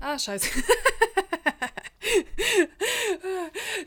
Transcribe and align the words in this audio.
Ah, 0.00 0.18
scheiße. 0.18 0.48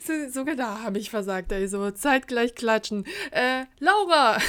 So- 0.06 0.30
Sogar 0.30 0.54
da 0.56 0.80
habe 0.82 0.98
ich 0.98 1.10
versagt, 1.10 1.52
ey. 1.52 1.66
So 1.68 1.90
zeitgleich 1.90 2.54
klatschen. 2.54 3.04
Äh, 3.30 3.64
Laura! 3.80 4.38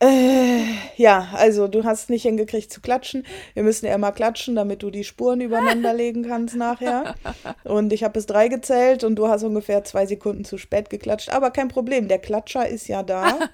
Äh, 0.00 0.62
ja, 0.96 1.26
also 1.34 1.66
du 1.66 1.82
hast 1.82 2.08
nicht 2.08 2.22
hingekriegt 2.22 2.72
zu 2.72 2.80
klatschen. 2.80 3.26
Wir 3.54 3.64
müssen 3.64 3.84
ja 3.84 3.96
immer 3.96 4.12
klatschen, 4.12 4.54
damit 4.54 4.84
du 4.84 4.90
die 4.92 5.02
Spuren 5.02 5.40
übereinander 5.40 5.92
legen 5.92 6.22
kannst 6.24 6.54
nachher. 6.54 7.16
Und 7.64 7.92
ich 7.92 8.04
habe 8.04 8.12
bis 8.12 8.26
drei 8.26 8.46
gezählt 8.46 9.02
und 9.02 9.16
du 9.16 9.26
hast 9.26 9.42
ungefähr 9.42 9.82
zwei 9.82 10.06
Sekunden 10.06 10.44
zu 10.44 10.56
spät 10.56 10.88
geklatscht. 10.88 11.30
Aber 11.30 11.50
kein 11.50 11.66
Problem, 11.66 12.06
der 12.06 12.20
Klatscher 12.20 12.68
ist 12.68 12.86
ja 12.86 13.02
da. 13.02 13.40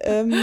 ähm, 0.00 0.34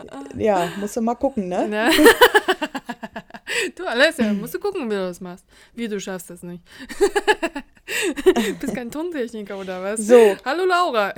ja, 0.36 0.68
musst 0.76 0.96
du 0.96 1.00
mal 1.00 1.14
gucken, 1.14 1.48
ne? 1.48 1.68
Ne? 1.68 1.90
du, 3.76 3.86
Alessia, 3.86 4.32
musst 4.32 4.54
du 4.54 4.60
gucken, 4.60 4.86
wie 4.90 4.94
du 4.94 5.00
das 5.00 5.20
machst. 5.20 5.44
Wie, 5.74 5.88
du 5.88 6.00
schaffst 6.00 6.30
das 6.30 6.42
nicht. 6.42 6.62
Bist 8.60 8.74
kein 8.74 8.90
Tontechniker 8.90 9.58
oder 9.58 9.82
was? 9.82 10.00
So. 10.00 10.36
Hallo 10.44 10.64
Laura. 10.64 11.12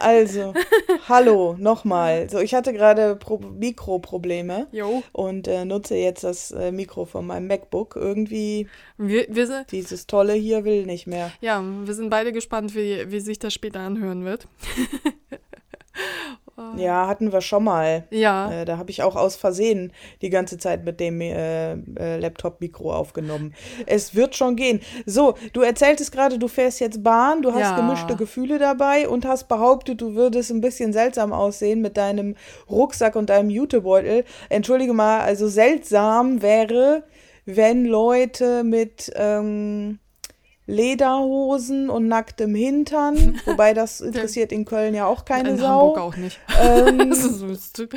Also, 0.00 0.54
hallo, 1.08 1.54
nochmal. 1.56 2.28
So, 2.28 2.40
ich 2.40 2.52
hatte 2.52 2.72
gerade 2.72 3.14
Pro 3.14 3.38
Mikroprobleme 3.38 4.66
Jo, 4.72 5.04
und 5.12 5.46
äh, 5.46 5.64
nutze 5.64 5.94
jetzt 5.94 6.24
das 6.24 6.50
äh, 6.50 6.72
Mikro 6.72 7.04
von 7.04 7.26
meinem 7.26 7.46
MacBook. 7.46 7.94
Irgendwie 7.94 8.68
wir, 8.96 9.26
wir 9.28 9.46
sind, 9.46 9.70
dieses 9.70 10.08
tolle 10.08 10.32
hier 10.32 10.64
will 10.64 10.84
nicht 10.84 11.06
mehr. 11.06 11.30
ja, 11.40 11.62
wir 11.62 11.94
sind 11.94 12.10
beide 12.10 12.32
gespannt, 12.32 12.74
wie, 12.74 13.10
wie 13.10 13.20
sich 13.20 13.38
das 13.38 13.54
später 13.54 13.80
anhören 13.80 14.24
wird. 14.24 14.48
Ja, 16.76 17.06
hatten 17.06 17.32
wir 17.32 17.40
schon 17.40 17.64
mal. 17.64 18.04
Ja, 18.10 18.50
Äh, 18.50 18.64
da 18.64 18.78
habe 18.78 18.90
ich 18.90 19.02
auch 19.02 19.16
aus 19.16 19.36
Versehen 19.36 19.92
die 20.22 20.30
ganze 20.30 20.58
Zeit 20.58 20.84
mit 20.84 21.00
dem 21.00 21.20
äh, 21.20 21.72
äh, 21.72 22.18
Laptop-Mikro 22.18 22.92
aufgenommen. 22.94 23.54
Es 23.86 24.14
wird 24.14 24.34
schon 24.36 24.56
gehen. 24.56 24.80
So, 25.06 25.34
du 25.52 25.62
erzähltest 25.62 26.12
gerade, 26.12 26.38
du 26.38 26.48
fährst 26.48 26.80
jetzt 26.80 27.02
Bahn, 27.02 27.42
du 27.42 27.52
hast 27.52 27.60
Ja. 27.70 27.76
gemischte 27.76 28.16
Gefühle 28.16 28.58
dabei 28.58 29.08
und 29.08 29.24
hast 29.26 29.48
behauptet, 29.48 30.00
du 30.00 30.14
würdest 30.14 30.50
ein 30.50 30.60
bisschen 30.60 30.92
seltsam 30.92 31.32
aussehen 31.32 31.80
mit 31.80 31.96
deinem 31.96 32.36
Rucksack 32.68 33.16
und 33.16 33.30
deinem 33.30 33.50
Jutebeutel. 33.50 34.24
Entschuldige 34.48 34.92
mal, 34.92 35.20
also 35.20 35.48
seltsam 35.48 36.42
wäre, 36.42 37.04
wenn 37.46 37.84
Leute 37.84 38.64
mit 38.64 39.10
ähm, 39.16 39.98
Lederhosen 40.66 41.90
und 41.90 42.06
nacktem 42.08 42.54
Hintern, 42.54 43.40
wobei 43.44 43.74
das 43.74 44.00
interessiert 44.00 44.52
in 44.52 44.64
Köln 44.64 44.94
ja 44.94 45.06
auch 45.06 45.24
keine 45.24 45.50
in 45.50 45.58
Sau. 45.58 45.66
Hamburg 45.66 45.98
auch 45.98 46.16
nicht. 46.16 46.38
Ähm, 46.62 47.16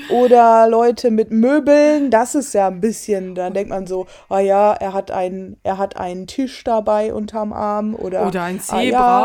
oder 0.10 0.68
Leute 0.70 1.12
mit 1.12 1.32
Möbeln, 1.32 2.10
das 2.12 2.34
ist 2.34 2.54
ja 2.54 2.68
ein 2.68 2.80
bisschen, 2.80 3.36
dann 3.36 3.54
denkt 3.54 3.70
man 3.70 3.88
so, 3.88 4.08
ah 4.30 4.40
ja, 4.40 4.74
er 4.74 4.94
hat 4.94 5.12
einen, 5.12 5.58
er 5.64 5.78
hat 5.78 5.98
einen 5.98 6.28
Tisch 6.28 6.64
dabei 6.64 7.14
unterm 7.14 7.52
Arm 7.52 7.94
oder, 7.94 8.26
Oder 8.28 8.44
ein 8.44 8.60
ah 8.60 8.62
Zebra. 8.62 8.80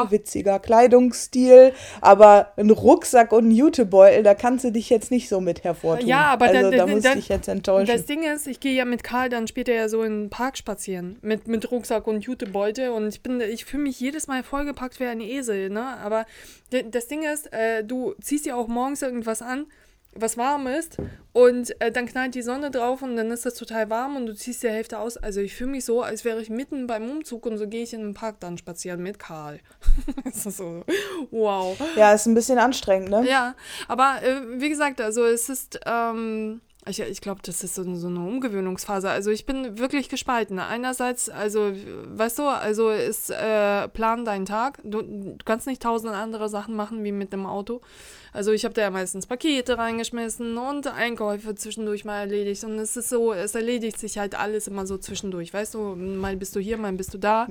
ja, 0.04 0.10
witziger 0.10 0.58
Kleidungsstil, 0.58 1.72
aber 2.00 2.48
ein 2.56 2.70
Rucksack 2.70 3.32
und 3.32 3.48
ein 3.48 3.50
Jutebeutel, 3.52 4.24
da 4.24 4.34
kannst 4.34 4.64
du 4.64 4.72
dich 4.72 4.90
jetzt 4.90 5.10
nicht 5.12 5.28
so 5.28 5.40
mit 5.40 5.62
hervortun. 5.62 6.08
Ja, 6.08 6.22
aber 6.32 6.46
also, 6.46 6.70
da 6.70 6.76
dann- 6.78 6.90
muss 6.90 7.02
dann- 7.04 7.12
ich 7.18 7.26
dich 7.26 7.28
jetzt 7.28 7.48
enttäuschen. 7.48 7.86
Das 7.94 8.06
Ding 8.06 8.24
ist, 8.24 8.48
ich 8.48 8.58
gehe 8.58 8.74
ja 8.74 8.84
mit 8.84 9.04
Karl 9.04 9.28
dann 9.28 9.46
später 9.46 9.72
ja 9.72 9.88
so 9.88 10.02
in 10.02 10.24
den 10.24 10.30
Park 10.30 10.58
spazieren. 10.58 11.16
Mit, 11.22 11.46
mit 11.46 11.70
Rucksack 11.70 12.06
und 12.08 12.22
Jutebeutel. 12.24 12.90
Und 12.90 13.06
ich 13.08 13.22
bin, 13.22 13.37
ich 13.40 13.64
fühle 13.64 13.84
mich 13.84 14.00
jedes 14.00 14.26
Mal 14.26 14.42
vollgepackt 14.42 15.00
wie 15.00 15.04
ein 15.04 15.20
Esel, 15.20 15.70
ne? 15.70 15.84
Aber 15.98 16.26
das 16.70 17.08
Ding 17.08 17.22
ist, 17.22 17.52
äh, 17.52 17.84
du 17.84 18.14
ziehst 18.20 18.46
ja 18.46 18.54
auch 18.54 18.68
morgens 18.68 19.02
irgendwas 19.02 19.42
an, 19.42 19.66
was 20.14 20.36
warm 20.36 20.66
ist. 20.66 20.96
Und 21.32 21.80
äh, 21.80 21.92
dann 21.92 22.06
knallt 22.06 22.34
die 22.34 22.42
Sonne 22.42 22.70
drauf 22.70 23.02
und 23.02 23.16
dann 23.16 23.30
ist 23.30 23.46
das 23.46 23.54
total 23.54 23.90
warm 23.90 24.16
und 24.16 24.26
du 24.26 24.34
ziehst 24.34 24.62
die 24.62 24.68
Hälfte 24.68 24.98
aus. 24.98 25.16
Also 25.16 25.40
ich 25.40 25.54
fühle 25.54 25.70
mich 25.70 25.84
so, 25.84 26.02
als 26.02 26.24
wäre 26.24 26.40
ich 26.40 26.50
mitten 26.50 26.86
beim 26.86 27.08
Umzug 27.08 27.46
und 27.46 27.58
so 27.58 27.68
gehe 27.68 27.82
ich 27.82 27.94
in 27.94 28.00
den 28.00 28.14
Park 28.14 28.40
dann 28.40 28.58
spazieren 28.58 29.02
mit 29.02 29.18
Karl. 29.18 29.60
das 30.24 30.46
ist 30.46 30.56
so, 30.56 30.84
wow. 31.30 31.78
ja, 31.96 32.12
ist 32.12 32.26
ein 32.26 32.34
bisschen 32.34 32.58
anstrengend, 32.58 33.10
ne? 33.10 33.24
Ja, 33.28 33.54
aber 33.86 34.22
äh, 34.22 34.60
wie 34.60 34.68
gesagt, 34.68 35.00
also 35.00 35.24
es 35.24 35.48
ist, 35.48 35.80
ähm, 35.86 36.60
ich, 36.88 37.00
ich 37.00 37.20
glaube, 37.20 37.40
das 37.44 37.62
ist 37.62 37.74
so, 37.74 37.94
so 37.94 38.08
eine 38.08 38.20
Umgewöhnungsphase. 38.20 39.10
Also 39.10 39.30
ich 39.30 39.46
bin 39.46 39.78
wirklich 39.78 40.08
gespalten. 40.08 40.58
Einerseits, 40.58 41.28
also, 41.28 41.72
weißt 42.06 42.38
du, 42.38 42.48
also 42.48 42.90
ist 42.90 43.30
äh, 43.30 43.88
plan 43.88 44.24
deinen 44.24 44.46
Tag. 44.46 44.80
Du, 44.84 45.02
du 45.02 45.36
kannst 45.44 45.66
nicht 45.66 45.82
tausend 45.82 46.14
andere 46.14 46.48
Sachen 46.48 46.76
machen 46.76 47.04
wie 47.04 47.12
mit 47.12 47.32
dem 47.32 47.46
Auto. 47.46 47.80
Also 48.32 48.52
ich 48.52 48.64
habe 48.64 48.74
da 48.74 48.82
ja 48.82 48.90
meistens 48.90 49.26
Pakete 49.26 49.78
reingeschmissen 49.78 50.56
und 50.56 50.86
Einkäufe 50.86 51.54
zwischendurch 51.54 52.04
mal 52.04 52.20
erledigt. 52.20 52.64
Und 52.64 52.78
es 52.78 52.96
ist 52.96 53.08
so, 53.08 53.32
es 53.32 53.54
erledigt 53.54 53.98
sich 53.98 54.18
halt 54.18 54.38
alles 54.38 54.68
immer 54.68 54.86
so 54.86 54.98
zwischendurch. 54.98 55.52
Weißt 55.52 55.74
du, 55.74 55.96
mal 55.96 56.36
bist 56.36 56.54
du 56.56 56.60
hier, 56.60 56.76
mal 56.78 56.92
bist 56.92 57.14
du 57.14 57.18
da. 57.18 57.46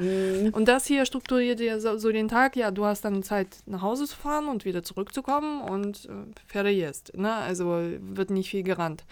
Und 0.51 0.67
das 0.67 0.85
hier 0.85 1.05
strukturiert 1.05 1.59
dir 1.59 1.79
so, 1.79 1.97
so 1.97 2.11
den 2.11 2.27
Tag. 2.27 2.55
Ja, 2.55 2.71
du 2.71 2.85
hast 2.85 3.05
dann 3.05 3.23
Zeit, 3.23 3.47
nach 3.65 3.81
Hause 3.81 4.05
zu 4.05 4.15
fahren 4.15 4.47
und 4.47 4.65
wieder 4.65 4.83
zurückzukommen 4.83 5.61
und 5.61 6.05
äh, 6.05 6.11
fertig 6.45 6.79
ist. 6.79 7.17
Ne? 7.17 7.33
Also 7.33 7.81
wird 7.99 8.29
nicht 8.29 8.49
viel 8.49 8.63
gerannt. 8.63 9.03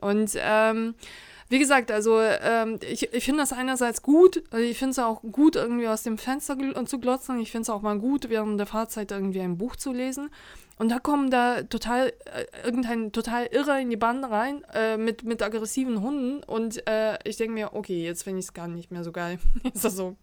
Und 0.00 0.32
ähm, 0.36 0.94
wie 1.48 1.58
gesagt, 1.58 1.90
also 1.90 2.20
ähm, 2.20 2.78
ich, 2.90 3.12
ich 3.12 3.24
finde 3.24 3.42
das 3.42 3.52
einerseits 3.52 4.02
gut, 4.02 4.42
also 4.50 4.64
ich 4.64 4.78
finde 4.78 4.92
es 4.92 4.98
auch 4.98 5.22
gut, 5.22 5.56
irgendwie 5.56 5.88
aus 5.88 6.02
dem 6.02 6.18
Fenster 6.18 6.56
gl 6.56 6.74
zu 6.86 6.98
glotzen. 6.98 7.38
Ich 7.40 7.50
finde 7.50 7.62
es 7.62 7.70
auch 7.70 7.82
mal 7.82 7.98
gut, 7.98 8.28
während 8.28 8.58
der 8.58 8.66
Fahrzeit 8.66 9.12
irgendwie 9.12 9.40
ein 9.40 9.58
Buch 9.58 9.76
zu 9.76 9.92
lesen. 9.92 10.30
Und 10.76 10.88
da 10.90 10.98
kommen 10.98 11.30
da 11.30 11.62
total, 11.62 12.08
äh, 12.24 12.46
irgendein 12.64 13.12
total 13.12 13.46
Irrer 13.46 13.78
in 13.78 13.90
die 13.90 13.96
Bande 13.96 14.28
rein 14.28 14.64
äh, 14.74 14.96
mit, 14.96 15.22
mit 15.22 15.40
aggressiven 15.40 16.02
Hunden. 16.02 16.42
Und 16.42 16.84
äh, 16.88 17.16
ich 17.24 17.36
denke 17.36 17.54
mir, 17.54 17.74
okay, 17.74 18.04
jetzt 18.04 18.24
finde 18.24 18.40
ich 18.40 18.46
es 18.46 18.54
gar 18.54 18.66
nicht 18.66 18.90
mehr 18.90 19.04
so 19.04 19.12
geil. 19.12 19.38
ist 19.72 19.84
das 19.84 19.94
so? 19.94 20.16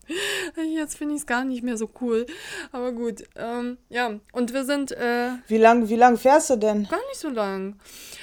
Jetzt 0.75 0.97
finde 0.97 1.15
ich 1.15 1.21
es 1.21 1.27
gar 1.27 1.45
nicht 1.45 1.63
mehr 1.63 1.77
so 1.77 1.89
cool. 2.01 2.25
Aber 2.73 2.91
gut, 2.91 3.23
ähm, 3.37 3.77
ja. 3.89 4.19
Und 4.33 4.53
wir 4.53 4.65
sind 4.65 4.91
äh, 4.91 5.31
Wie 5.47 5.57
lang, 5.57 5.87
wie 5.87 5.95
lang 5.95 6.17
fährst 6.17 6.49
du 6.49 6.57
denn? 6.57 6.87
gar 6.89 6.99
nicht 7.09 7.19
so 7.19 7.29
lang. 7.29 7.77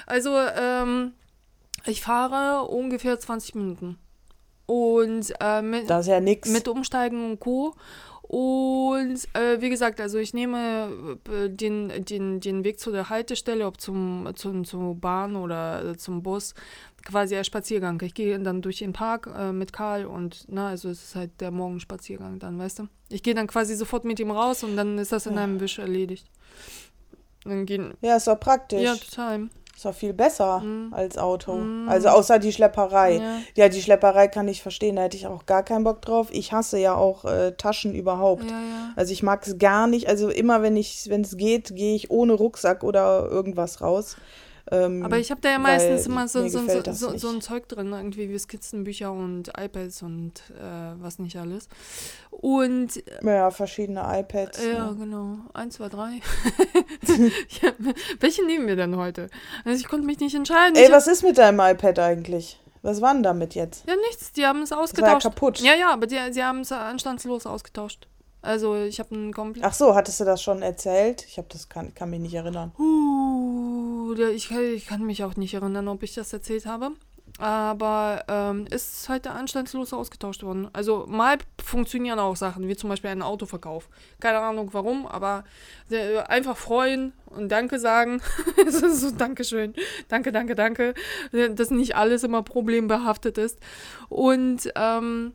Also, 0.06 0.36
ähm, 0.36 1.14
ich 1.86 2.02
fahre 2.02 2.68
ungefähr 2.68 3.18
20 3.18 3.54
Minuten. 3.54 3.98
Und 4.66 5.32
äh, 5.40 5.62
mit, 5.62 5.88
Das 5.88 6.06
ist 6.06 6.12
ja 6.12 6.20
mit 6.20 6.68
Umsteigen 6.68 7.30
und 7.30 7.40
Co. 7.40 7.74
Und 8.28 9.26
äh, 9.32 9.60
wie 9.60 9.70
gesagt, 9.70 10.02
also 10.02 10.18
ich 10.18 10.34
nehme 10.34 11.18
äh, 11.32 11.48
den, 11.48 12.04
den, 12.04 12.40
den 12.40 12.62
Weg 12.62 12.78
zu 12.78 12.92
der 12.92 13.08
Haltestelle, 13.08 13.66
ob 13.66 13.80
zum, 13.80 14.28
zum, 14.34 14.66
zur 14.66 14.94
Bahn 14.94 15.34
oder 15.34 15.82
äh, 15.82 15.96
zum 15.96 16.22
Bus, 16.22 16.54
quasi 17.06 17.36
als 17.36 17.46
Spaziergang. 17.46 17.98
Ich 18.02 18.12
gehe 18.12 18.38
dann 18.38 18.60
durch 18.60 18.80
den 18.80 18.92
Park 18.92 19.30
äh, 19.34 19.50
mit 19.50 19.72
Karl 19.72 20.04
und 20.04 20.44
na, 20.48 20.68
also 20.68 20.90
es 20.90 21.04
ist 21.04 21.14
halt 21.14 21.40
der 21.40 21.50
Morgenspaziergang 21.50 22.38
dann, 22.38 22.58
weißt 22.58 22.80
du? 22.80 22.88
Ich 23.08 23.22
gehe 23.22 23.34
dann 23.34 23.46
quasi 23.46 23.74
sofort 23.74 24.04
mit 24.04 24.20
ihm 24.20 24.30
raus 24.30 24.62
und 24.62 24.76
dann 24.76 24.98
ist 24.98 25.10
das 25.10 25.24
in 25.24 25.38
einem 25.38 25.58
Wisch 25.60 25.78
erledigt. 25.78 26.26
Dann 27.44 27.64
gehen. 27.64 27.94
ja, 28.02 28.16
ist 28.16 28.26
doch 28.26 28.38
praktisch. 28.38 28.82
Ja, 28.82 28.94
total. 28.94 29.48
Ist 29.78 29.84
doch 29.84 29.94
viel 29.94 30.12
besser 30.12 30.58
Mhm. 30.58 30.92
als 30.92 31.18
Auto. 31.18 31.52
Mhm. 31.54 31.88
Also 31.88 32.08
außer 32.08 32.40
die 32.40 32.52
Schlepperei. 32.52 33.18
Ja. 33.18 33.38
Ja. 33.54 33.68
die 33.68 33.80
Schlepperei 33.80 34.26
kann 34.26 34.48
ich 34.48 34.60
verstehen, 34.60 34.96
da 34.96 35.02
hätte 35.02 35.16
ich 35.16 35.28
auch 35.28 35.46
gar 35.46 35.62
keinen 35.62 35.84
Bock 35.84 36.02
drauf. 36.02 36.30
Ich 36.32 36.50
hasse 36.52 36.80
ja 36.80 36.96
auch 36.96 37.24
äh, 37.24 37.52
Taschen 37.52 37.94
überhaupt. 37.94 38.42
Ja, 38.42 38.50
ja. 38.50 38.92
Also 38.96 39.12
ich 39.12 39.22
mag 39.22 39.46
es 39.46 39.56
gar 39.56 39.86
nicht. 39.86 40.08
Also 40.08 40.30
immer 40.30 40.62
wenn 40.62 40.76
ich, 40.76 41.08
wenn 41.10 41.20
es 41.20 41.36
geht, 41.36 41.76
gehe 41.76 41.94
ich 41.94 42.10
ohne 42.10 42.32
Rucksack 42.32 42.82
oder 42.82 43.28
irgendwas 43.30 43.80
raus. 43.80 44.16
Ähm, 44.70 45.04
Aber 45.04 45.18
ich 45.18 45.30
habe 45.30 45.40
da 45.40 45.50
ja 45.50 45.58
meistens 45.58 46.06
immer 46.06 46.28
so, 46.28 46.46
so, 46.48 46.60
so, 46.92 47.16
so, 47.16 47.28
ein 47.28 47.40
Zeug 47.40 47.68
drin, 47.68 47.92
irgendwie 47.92 48.28
wie 48.28 48.38
Skizzenbücher 48.38 49.10
und 49.10 49.48
iPads 49.58 50.02
und 50.02 50.42
äh, 50.50 51.00
was 51.00 51.18
nicht 51.18 51.36
alles. 51.36 51.68
Und 52.30 53.02
ja, 53.22 53.50
verschiedene 53.50 54.00
iPads. 54.00 54.64
ja, 54.64 54.90
ne? 54.90 54.96
genau. 54.98 55.38
Eins, 55.54 55.76
zwei, 55.76 55.88
drei. 55.88 56.20
ja, 57.62 57.72
welche 58.20 58.44
nehmen 58.44 58.66
wir 58.66 58.76
denn 58.76 58.96
heute? 58.96 59.28
Also 59.64 59.78
ich 59.80 59.88
konnte 59.88 60.06
mich 60.06 60.20
nicht 60.20 60.34
entscheiden. 60.34 60.76
Ey, 60.76 60.86
Ich 60.86 60.92
was 60.92 61.06
ist 61.06 61.22
mit 61.22 61.38
deinem 61.38 61.60
iPad 61.60 61.98
eigentlich? 61.98 62.60
Was 62.82 63.00
war 63.00 63.12
denn 63.12 63.22
damit 63.22 63.54
jetzt? 63.54 63.82
hab, 63.82 63.90
ja, 63.90 63.96
nichts. 64.08 64.32
Die 64.32 64.46
haben 64.46 64.62
es 64.62 64.70
Das 64.70 64.76
war 64.76 64.78
ja 64.78 64.84
ausgetauscht. 64.84 65.22
kaputt. 65.22 65.60
Ja, 65.60 65.74
ja, 65.74 65.92
aber 65.92 66.06
die, 66.06 66.18
sie 66.30 66.44
haben 66.44 66.60
es 66.60 66.72
anstandslos 66.72 67.46
ausgetauscht. 67.46 68.06
Also 68.40 68.76
ich 68.76 69.00
habe 69.00 69.14
einen 69.14 69.32
komplett. 69.32 69.64
Ach 69.64 69.74
so, 69.74 69.94
hattest 69.94 70.20
du 70.20 70.24
das 70.24 70.42
schon 70.42 70.62
erzählt? 70.62 71.24
Ich 71.26 71.38
habe 71.38 71.48
das 71.50 71.68
kann, 71.68 71.92
kann 71.94 72.10
mich 72.10 72.20
nicht 72.20 72.34
erinnern. 72.34 72.72
Uh, 72.78 73.67
der- 74.14 74.30
ich, 74.30 74.48
kann- 74.48 74.74
ich 74.74 74.86
kann 74.86 75.04
mich 75.04 75.24
auch 75.24 75.36
nicht 75.36 75.54
erinnern, 75.54 75.88
ob 75.88 76.02
ich 76.02 76.14
das 76.14 76.32
erzählt 76.32 76.66
habe. 76.66 76.90
Aber 77.38 78.24
ähm, 78.26 78.66
ist 78.70 79.08
heute 79.08 79.30
anstandslos 79.32 79.92
ausgetauscht 79.92 80.42
worden. 80.42 80.68
Also 80.72 81.04
mal 81.08 81.36
funktionieren 81.62 82.18
auch 82.18 82.34
Sachen, 82.36 82.66
wie 82.66 82.74
zum 82.74 82.88
Beispiel 82.88 83.10
ein 83.10 83.22
Autoverkauf. 83.22 83.88
Keine 84.18 84.38
Ahnung 84.38 84.70
warum, 84.72 85.06
aber 85.06 85.44
äh, 85.90 86.18
einfach 86.20 86.56
freuen 86.56 87.12
und 87.26 87.50
Danke 87.50 87.78
sagen. 87.78 88.22
Es 88.66 88.82
ist 88.82 89.00
so 89.02 89.10
Dankeschön. 89.10 89.74
Danke, 90.08 90.32
danke, 90.32 90.54
danke. 90.54 90.94
Dass 91.52 91.70
nicht 91.70 91.94
alles 91.96 92.24
immer 92.24 92.42
problembehaftet 92.42 93.36
ist. 93.38 93.60
Und 94.08 94.72
ähm, 94.74 95.34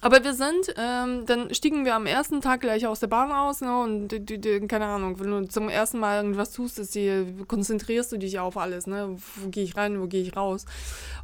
Aber 0.00 0.22
wir 0.22 0.34
sind, 0.34 0.74
ähm, 0.76 1.24
dann 1.26 1.54
stiegen 1.54 1.84
wir 1.84 1.94
am 1.94 2.06
ersten 2.06 2.40
Tag 2.40 2.60
gleich 2.60 2.86
aus 2.86 3.00
der 3.00 3.06
Bahn 3.06 3.32
aus, 3.32 3.60
ne, 3.60 3.80
und 3.80 4.08
die, 4.08 4.38
die, 4.38 4.60
keine 4.66 4.86
Ahnung, 4.86 5.18
wenn 5.18 5.30
du 5.30 5.48
zum 5.48 5.68
ersten 5.68 5.98
Mal 5.98 6.22
irgendwas 6.22 6.52
tust, 6.52 6.78
ist 6.78 6.94
die, 6.94 7.24
konzentrierst 7.48 8.12
du 8.12 8.18
dich 8.18 8.38
auf 8.38 8.56
alles, 8.56 8.86
ne, 8.86 9.16
wo 9.36 9.48
gehe 9.48 9.64
ich 9.64 9.76
rein, 9.76 10.00
wo 10.00 10.06
gehe 10.06 10.22
ich 10.22 10.36
raus. 10.36 10.66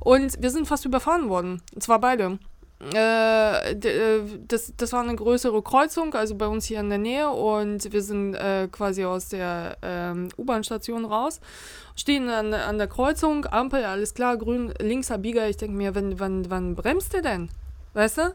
Und 0.01 0.41
wir 0.43 0.51
sind 0.51 0.67
fast 0.67 0.85
überfahren 0.85 1.29
worden, 1.29 1.61
und 1.75 1.83
zwar 1.83 2.01
beide. 2.01 2.39
Äh, 2.95 3.73
äh, 3.73 4.23
das, 4.49 4.73
das 4.77 4.93
war 4.93 5.03
eine 5.03 5.15
größere 5.15 5.63
Kreuzung, 5.63 6.15
also 6.15 6.35
bei 6.35 6.49
uns 6.49 6.65
hier 6.65 6.81
in 6.81 6.89
der 6.89 6.99
Nähe 6.99 7.31
und 7.31 7.93
wir 7.93 8.03
sind 8.03 8.35
äh, 8.35 8.69
quasi 8.73 9.05
aus 9.05 9.29
der 9.29 9.77
ähm, 9.83 10.29
U-Bahn-Station 10.37 11.05
raus, 11.05 11.41
stehen 11.95 12.29
an, 12.29 12.53
an 12.53 12.79
der 12.79 12.89
Kreuzung, 12.89 13.47
Ampel, 13.47 13.85
alles 13.85 14.15
klar, 14.15 14.37
grün, 14.37 14.75
links 14.81 15.13
Abbieger, 15.13 15.49
ich 15.49 15.59
denke 15.59 15.77
mir, 15.77 15.95
wann, 15.95 16.19
wann, 16.19 16.51
wann 16.51 16.75
bremst 16.75 17.13
der 17.13 17.23
denn? 17.23 17.51
Weißt 17.95 18.19
du? 18.19 18.35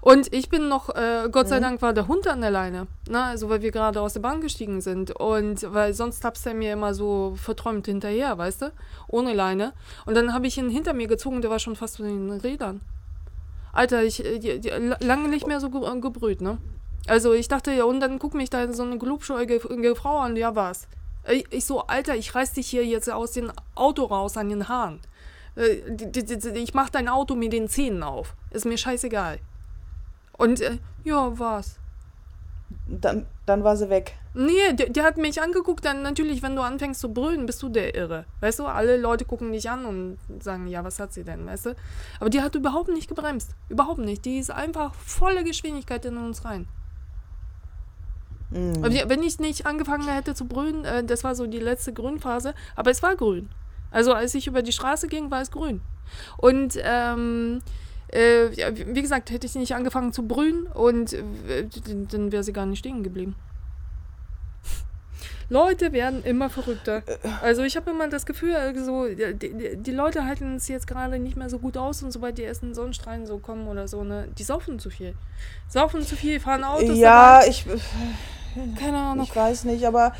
Und 0.00 0.32
ich 0.32 0.48
bin 0.48 0.68
noch, 0.68 0.90
äh, 0.94 1.28
Gott 1.30 1.48
sei 1.48 1.58
mhm. 1.58 1.62
Dank 1.62 1.82
war 1.82 1.92
der 1.92 2.08
Hund 2.08 2.26
an 2.28 2.40
der 2.40 2.50
Leine, 2.50 2.86
ne? 3.08 3.22
also 3.22 3.48
weil 3.48 3.62
wir 3.62 3.70
gerade 3.70 4.00
aus 4.00 4.12
der 4.12 4.20
Bahn 4.20 4.40
gestiegen 4.40 4.80
sind 4.80 5.10
und 5.10 5.72
weil 5.72 5.94
sonst 5.94 6.20
tapst 6.20 6.46
er 6.46 6.54
mir 6.54 6.72
immer 6.72 6.94
so 6.94 7.34
verträumt 7.36 7.86
hinterher, 7.86 8.36
weißt 8.38 8.62
du, 8.62 8.72
ohne 9.08 9.32
Leine. 9.32 9.72
Und 10.04 10.14
dann 10.14 10.32
habe 10.32 10.46
ich 10.46 10.58
ihn 10.58 10.70
hinter 10.70 10.92
mir 10.92 11.06
gezogen, 11.06 11.42
der 11.42 11.50
war 11.50 11.58
schon 11.58 11.76
fast 11.76 11.96
von 11.96 12.06
den 12.06 12.30
Rädern. 12.40 12.80
Alter, 13.72 14.02
ich 14.02 14.24
äh, 14.24 14.38
die, 14.38 14.60
die, 14.60 14.70
lange 15.00 15.28
nicht 15.28 15.46
mehr 15.46 15.60
so 15.60 15.70
ge 15.70 15.82
äh, 15.82 16.00
gebrüht, 16.00 16.40
ne? 16.40 16.58
Also 17.06 17.34
ich 17.34 17.46
dachte, 17.46 17.70
ja, 17.72 17.84
und 17.84 18.00
dann 18.00 18.18
guck 18.18 18.34
mich 18.34 18.50
da 18.50 18.72
so 18.72 18.82
eine 18.82 18.98
glubschäugige 18.98 19.94
Frau 19.94 20.18
an, 20.18 20.34
ja 20.34 20.56
was? 20.56 20.88
Ich, 21.28 21.44
ich 21.50 21.64
so, 21.64 21.82
Alter, 21.82 22.16
ich 22.16 22.34
reiß 22.34 22.54
dich 22.54 22.68
hier 22.68 22.84
jetzt 22.84 23.10
aus 23.10 23.32
dem 23.32 23.52
Auto 23.74 24.04
raus 24.04 24.36
an 24.36 24.48
den 24.48 24.68
Haaren. 24.68 25.00
Äh, 25.56 25.82
ich 26.54 26.74
mach 26.74 26.90
dein 26.90 27.08
Auto 27.08 27.34
mit 27.34 27.52
den 27.52 27.68
Zähnen 27.68 28.02
auf. 28.02 28.34
Ist 28.50 28.66
mir 28.66 28.78
scheißegal. 28.78 29.38
Und 30.36 30.60
äh, 30.60 30.78
ja, 31.04 31.38
was? 31.38 31.78
Dann, 32.88 33.26
dann 33.46 33.64
war 33.64 33.76
sie 33.76 33.90
weg. 33.90 34.16
Nee, 34.34 34.72
der, 34.74 34.90
der, 34.90 35.04
hat 35.04 35.16
mich 35.16 35.40
angeguckt, 35.40 35.84
dann 35.84 36.02
natürlich, 36.02 36.42
wenn 36.42 36.56
du 36.56 36.62
anfängst 36.62 37.00
zu 37.00 37.12
brüllen, 37.12 37.46
bist 37.46 37.62
du 37.62 37.68
der 37.68 37.94
Irre. 37.94 38.26
Weißt 38.40 38.58
du, 38.58 38.66
alle 38.66 38.96
Leute 38.96 39.24
gucken 39.24 39.52
dich 39.52 39.70
an 39.70 39.86
und 39.86 40.18
sagen, 40.40 40.66
ja, 40.66 40.84
was 40.84 41.00
hat 41.00 41.12
sie 41.12 41.24
denn, 41.24 41.46
weißt 41.46 41.66
du? 41.66 41.76
Aber 42.20 42.28
die 42.28 42.42
hat 42.42 42.54
überhaupt 42.54 42.88
nicht 42.88 43.08
gebremst. 43.08 43.54
Überhaupt 43.68 44.00
nicht. 44.00 44.24
Die 44.24 44.38
ist 44.38 44.50
einfach 44.50 44.94
volle 44.94 45.42
Geschwindigkeit 45.42 46.04
in 46.04 46.16
uns 46.16 46.44
rein. 46.44 46.68
Mhm. 48.50 48.82
Wenn 48.82 49.22
ich 49.22 49.38
nicht 49.38 49.66
angefangen 49.66 50.08
hätte 50.08 50.34
zu 50.34 50.46
brüllen, 50.46 50.84
äh, 50.84 51.04
das 51.04 51.24
war 51.24 51.34
so 51.34 51.46
die 51.46 51.58
letzte 51.58 51.92
Grünphase, 51.92 52.54
aber 52.74 52.90
es 52.90 53.02
war 53.02 53.16
grün. 53.16 53.48
Also 53.90 54.12
als 54.12 54.34
ich 54.34 54.46
über 54.46 54.62
die 54.62 54.72
Straße 54.72 55.08
ging, 55.08 55.30
war 55.30 55.40
es 55.40 55.50
grün. 55.50 55.80
Und 56.36 56.78
ähm, 56.82 57.60
äh, 58.08 58.50
wie 58.86 59.02
gesagt, 59.02 59.30
hätte 59.30 59.46
ich 59.46 59.54
nicht 59.54 59.74
angefangen 59.74 60.12
zu 60.12 60.26
brüllen 60.26 60.66
und 60.66 61.12
äh, 61.12 61.66
dann 62.10 62.32
wäre 62.32 62.42
sie 62.42 62.52
gar 62.52 62.66
nicht 62.66 62.78
stehen 62.78 63.02
geblieben. 63.02 63.34
Leute 65.48 65.92
werden 65.92 66.24
immer 66.24 66.50
verrückter. 66.50 67.02
Also 67.40 67.62
ich 67.62 67.76
habe 67.76 67.90
immer 67.90 68.08
das 68.08 68.26
Gefühl, 68.26 68.56
also, 68.56 69.06
die, 69.06 69.76
die, 69.76 69.90
Leute 69.92 70.24
halten 70.24 70.56
es 70.56 70.66
jetzt 70.66 70.88
gerade 70.88 71.20
nicht 71.20 71.36
mehr 71.36 71.48
so 71.48 71.60
gut 71.60 71.76
aus 71.76 72.02
und 72.02 72.10
sobald 72.10 72.38
die 72.38 72.42
ersten 72.42 72.74
Sonnenstrahlen 72.74 73.26
so 73.26 73.38
kommen 73.38 73.68
oder 73.68 73.86
so, 73.86 74.02
ne, 74.02 74.28
die 74.36 74.42
saufen 74.42 74.80
zu 74.80 74.90
viel. 74.90 75.14
Saufen 75.68 76.02
zu 76.02 76.16
viel, 76.16 76.40
fahren 76.40 76.64
Autos. 76.64 76.98
Ja, 76.98 77.40
dabei. 77.40 77.48
ich 77.48 77.64
keine 78.78 78.98
Ahnung. 78.98 79.24
Ich 79.24 79.34
weiß 79.34 79.64
nicht, 79.64 79.86
aber 79.86 80.12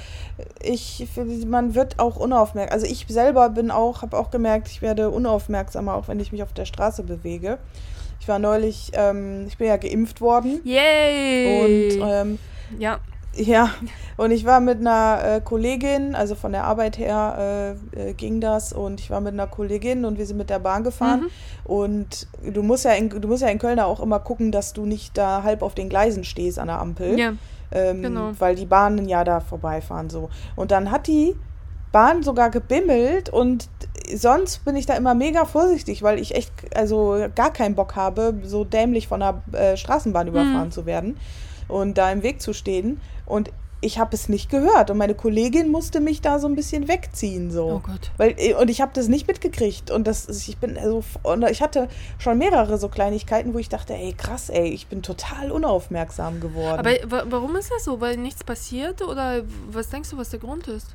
ich, 0.62 1.06
man 1.46 1.74
wird 1.74 1.98
auch 1.98 2.16
unaufmerksam. 2.16 2.74
Also 2.74 2.86
ich 2.86 3.06
selber 3.08 3.48
bin 3.50 3.70
auch, 3.70 4.02
habe 4.02 4.18
auch 4.18 4.30
gemerkt, 4.30 4.68
ich 4.68 4.82
werde 4.82 5.10
unaufmerksamer, 5.10 5.94
auch 5.94 6.08
wenn 6.08 6.20
ich 6.20 6.32
mich 6.32 6.42
auf 6.42 6.52
der 6.52 6.64
Straße 6.64 7.02
bewege. 7.02 7.58
Ich 8.20 8.28
war 8.28 8.38
neulich, 8.38 8.90
ähm, 8.94 9.44
ich 9.46 9.58
bin 9.58 9.68
ja 9.68 9.76
geimpft 9.76 10.20
worden. 10.20 10.60
Yay! 10.64 11.94
Und 11.94 12.02
ähm, 12.02 12.38
ja. 12.78 12.98
Ja, 13.38 13.70
und 14.16 14.30
ich 14.30 14.44
war 14.44 14.60
mit 14.60 14.80
einer 14.80 15.20
äh, 15.22 15.40
Kollegin, 15.40 16.14
also 16.14 16.34
von 16.34 16.52
der 16.52 16.64
Arbeit 16.64 16.96
her 16.98 17.76
äh, 17.94 18.10
äh, 18.10 18.12
ging 18.14 18.40
das 18.40 18.72
und 18.72 19.00
ich 19.00 19.10
war 19.10 19.20
mit 19.20 19.34
einer 19.34 19.46
Kollegin 19.46 20.04
und 20.04 20.18
wir 20.18 20.26
sind 20.26 20.38
mit 20.38 20.48
der 20.48 20.58
Bahn 20.58 20.84
gefahren 20.84 21.20
mhm. 21.20 21.70
und 21.70 22.26
du 22.42 22.62
musst 22.62 22.84
ja 22.84 22.92
in, 22.92 23.10
du 23.10 23.28
musst 23.28 23.42
ja 23.42 23.48
in 23.48 23.58
Köln 23.58 23.78
auch 23.78 24.00
immer 24.00 24.20
gucken, 24.20 24.52
dass 24.52 24.72
du 24.72 24.86
nicht 24.86 25.18
da 25.18 25.42
halb 25.42 25.62
auf 25.62 25.74
den 25.74 25.88
Gleisen 25.88 26.24
stehst 26.24 26.58
an 26.58 26.68
der 26.68 26.80
Ampel. 26.80 27.18
Ja. 27.18 27.34
Ähm, 27.72 28.02
genau. 28.02 28.32
Weil 28.38 28.54
die 28.54 28.66
Bahnen 28.66 29.08
ja 29.08 29.24
da 29.24 29.40
vorbeifahren 29.40 30.10
so. 30.10 30.30
Und 30.54 30.70
dann 30.70 30.90
hat 30.90 31.06
die 31.06 31.34
Bahn 31.92 32.22
sogar 32.22 32.50
gebimmelt 32.50 33.28
und 33.30 33.68
sonst 34.14 34.64
bin 34.64 34.76
ich 34.76 34.86
da 34.86 34.94
immer 34.94 35.14
mega 35.14 35.44
vorsichtig, 35.44 36.02
weil 36.02 36.18
ich 36.18 36.34
echt 36.34 36.52
also 36.76 37.26
gar 37.34 37.52
keinen 37.52 37.74
Bock 37.74 37.96
habe, 37.96 38.34
so 38.42 38.64
dämlich 38.64 39.08
von 39.08 39.20
der 39.20 39.42
äh, 39.52 39.76
Straßenbahn 39.76 40.28
überfahren 40.28 40.66
mhm. 40.66 40.72
zu 40.72 40.86
werden 40.86 41.16
und 41.68 41.98
da 41.98 42.10
im 42.12 42.22
Weg 42.22 42.40
zu 42.40 42.52
stehen. 42.52 43.00
Und 43.24 43.50
ich 43.80 43.98
habe 43.98 44.14
es 44.14 44.28
nicht 44.28 44.50
gehört 44.50 44.90
und 44.90 44.96
meine 44.96 45.14
Kollegin 45.14 45.70
musste 45.70 46.00
mich 46.00 46.22
da 46.22 46.38
so 46.38 46.48
ein 46.48 46.54
bisschen 46.54 46.88
wegziehen 46.88 47.50
so. 47.50 47.66
Oh 47.66 47.80
Gott. 47.80 48.10
Weil 48.16 48.34
äh, 48.38 48.54
und 48.54 48.70
ich 48.70 48.80
habe 48.80 48.92
das 48.94 49.08
nicht 49.08 49.28
mitgekriegt 49.28 49.90
und 49.90 50.06
das 50.06 50.28
ich 50.48 50.56
bin 50.56 50.78
also 50.78 51.04
und 51.22 51.48
ich 51.48 51.60
hatte 51.60 51.88
schon 52.18 52.38
mehrere 52.38 52.78
so 52.78 52.88
Kleinigkeiten, 52.88 53.52
wo 53.52 53.58
ich 53.58 53.68
dachte, 53.68 53.94
ey 53.94 54.14
krass, 54.14 54.48
ey, 54.48 54.68
ich 54.68 54.86
bin 54.86 55.02
total 55.02 55.52
unaufmerksam 55.52 56.40
geworden. 56.40 56.78
Aber 56.78 57.30
warum 57.30 57.54
ist 57.56 57.70
das 57.70 57.84
so? 57.84 58.00
Weil 58.00 58.16
nichts 58.16 58.44
passiert 58.44 59.02
oder 59.02 59.42
was 59.70 59.90
denkst 59.90 60.10
du, 60.10 60.16
was 60.16 60.30
der 60.30 60.40
Grund 60.40 60.68
ist? 60.68 60.88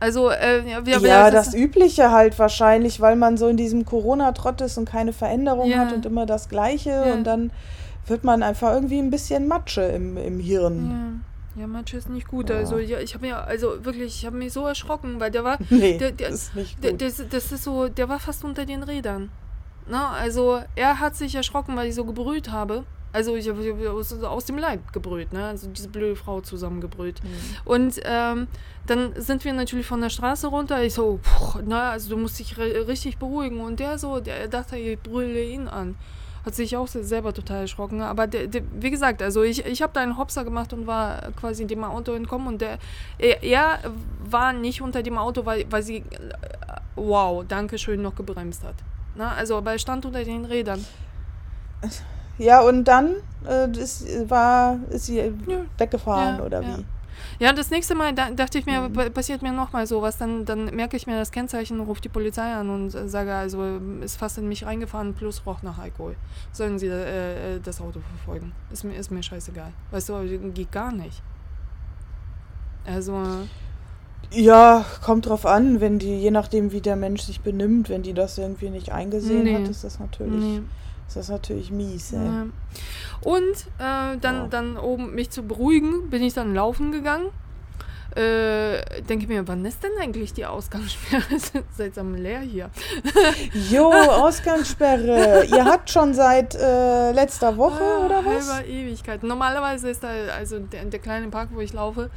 Also, 0.00 0.30
äh, 0.30 0.62
ja, 0.70 0.80
ja 0.80 1.30
das, 1.30 1.46
das 1.46 1.54
Übliche 1.54 2.12
halt 2.12 2.38
wahrscheinlich, 2.38 3.00
weil 3.00 3.16
man 3.16 3.36
so 3.36 3.48
in 3.48 3.56
diesem 3.56 3.84
Corona-Trott 3.84 4.60
ist 4.60 4.78
und 4.78 4.88
keine 4.88 5.12
Veränderung 5.12 5.68
ja. 5.68 5.78
hat 5.78 5.92
und 5.92 6.06
immer 6.06 6.24
das 6.24 6.48
Gleiche 6.48 6.90
ja. 6.90 7.14
und 7.14 7.24
dann 7.24 7.50
wird 8.06 8.22
man 8.22 8.44
einfach 8.44 8.72
irgendwie 8.72 9.00
ein 9.00 9.10
bisschen 9.10 9.48
Matsche 9.48 9.82
im, 9.82 10.16
im 10.16 10.38
Hirn. 10.38 11.24
Ja, 11.58 11.66
Matsche 11.66 11.96
ist 11.96 12.08
nicht 12.08 12.28
gut. 12.28 12.50
Ja. 12.50 12.56
Also 12.56 12.78
ja, 12.78 13.00
ich 13.00 13.14
habe 13.14 13.26
mir, 13.26 13.38
also 13.38 13.84
wirklich, 13.84 14.16
ich 14.16 14.26
habe 14.26 14.36
mich 14.36 14.52
so 14.52 14.66
erschrocken, 14.66 15.20
weil 15.20 15.30
der 15.30 15.44
war. 15.44 15.58
Nee, 15.70 15.98
der, 15.98 16.12
der, 16.12 16.30
das 16.30 16.42
ist 16.44 16.56
nicht 16.56 16.74
gut. 16.76 16.84
Der, 16.84 16.92
das, 16.92 17.22
das 17.28 17.52
ist 17.52 17.64
so, 17.64 17.88
der 17.88 18.08
war 18.08 18.18
fast 18.18 18.44
unter 18.44 18.64
den 18.64 18.82
Rädern. 18.82 19.30
Na, 19.88 20.10
also 20.10 20.60
er 20.74 21.00
hat 21.00 21.16
sich 21.16 21.34
erschrocken, 21.34 21.76
weil 21.76 21.88
ich 21.88 21.94
so 21.94 22.04
gebrüht 22.04 22.50
habe. 22.50 22.84
Also 23.10 23.36
ich 23.36 23.48
habe 23.48 23.90
aus, 23.90 24.12
aus, 24.12 24.44
dem 24.44 24.58
Leib 24.58 24.92
gebrüht, 24.92 25.32
ne? 25.32 25.46
Also 25.46 25.68
diese 25.68 25.88
blöde 25.88 26.14
Frau 26.14 26.42
zusammengebrüht. 26.42 27.22
Mhm. 27.24 27.28
Und 27.64 28.00
ähm, 28.04 28.48
dann 28.86 29.12
sind 29.16 29.44
wir 29.44 29.52
natürlich 29.54 29.86
von 29.86 30.00
der 30.00 30.10
Straße 30.10 30.46
runter. 30.46 30.82
Ich 30.82 30.94
so, 30.94 31.18
pff, 31.22 31.60
na, 31.66 31.92
also 31.92 32.10
du 32.10 32.18
musst 32.18 32.38
dich 32.38 32.58
richtig 32.58 33.16
beruhigen. 33.16 33.60
Und 33.60 33.80
der 33.80 33.98
so, 33.98 34.20
der 34.20 34.46
dachte, 34.48 34.76
ich 34.76 34.98
brülle 35.00 35.42
ihn 35.42 35.68
an 35.68 35.96
hat 36.48 36.54
sich 36.54 36.76
auch 36.76 36.88
selber 36.88 37.32
total 37.32 37.62
erschrocken. 37.62 38.00
Aber 38.00 38.26
der, 38.26 38.46
der, 38.46 38.62
wie 38.72 38.90
gesagt, 38.90 39.22
also 39.22 39.42
ich, 39.42 39.64
ich 39.64 39.82
habe 39.82 39.92
da 39.92 40.00
einen 40.00 40.16
Hopser 40.16 40.44
gemacht 40.44 40.72
und 40.72 40.86
war 40.86 41.30
quasi 41.32 41.62
in 41.62 41.68
dem 41.68 41.84
Auto 41.84 42.12
entkommen 42.12 42.48
und 42.48 42.60
der, 42.60 42.78
er, 43.18 43.42
er 43.42 43.78
war 44.24 44.52
nicht 44.52 44.82
unter 44.82 45.02
dem 45.02 45.18
Auto, 45.18 45.44
weil, 45.46 45.66
weil 45.70 45.82
sie, 45.82 45.98
äh, 45.98 46.04
wow, 46.96 47.44
danke 47.46 47.78
schön, 47.78 48.02
noch 48.02 48.14
gebremst 48.14 48.64
hat. 48.64 48.74
Na, 49.14 49.32
also, 49.32 49.56
aber 49.56 49.72
er 49.72 49.78
stand 49.78 50.06
unter 50.06 50.24
den 50.24 50.44
Rädern. 50.44 50.84
Ja, 52.38 52.60
und 52.60 52.84
dann 52.84 53.16
äh, 53.46 53.70
ist, 53.70 54.06
war, 54.30 54.78
ist 54.90 55.06
sie 55.06 55.18
ja. 55.18 55.24
weggefahren 55.76 56.38
ja, 56.38 56.44
oder 56.44 56.62
wie? 56.62 56.84
Ja, 57.38 57.52
das 57.52 57.70
nächste 57.70 57.94
Mal 57.94 58.14
da, 58.14 58.30
dachte 58.30 58.58
ich 58.58 58.66
mir, 58.66 58.88
mhm. 58.88 59.12
passiert 59.12 59.42
mir 59.42 59.52
nochmal 59.52 59.86
sowas, 59.86 60.18
dann, 60.18 60.44
dann 60.44 60.66
merke 60.74 60.96
ich 60.96 61.06
mir 61.06 61.16
das 61.16 61.30
Kennzeichen, 61.30 61.80
rufe 61.80 62.00
die 62.00 62.08
Polizei 62.08 62.52
an 62.52 62.70
und 62.70 62.90
sage, 62.90 63.34
also 63.34 63.78
ist 64.02 64.16
fast 64.16 64.38
in 64.38 64.48
mich 64.48 64.66
reingefahren, 64.66 65.14
plus 65.14 65.42
roch 65.46 65.62
nach 65.62 65.78
Alkohol. 65.78 66.16
Sollen 66.52 66.78
sie 66.78 66.86
äh, 66.86 67.56
äh, 67.56 67.60
das 67.60 67.80
Auto 67.80 68.00
verfolgen? 68.00 68.52
Ist 68.72 68.84
mir, 68.84 68.94
ist 68.96 69.10
mir 69.10 69.22
scheißegal. 69.22 69.72
Weißt 69.90 70.08
du, 70.08 70.50
geht 70.54 70.72
gar 70.72 70.92
nicht. 70.92 71.22
Also. 72.84 73.22
Ja, 74.30 74.84
kommt 75.04 75.26
drauf 75.26 75.46
an, 75.46 75.80
wenn 75.80 75.98
die, 75.98 76.18
je 76.18 76.30
nachdem, 76.30 76.72
wie 76.72 76.80
der 76.80 76.96
Mensch 76.96 77.22
sich 77.22 77.40
benimmt, 77.40 77.88
wenn 77.88 78.02
die 78.02 78.12
das 78.12 78.36
irgendwie 78.36 78.68
nicht 78.68 78.92
eingesehen 78.92 79.44
nee. 79.44 79.54
hat, 79.54 79.68
ist 79.68 79.84
das 79.84 79.98
natürlich. 79.98 80.42
Nee. 80.42 80.62
Das 81.08 81.16
ist 81.16 81.30
natürlich 81.30 81.70
mies, 81.70 82.12
ey. 82.12 82.24
Ja. 82.24 82.46
Und 83.22 83.56
äh, 83.78 84.18
dann, 84.20 84.44
oh. 84.44 84.48
dann, 84.50 84.76
um 84.76 85.14
mich 85.14 85.30
zu 85.30 85.42
beruhigen, 85.42 86.10
bin 86.10 86.22
ich 86.22 86.34
dann 86.34 86.54
laufen 86.54 86.92
gegangen. 86.92 87.30
Äh, 88.14 89.02
denke 89.02 89.26
mir, 89.26 89.46
wann 89.46 89.64
ist 89.64 89.82
denn 89.82 89.92
eigentlich 90.00 90.32
die 90.32 90.44
Ausgangssperre? 90.44 91.22
seltsam 91.76 92.14
leer 92.14 92.40
hier. 92.40 92.70
jo, 93.70 93.92
Ausgangssperre. 93.92 95.44
Ihr 95.44 95.64
habt 95.64 95.90
schon 95.90 96.14
seit 96.14 96.54
äh, 96.54 97.12
letzter 97.12 97.56
Woche 97.56 97.82
ah, 97.82 98.06
oder 98.06 98.24
was? 98.24 98.50
Halber 98.50 98.66
Ewigkeit. 98.66 99.22
Normalerweise 99.22 99.90
ist 99.90 100.02
da, 100.02 100.08
also 100.36 100.58
der, 100.58 100.86
der 100.86 100.98
kleine 101.00 101.28
Park, 101.28 101.50
wo 101.52 101.60
ich 101.60 101.72
laufe, 101.72 102.10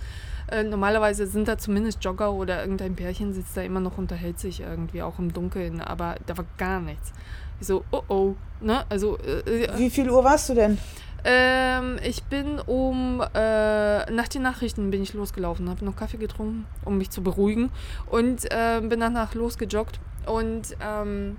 äh, 0.51 0.63
normalerweise 0.63 1.27
sind 1.27 1.47
da 1.47 1.57
zumindest 1.57 2.03
Jogger 2.03 2.33
oder 2.33 2.61
irgendein 2.61 2.95
Pärchen 2.95 3.33
sitzt 3.33 3.55
da 3.55 3.61
immer 3.61 3.79
noch, 3.79 3.97
unterhält 3.97 4.39
sich 4.39 4.61
irgendwie, 4.61 5.01
auch 5.01 5.19
im 5.19 5.33
Dunkeln, 5.33 5.81
aber 5.81 6.15
da 6.25 6.37
war 6.37 6.45
gar 6.57 6.79
nichts. 6.79 7.13
Ich 7.61 7.67
so, 7.67 7.85
oh 7.91 8.01
oh. 8.09 8.35
Ne? 8.59 8.83
Also, 8.89 9.17
äh, 9.19 9.65
äh, 9.65 9.77
Wie 9.77 9.89
viel 9.89 10.09
Uhr 10.09 10.23
warst 10.23 10.49
du 10.49 10.55
denn? 10.55 10.77
Ähm, 11.23 11.99
ich 12.03 12.23
bin 12.23 12.59
um, 12.59 13.21
äh, 13.21 14.11
nach 14.11 14.27
den 14.27 14.41
Nachrichten 14.41 14.89
bin 14.89 15.03
ich 15.03 15.13
losgelaufen, 15.13 15.69
habe 15.69 15.85
noch 15.85 15.95
Kaffee 15.95 16.17
getrunken, 16.17 16.65
um 16.83 16.97
mich 16.97 17.11
zu 17.11 17.21
beruhigen 17.21 17.71
und 18.07 18.51
äh, 18.51 18.81
bin 18.81 18.99
danach 18.99 19.35
losgejoggt 19.35 19.99
und 20.25 20.75
ähm, 20.83 21.37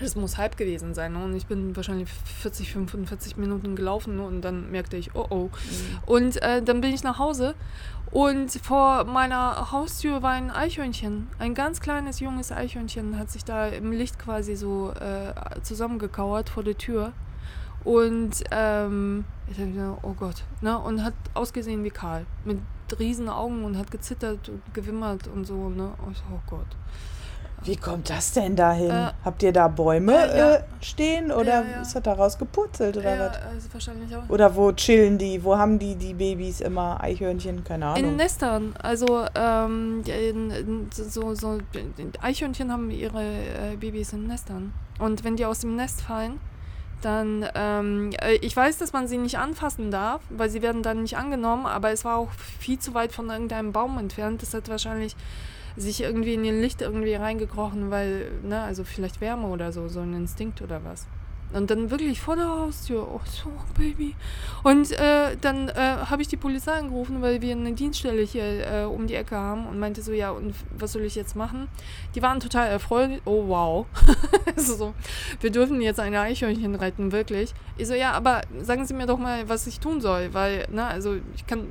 Das 0.00 0.14
muss 0.16 0.38
halb 0.38 0.56
gewesen 0.56 0.94
sein. 0.94 1.12
Ne? 1.12 1.24
Und 1.24 1.34
ich 1.36 1.46
bin 1.46 1.74
wahrscheinlich 1.76 2.08
40, 2.08 2.72
45 2.72 3.36
Minuten 3.36 3.74
gelaufen 3.76 4.20
und 4.20 4.42
dann 4.42 4.70
merkte 4.70 4.96
ich, 4.96 5.14
oh 5.14 5.26
oh. 5.30 5.44
Mhm. 5.44 5.50
Und 6.06 6.42
äh, 6.42 6.62
dann 6.62 6.80
bin 6.80 6.92
ich 6.94 7.02
nach 7.02 7.18
Hause 7.18 7.54
und 8.10 8.50
vor 8.50 9.04
meiner 9.04 9.70
Haustür 9.70 10.22
war 10.22 10.32
ein 10.32 10.50
Eichhörnchen. 10.50 11.28
Ein 11.38 11.54
ganz 11.54 11.80
kleines, 11.80 12.20
junges 12.20 12.50
Eichhörnchen 12.50 13.18
hat 13.18 13.30
sich 13.30 13.44
da 13.44 13.66
im 13.66 13.92
Licht 13.92 14.18
quasi 14.18 14.56
so 14.56 14.92
äh, 14.92 15.34
zusammengekauert 15.62 16.48
vor 16.48 16.62
der 16.62 16.78
Tür. 16.78 17.12
Und 17.84 18.44
ähm, 18.50 19.24
ich 19.46 19.56
dachte 19.56 19.70
mir, 19.70 19.98
oh 20.02 20.12
Gott, 20.12 20.42
ne? 20.60 20.78
Und 20.78 21.04
hat 21.04 21.14
ausgesehen 21.34 21.84
wie 21.84 21.90
Karl. 21.90 22.26
Mit 22.44 22.58
riesen 22.98 23.28
Augen 23.28 23.64
und 23.64 23.76
hat 23.76 23.90
gezittert 23.90 24.48
und 24.48 24.62
gewimmert 24.74 25.28
und 25.28 25.44
so, 25.44 25.68
ne? 25.68 25.92
oh 26.00 26.40
Gott. 26.48 26.66
Wie 27.64 27.76
kommt 27.76 28.08
das 28.08 28.32
denn 28.32 28.54
dahin? 28.54 28.90
Äh, 28.90 29.10
Habt 29.24 29.42
ihr 29.42 29.52
da 29.52 29.68
Bäume 29.68 30.14
äh, 30.14 30.38
ja. 30.38 30.54
äh, 30.54 30.62
stehen 30.80 31.32
oder 31.32 31.62
ja, 31.62 31.70
ja. 31.70 31.82
ist 31.82 31.94
das 31.94 32.02
daraus 32.02 32.38
gepurzelt 32.38 32.96
oder 32.96 33.16
ja, 33.16 33.26
was? 33.26 33.42
Also 33.42 33.68
wahrscheinlich 33.72 34.16
auch. 34.16 34.28
Oder 34.28 34.54
wo 34.54 34.72
chillen 34.72 35.18
die? 35.18 35.42
Wo 35.42 35.56
haben 35.56 35.78
die 35.78 35.96
die 35.96 36.14
Babys 36.14 36.60
immer 36.60 37.02
Eichhörnchen? 37.02 37.64
Keine 37.64 37.86
Ahnung. 37.86 38.10
In 38.10 38.16
Nestern. 38.16 38.74
Also 38.80 39.26
ähm, 39.34 40.02
in, 40.06 40.50
in, 40.50 40.88
so, 40.92 41.34
so 41.34 41.58
Eichhörnchen 42.22 42.72
haben 42.72 42.90
ihre 42.90 43.22
äh, 43.22 43.76
Babys 43.78 44.12
in 44.12 44.26
Nestern. 44.28 44.72
Und 44.98 45.24
wenn 45.24 45.36
die 45.36 45.44
aus 45.44 45.60
dem 45.60 45.74
Nest 45.76 46.00
fallen, 46.00 46.40
dann, 47.02 47.46
ähm, 47.54 48.10
äh, 48.20 48.34
ich 48.36 48.56
weiß, 48.56 48.78
dass 48.78 48.92
man 48.92 49.08
sie 49.08 49.18
nicht 49.18 49.38
anfassen 49.38 49.90
darf, 49.90 50.20
weil 50.30 50.50
sie 50.50 50.62
werden 50.62 50.82
dann 50.82 51.02
nicht 51.02 51.16
angenommen, 51.16 51.66
aber 51.66 51.90
es 51.90 52.04
war 52.04 52.16
auch 52.16 52.30
viel 52.58 52.78
zu 52.78 52.94
weit 52.94 53.12
von 53.12 53.30
irgendeinem 53.30 53.72
Baum 53.72 53.98
entfernt. 53.98 54.42
Das 54.42 54.54
hat 54.54 54.68
wahrscheinlich 54.68 55.14
sich 55.78 56.02
irgendwie 56.02 56.34
in 56.34 56.44
ihr 56.44 56.52
Licht 56.52 56.82
irgendwie 56.82 57.14
reingekrochen, 57.14 57.90
weil, 57.90 58.30
ne, 58.42 58.62
also 58.62 58.84
vielleicht 58.84 59.20
Wärme 59.20 59.48
oder 59.48 59.72
so, 59.72 59.88
so 59.88 60.00
ein 60.00 60.12
Instinkt 60.14 60.60
oder 60.60 60.84
was. 60.84 61.06
Und 61.50 61.70
dann 61.70 61.90
wirklich 61.90 62.20
vor 62.20 62.36
der 62.36 62.46
Haustür, 62.46 63.08
oh 63.10 63.20
so, 63.24 63.50
Baby. 63.74 64.14
Und 64.64 64.92
äh, 64.92 65.34
dann 65.40 65.70
äh, 65.70 65.96
habe 66.10 66.20
ich 66.20 66.28
die 66.28 66.36
Polizei 66.36 66.72
angerufen, 66.72 67.22
weil 67.22 67.40
wir 67.40 67.52
eine 67.56 67.72
Dienststelle 67.72 68.20
hier 68.20 68.66
äh, 68.70 68.84
um 68.84 69.06
die 69.06 69.14
Ecke 69.14 69.34
haben 69.34 69.66
und 69.66 69.78
meinte 69.78 70.02
so, 70.02 70.12
ja, 70.12 70.30
und 70.30 70.54
was 70.76 70.92
soll 70.92 71.02
ich 71.02 71.14
jetzt 71.14 71.36
machen? 71.36 71.68
Die 72.14 72.20
waren 72.20 72.40
total 72.40 72.68
erfreut. 72.68 73.22
Oh, 73.24 73.48
wow. 73.48 73.86
also 74.56 74.76
so, 74.76 74.94
wir 75.40 75.50
dürfen 75.50 75.80
jetzt 75.80 76.00
ein 76.00 76.14
Eichhörnchen 76.14 76.74
retten, 76.74 77.12
wirklich. 77.12 77.54
Ich 77.78 77.86
so, 77.88 77.94
ja, 77.94 78.12
aber 78.12 78.42
sagen 78.60 78.84
Sie 78.84 78.92
mir 78.92 79.06
doch 79.06 79.18
mal, 79.18 79.48
was 79.48 79.66
ich 79.66 79.80
tun 79.80 80.02
soll, 80.02 80.34
weil, 80.34 80.66
ne, 80.70 80.86
also 80.86 81.16
ich 81.34 81.46
kann 81.46 81.68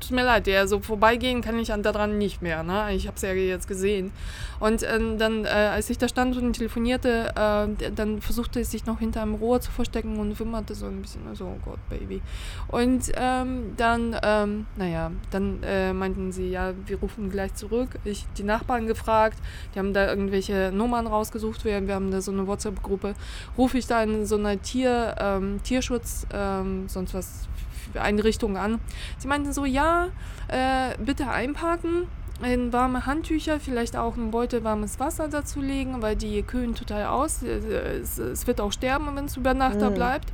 tut 0.00 0.10
mir 0.10 0.24
leid, 0.24 0.46
der 0.46 0.66
so 0.68 0.80
vorbeigehen 0.80 1.40
kann 1.40 1.58
ich 1.58 1.68
daran 1.68 2.18
nicht 2.18 2.42
mehr. 2.42 2.62
Ne? 2.62 2.94
Ich 2.94 3.06
habe 3.06 3.16
es 3.16 3.22
ja 3.22 3.32
jetzt 3.32 3.68
gesehen. 3.68 4.12
Und 4.58 4.82
ähm, 4.82 5.16
dann, 5.18 5.44
äh, 5.44 5.48
als 5.48 5.88
ich 5.88 5.98
da 5.98 6.08
stand 6.08 6.36
und 6.36 6.52
telefonierte, 6.52 7.32
äh, 7.34 7.90
dann 7.92 8.20
versuchte 8.20 8.60
es 8.60 8.70
sich 8.70 8.84
noch 8.86 8.98
hinter 8.98 9.22
einem 9.22 9.34
Rohr 9.34 9.60
zu 9.60 9.70
verstecken 9.70 10.18
und 10.18 10.38
wimmerte 10.38 10.74
so 10.74 10.86
ein 10.86 11.00
bisschen, 11.00 11.22
so, 11.34 11.46
oh 11.46 11.58
Gott, 11.64 11.78
Baby. 11.88 12.20
Und 12.68 13.10
ähm, 13.16 13.72
dann, 13.76 14.16
ähm, 14.22 14.66
naja, 14.76 15.10
dann 15.30 15.62
äh, 15.62 15.92
meinten 15.92 16.32
sie, 16.32 16.50
ja, 16.50 16.74
wir 16.86 16.98
rufen 16.98 17.30
gleich 17.30 17.54
zurück. 17.54 17.88
Ich 18.04 18.26
die 18.36 18.42
Nachbarn 18.42 18.86
gefragt, 18.86 19.38
die 19.74 19.78
haben 19.78 19.94
da 19.94 20.08
irgendwelche 20.08 20.72
Nummern 20.74 21.06
rausgesucht, 21.06 21.64
wir, 21.64 21.86
wir 21.86 21.94
haben 21.94 22.10
da 22.10 22.20
so 22.20 22.32
eine 22.32 22.46
WhatsApp-Gruppe. 22.46 23.14
Rufe 23.56 23.78
ich 23.78 23.86
da 23.86 24.02
in 24.02 24.26
so 24.26 24.36
einer 24.36 24.60
Tier, 24.60 25.14
ähm, 25.18 25.60
Tierschutz, 25.62 26.26
ähm, 26.32 26.88
sonst 26.88 27.14
was 27.14 27.48
Einrichtung 27.94 28.56
an. 28.56 28.80
Sie 29.18 29.28
meinten 29.28 29.52
so, 29.52 29.64
ja, 29.64 30.08
äh, 30.48 30.96
bitte 30.98 31.28
einparken, 31.28 32.06
in 32.42 32.72
warme 32.72 33.06
Handtücher, 33.06 33.60
vielleicht 33.60 33.96
auch 33.96 34.16
ein 34.16 34.30
Beutel 34.30 34.64
warmes 34.64 34.98
Wasser 34.98 35.28
dazu 35.28 35.60
legen, 35.60 36.00
weil 36.00 36.16
die 36.16 36.42
kühlen 36.42 36.74
total 36.74 37.06
aus. 37.06 37.42
Es, 37.42 38.18
es 38.18 38.46
wird 38.46 38.60
auch 38.60 38.72
sterben, 38.72 39.14
wenn 39.14 39.26
es 39.26 39.36
über 39.36 39.54
Nacht 39.54 39.76
mhm. 39.76 39.80
da 39.80 39.90
bleibt. 39.90 40.32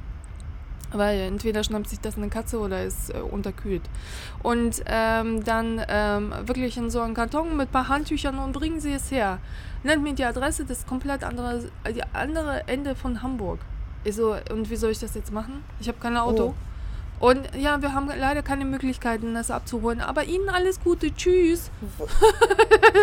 Weil 0.93 1.19
entweder 1.21 1.65
schnappt 1.65 1.89
sich 1.89 1.99
das 2.01 2.17
eine 2.17 2.29
Katze 2.29 2.61
oder 2.61 2.85
ist 2.85 3.13
äh, 3.13 3.19
unterkühlt. 3.19 3.83
Und 4.43 4.83
ähm, 4.87 5.43
dann 5.43 5.83
ähm, 5.89 6.33
wirklich 6.45 6.77
in 6.77 6.91
so 6.91 7.01
einen 7.01 7.15
Karton 7.15 7.57
mit 7.57 7.69
ein 7.69 7.73
paar 7.73 7.89
Handtüchern 7.89 8.39
und 8.39 8.53
bringen 8.53 8.81
sie 8.81 8.93
es 8.93 9.11
her. 9.11 9.39
Nennt 9.83 10.05
mir 10.05 10.15
die 10.15 10.25
Adresse, 10.25 10.65
das 10.65 10.79
ist 10.79 10.87
komplett 10.87 11.25
andere, 11.25 11.65
die 11.93 12.03
andere 12.13 12.69
Ende 12.69 12.95
von 12.95 13.23
Hamburg. 13.23 13.59
Ich 14.05 14.15
so, 14.15 14.37
und 14.53 14.71
wie 14.71 14.77
soll 14.77 14.93
ich 14.93 15.01
das 15.01 15.17
jetzt 15.17 15.33
machen? 15.33 15.65
Ich 15.81 15.89
habe 15.89 15.99
kein 15.99 16.17
Auto. 16.17 16.45
Oh. 16.45 16.55
Und 17.19 17.41
ja, 17.59 17.81
wir 17.81 17.95
haben 17.95 18.09
leider 18.19 18.43
keine 18.43 18.65
Möglichkeiten, 18.65 19.35
das 19.35 19.51
abzuholen. 19.51 20.01
Aber 20.01 20.25
Ihnen 20.25 20.49
alles 20.49 20.81
Gute. 20.81 21.15
Tschüss. 21.15 21.71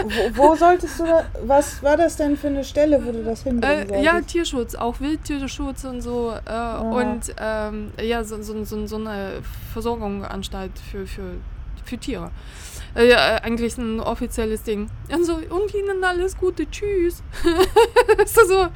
Wo, 0.04 0.50
wo, 0.50 0.56
solltest 0.56 1.00
du 1.00 1.06
da, 1.06 1.26
was 1.46 1.82
war 1.82 1.98
das 1.98 2.16
denn 2.16 2.38
für 2.38 2.48
eine 2.48 2.64
Stelle, 2.64 3.04
wo 3.04 3.12
du 3.12 3.24
das 3.24 3.44
hinbringen 3.44 3.90
äh, 3.90 4.04
Ja, 4.04 4.22
Tierschutz, 4.22 4.76
auch 4.76 5.00
Wildtierschutz 5.00 5.84
und 5.86 6.02
so. 6.02 6.34
Äh, 6.46 6.78
und 6.78 7.34
ähm, 7.40 7.92
ja, 8.02 8.24
so, 8.24 8.42
so, 8.42 8.64
so, 8.66 8.86
so 8.86 8.96
eine 8.98 9.42
Versorgungsanstalt 9.74 10.72
für, 10.92 11.08
für, 11.08 11.36
für 11.84 11.98
Tiere. 11.98 12.32
Äh, 12.96 13.10
ja, 13.10 13.36
eigentlich 13.38 13.78
ein 13.78 14.00
offizielles 14.00 14.64
Ding. 14.64 14.90
Und 15.12 15.26
so, 15.26 15.34
und 15.34 15.74
Ihnen 15.74 16.04
alles 16.04 16.38
Gute. 16.38 16.70
Tschüss. 16.70 17.24
so, 18.26 18.46
so, 18.46 18.68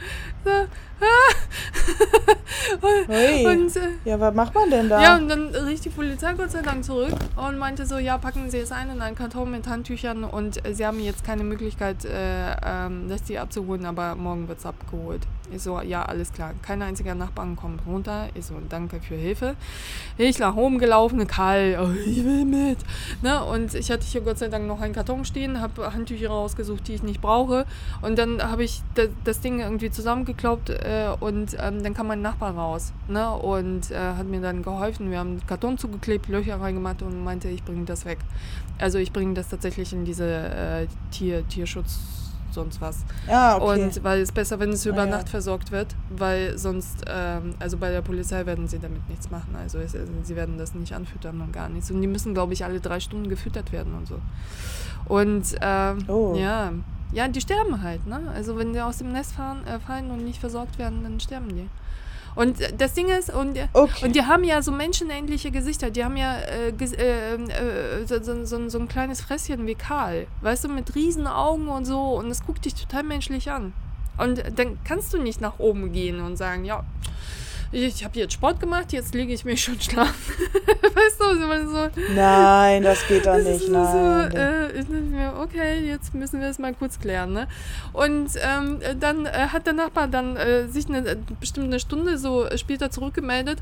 so 0.44 0.52
und, 2.82 3.76
äh, 3.76 3.80
ja, 4.04 4.20
was 4.20 4.34
macht 4.34 4.56
man 4.56 4.70
denn 4.70 4.90
da? 4.90 5.02
Ja, 5.02 5.16
und 5.16 5.30
dann 5.30 5.50
rief 5.54 5.80
die 5.82 5.90
Polizei 5.90 6.34
Gott 6.34 6.50
sei 6.50 6.64
Dank 6.64 6.84
zurück 6.84 7.14
und 7.36 7.60
meinte 7.60 7.86
so, 7.86 8.00
ja, 8.00 8.18
packen 8.18 8.50
Sie 8.50 8.58
es 8.58 8.72
ein 8.72 8.90
in 8.90 9.00
einen 9.02 9.16
Karton 9.16 9.52
mit 9.52 9.68
Handtüchern 9.68 10.24
und 10.24 10.66
äh, 10.66 10.74
Sie 10.74 10.86
haben 10.86 11.00
jetzt 11.00 11.24
keine 11.24 11.44
Möglichkeit, 11.44 12.04
äh, 12.06 12.56
ähm, 12.66 13.10
das 13.10 13.22
Tier 13.24 13.44
abzuholen, 13.44 13.86
aber 13.86 14.16
morgen 14.16 14.48
wird 14.48 14.58
es 14.58 14.66
abgeholt. 14.66 15.22
Ich 15.54 15.62
so, 15.62 15.80
ja, 15.80 16.04
alles 16.04 16.34
klar. 16.34 16.54
Kein 16.62 16.82
einziger 16.82 17.16
Nachbarn 17.16 17.56
kommt 17.56 17.86
runter. 17.86 18.28
Ich 18.34 18.46
so, 18.46 18.56
danke 18.68 19.00
für 19.00 19.16
Hilfe. 19.16 19.56
Ich 20.18 20.40
nach 20.40 20.56
oben 20.56 20.78
gelaufen, 20.78 21.26
Karl, 21.28 21.78
oh, 21.80 21.92
ich 22.06 22.26
will 22.26 22.44
mit. 22.44 22.80
Ne? 23.22 23.44
Und 23.46 23.74
ich 23.74 23.90
hatte 23.92 24.06
hier 24.12 24.22
Gott 24.22 24.38
sei 24.38 24.48
Dank 24.48 24.68
noch 24.68 24.82
einen 24.82 24.94
Karton 24.94 25.26
stehen, 25.26 25.62
habe 25.62 25.94
Handtücher 25.94 26.30
rausgesucht, 26.30 26.88
die 26.88 26.96
ich 26.96 27.04
nicht 27.04 27.22
brauche. 27.22 27.66
Und 28.02 28.18
dann 28.18 28.42
habe 28.42 28.64
ich 28.64 28.82
das, 28.96 29.10
das 29.24 29.40
Ding 29.42 29.60
irgendwie 29.60 29.92
zusammengeklaubt 29.92 30.70
äh, 30.70 31.10
und 31.20 31.56
ähm, 31.60 31.84
dann 31.84 31.94
kam 31.94 32.08
mein 32.08 32.22
Nachbar 32.22 32.56
raus 32.56 32.94
ne? 33.08 33.32
und 33.32 33.92
äh, 33.92 33.96
hat 33.96 34.28
mir 34.28 34.42
dann 34.42 34.64
geholfen. 34.64 35.12
Wir 35.12 35.20
haben 35.20 35.42
Karton 35.46 35.78
zugeklebt, 35.78 36.28
Löcher 36.28 36.60
reingemacht 36.60 37.02
und 37.02 37.24
meinte, 37.24 37.50
ich 37.50 37.64
bringe 37.64 37.86
das 37.86 38.06
weg. 38.06 38.20
Also 38.80 38.98
ich 38.98 39.12
bringe 39.12 39.34
das 39.34 39.50
tatsächlich 39.50 39.94
in 39.94 40.06
diese 40.06 40.26
äh, 40.26 40.88
Tier, 41.12 41.48
Tierschutz 41.48 42.27
sonst 42.58 42.82
was. 42.82 43.06
Ah, 43.28 43.58
okay. 43.58 43.86
Und 43.86 44.04
weil 44.04 44.22
es 44.22 44.32
besser, 44.32 44.60
wenn 44.60 44.72
es 44.72 44.86
über 44.86 45.04
ah, 45.04 45.06
ja. 45.06 45.12
Nacht 45.12 45.30
versorgt 45.30 45.72
wird, 45.72 45.96
weil 46.10 46.58
sonst, 46.58 47.06
ähm, 47.08 47.54
also 47.60 47.78
bei 47.78 47.92
der 47.92 48.02
Polizei 48.02 48.46
werden 48.48 48.68
sie 48.68 48.80
damit 48.80 49.08
nichts 49.10 49.30
machen. 49.30 49.56
Also 49.56 49.78
es, 49.78 49.96
sie 50.24 50.36
werden 50.36 50.58
das 50.58 50.74
nicht 50.74 50.94
anfüttern 50.94 51.40
und 51.42 51.54
gar 51.54 51.70
nichts. 51.70 51.92
Und 51.92 52.02
die 52.02 52.08
müssen, 52.08 52.34
glaube 52.34 52.54
ich, 52.54 52.66
alle 52.66 52.80
drei 52.80 53.00
Stunden 53.00 53.30
gefüttert 53.30 53.72
werden 53.72 53.94
und 53.94 54.08
so. 54.08 54.20
Und 55.06 55.56
ähm, 55.62 56.00
oh. 56.08 56.36
ja, 56.36 56.74
ja, 57.14 57.28
die 57.28 57.40
sterben 57.40 57.82
halt, 57.82 58.06
ne? 58.08 58.20
Also 58.34 58.58
wenn 58.58 58.74
die 58.74 58.82
aus 58.82 58.98
dem 58.98 59.12
Nest 59.14 59.34
fahren, 59.34 59.66
äh, 59.66 59.80
fallen 59.80 60.10
und 60.12 60.26
nicht 60.26 60.40
versorgt 60.40 60.78
werden, 60.80 61.04
dann 61.04 61.20
sterben 61.20 61.50
die. 61.50 61.70
Und 62.38 62.58
das 62.78 62.94
Ding 62.94 63.10
ist, 63.10 63.34
und, 63.34 63.58
okay. 63.74 64.06
und 64.06 64.16
die 64.16 64.22
haben 64.22 64.44
ja 64.44 64.62
so 64.62 64.72
menschenähnliche 64.72 65.50
Gesichter. 65.50 65.90
Die 65.90 66.06
haben 66.06 66.16
ja 66.16 66.36
äh, 66.36 66.70
äh, 66.70 67.34
äh, 67.34 68.06
so, 68.06 68.22
so, 68.22 68.46
so, 68.46 68.70
so, 68.70 68.78
ein 68.78 68.88
kleines 68.88 69.22
Fresschen 69.22 69.66
wie 69.66 69.74
Karl. 69.74 70.28
Weißt 70.42 70.64
du, 70.64 70.70
mit 70.70 70.94
riesen 70.94 71.26
Augen 71.26 71.68
und 71.68 71.86
so. 71.86 72.00
Und 72.00 72.30
es 72.30 72.46
guckt 72.46 72.66
dich 72.66 72.76
total 72.76 73.02
menschlich 73.02 73.50
an. 73.50 73.74
Und 74.20 74.44
dann 74.56 74.78
kannst 74.84 75.16
du 75.16 75.18
nicht 75.18 75.42
nach 75.42 75.58
oben 75.58 75.92
gehen 75.92 76.22
und 76.22 76.38
sagen, 76.38 76.64
ja, 76.64 76.84
ich 77.72 78.04
habe 78.04 78.18
jetzt 78.18 78.34
Sport 78.34 78.60
gemacht, 78.60 78.94
jetzt 78.94 79.14
lege 79.14 79.34
ich 79.34 79.46
mich 79.46 79.64
schon 79.64 79.80
schlafen. 79.80 80.34
weißt 80.96 81.20
du, 81.20 81.70
so. 81.70 81.90
Nein, 82.16 82.84
das 82.84 83.08
geht 83.08 83.26
doch 83.26 83.38
nicht. 83.38 83.70
Nein. 83.70 84.32
So, 84.32 84.38
äh, 84.38 84.72
ich 84.72 84.86
dachte 84.86 85.02
mir, 85.02 85.34
okay, 85.40 85.86
jetzt 85.86 86.14
müssen 86.14 86.42
wir 86.42 86.48
es 86.48 86.60
mal 86.60 86.74
kurz 86.74 87.00
klären. 87.00 87.34
Ne? 87.34 87.48
Und 87.94 88.30
ähm, 88.42 88.80
dann 89.00 89.26
äh, 89.26 89.48
hat 89.52 89.66
der 89.66 89.74
Nachbar 89.74 90.08
dann 90.08 90.36
äh, 90.38 90.68
sich 90.68 90.88
eine, 90.88 91.18
bestimmt 91.40 91.68
eine 91.68 91.80
Stunde 91.80 92.18
so 92.18 92.48
später 92.56 92.90
zurückgemeldet 92.92 93.60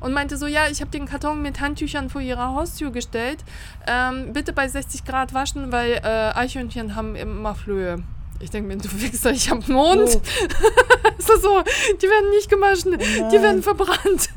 und 0.00 0.12
meinte 0.12 0.36
so, 0.36 0.46
ja, 0.46 0.62
ich 0.70 0.80
habe 0.80 0.90
den 0.90 1.06
Karton 1.06 1.42
mit 1.42 1.60
Handtüchern 1.60 2.10
vor 2.10 2.20
ihrer 2.20 2.54
Haustür 2.54 2.90
gestellt. 2.90 3.38
Ähm, 3.86 4.32
bitte 4.32 4.52
bei 4.52 4.68
60 4.68 5.04
Grad 5.04 5.34
waschen, 5.34 5.72
weil 5.72 5.92
äh, 6.02 6.32
Eichhörnchen 6.34 6.96
haben 6.96 7.14
immer 7.16 7.54
Flöhe. 7.54 8.02
Ich 8.42 8.50
denke 8.50 8.68
mir, 8.68 8.76
du 8.76 8.88
Wichser, 9.00 9.30
ich 9.30 9.48
hab 9.48 9.64
einen 9.64 9.72
Mond. 9.72 10.16
Oh. 10.16 10.20
das 11.16 11.28
ist 11.28 11.42
so, 11.42 11.62
die 12.00 12.06
werden 12.08 12.30
nicht 12.30 12.50
gewaschen, 12.50 12.94
oh 12.94 13.30
die 13.30 13.40
werden 13.40 13.62
verbrannt. 13.62 14.30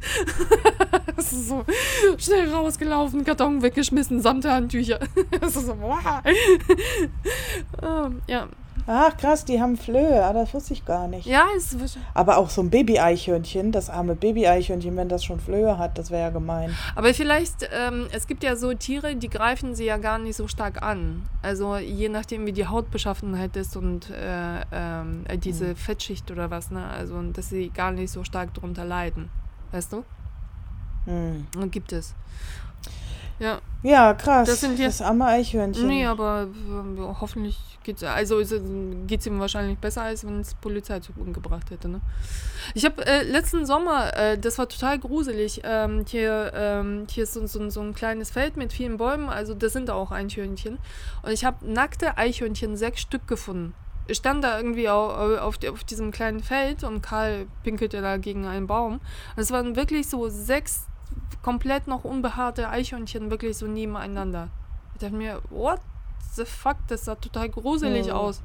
das 1.15 1.33
ist 1.33 1.47
so 1.47 1.65
schnell 2.17 2.53
rausgelaufen, 2.53 3.25
Karton 3.25 3.63
weggeschmissen, 3.63 4.21
samt 4.21 4.45
Handtücher. 4.45 4.99
das 5.41 5.55
ist 5.55 5.65
so, 5.65 5.75
wow. 5.81 6.21
um, 7.81 8.21
ja. 8.27 8.47
Ach 8.87 9.17
krass, 9.17 9.45
die 9.45 9.59
haben 9.59 9.77
Flöhe, 9.77 10.23
ah, 10.23 10.31
das 10.31 10.53
wusste 10.53 10.73
ich 10.73 10.85
gar 10.85 11.07
nicht. 11.07 11.25
Ja, 11.25 11.45
es 11.57 11.75
Aber 12.13 12.37
auch 12.37 12.51
so 12.51 12.61
ein 12.61 12.69
Baby-Eichhörnchen, 12.69 13.71
das 13.71 13.89
arme 13.89 14.13
Baby-Eichhörnchen, 14.15 14.95
wenn 14.95 15.09
das 15.09 15.23
schon 15.23 15.39
Flöhe 15.39 15.79
hat, 15.79 15.97
das 15.97 16.11
wäre 16.11 16.21
ja 16.21 16.29
gemein. 16.29 16.75
Aber 16.95 17.11
vielleicht, 17.15 17.67
ähm, 17.73 18.05
es 18.11 18.27
gibt 18.27 18.43
ja 18.43 18.55
so 18.55 18.71
Tiere, 18.75 19.15
die 19.15 19.27
greifen 19.29 19.73
sie 19.73 19.85
ja 19.85 19.97
gar 19.97 20.19
nicht 20.19 20.35
so 20.35 20.47
stark 20.47 20.83
an. 20.83 21.23
Also 21.41 21.77
je 21.77 22.09
nachdem, 22.09 22.45
wie 22.45 22.51
die 22.53 22.67
Hautbeschaffenheit 22.67 23.55
ist 23.57 23.75
und 23.75 24.11
äh, 24.11 24.61
ähm, 24.71 25.23
äh, 25.27 25.37
diese 25.39 25.65
Mhm. 25.69 25.75
Fettschicht 25.77 26.29
oder 26.29 26.51
was, 26.51 26.69
ne? 26.69 26.85
Also 26.87 27.19
dass 27.31 27.49
sie 27.49 27.69
gar 27.69 27.91
nicht 27.91 28.11
so 28.11 28.23
stark 28.23 28.53
drunter 28.53 28.85
leiden. 28.85 29.29
Weißt 29.71 29.93
du? 29.93 30.03
Hm. 31.05 31.47
Und 31.57 31.71
gibt 31.71 31.91
es. 31.91 32.13
Ja, 33.39 33.59
Ja, 33.83 34.13
krass. 34.13 34.47
Das 34.47 34.61
sind 34.61 34.77
jetzt- 34.79 34.99
das 34.99 35.07
arme 35.07 35.25
Eichhörnchen. 35.25 35.87
nee, 35.87 36.05
aber 36.05 36.43
äh, 36.43 37.01
hoffentlich 37.19 37.57
geht's 37.85 38.03
also 38.03 38.39
ist, 38.39 38.53
geht's 39.07 39.25
ihm 39.25 39.39
wahrscheinlich 39.39 39.77
besser, 39.77 40.01
als 40.01 40.25
wenn 40.25 40.41
es 40.41 40.55
Polizei 40.55 40.99
zu 40.99 41.13
umgebracht 41.15 41.71
hätte, 41.71 41.87
ne? 41.87 42.01
Ich 42.73 42.83
habe 42.83 43.05
äh, 43.05 43.23
letzten 43.23 43.65
Sommer, 43.65 44.15
äh, 44.17 44.37
das 44.37 44.57
war 44.57 44.67
total 44.67 44.99
gruselig, 44.99 45.61
ähm, 45.63 46.03
hier, 46.07 46.51
ähm, 46.53 47.07
hier 47.09 47.23
ist 47.23 47.33
so, 47.33 47.45
so, 47.47 47.69
so 47.69 47.81
ein 47.81 47.93
kleines 47.93 48.31
Feld 48.31 48.57
mit 48.57 48.73
vielen 48.73 48.97
Bäumen, 48.97 49.29
also 49.29 49.53
das 49.53 49.71
sind 49.71 49.89
auch 49.89 50.11
Eichhörnchen. 50.11 50.79
Und 51.21 51.31
ich 51.31 51.45
habe 51.45 51.65
nackte 51.65 52.17
Eichhörnchen, 52.17 52.75
sechs 52.75 53.01
Stück 53.01 53.27
gefunden. 53.27 53.73
Ich 54.07 54.17
stand 54.17 54.43
da 54.43 54.57
irgendwie 54.57 54.89
auf, 54.89 55.39
auf, 55.39 55.57
auf 55.67 55.83
diesem 55.83 56.11
kleinen 56.11 56.41
Feld 56.41 56.83
und 56.83 57.01
Karl 57.01 57.47
pinkelte 57.63 58.01
da 58.01 58.17
gegen 58.17 58.45
einen 58.45 58.67
Baum. 58.67 58.93
Und 59.35 59.41
es 59.41 59.51
waren 59.51 59.75
wirklich 59.75 60.07
so 60.07 60.27
sechs 60.29 60.85
komplett 61.41 61.87
noch 61.87 62.03
unbehaarte 62.03 62.69
Eichhörnchen, 62.69 63.31
wirklich 63.31 63.57
so 63.57 63.67
nebeneinander. 63.67 64.49
Ich 64.93 65.01
dachte 65.01 65.15
mir, 65.15 65.41
what 65.49 65.79
the 66.35 66.45
fuck, 66.45 66.77
das 66.87 67.05
sah 67.05 67.15
total 67.15 67.49
gruselig 67.49 68.07
Ja. 68.07 68.15
aus. 68.15 68.41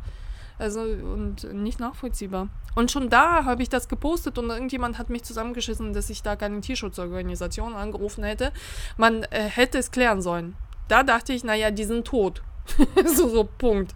Also 0.59 0.81
und 0.83 1.45
nicht 1.55 1.81
nachvollziehbar. 1.81 2.49
Und 2.75 2.91
schon 2.91 3.09
da 3.09 3.45
habe 3.47 3.63
ich 3.63 3.69
das 3.71 3.89
gepostet 3.89 4.37
und 4.37 4.51
irgendjemand 4.51 4.99
hat 4.99 5.09
mich 5.09 5.23
zusammengeschissen, 5.25 5.93
dass 5.95 6.11
ich 6.11 6.23
da 6.23 6.37
keine 6.37 6.61
Tierschutzorganisation 6.61 7.75
angerufen 7.75 8.25
hätte. 8.25 8.53
Man 8.99 9.23
äh, 9.25 9.43
hätte 9.49 9.79
es 9.79 9.91
klären 9.91 10.21
sollen. 10.21 10.55
Da 10.89 11.03
dachte 11.03 11.33
ich, 11.33 11.45
naja, 11.45 11.71
die 11.71 11.85
sind 11.85 12.07
tot. 12.07 12.43
so, 13.17 13.29
so, 13.29 13.45
Punkt. 13.45 13.95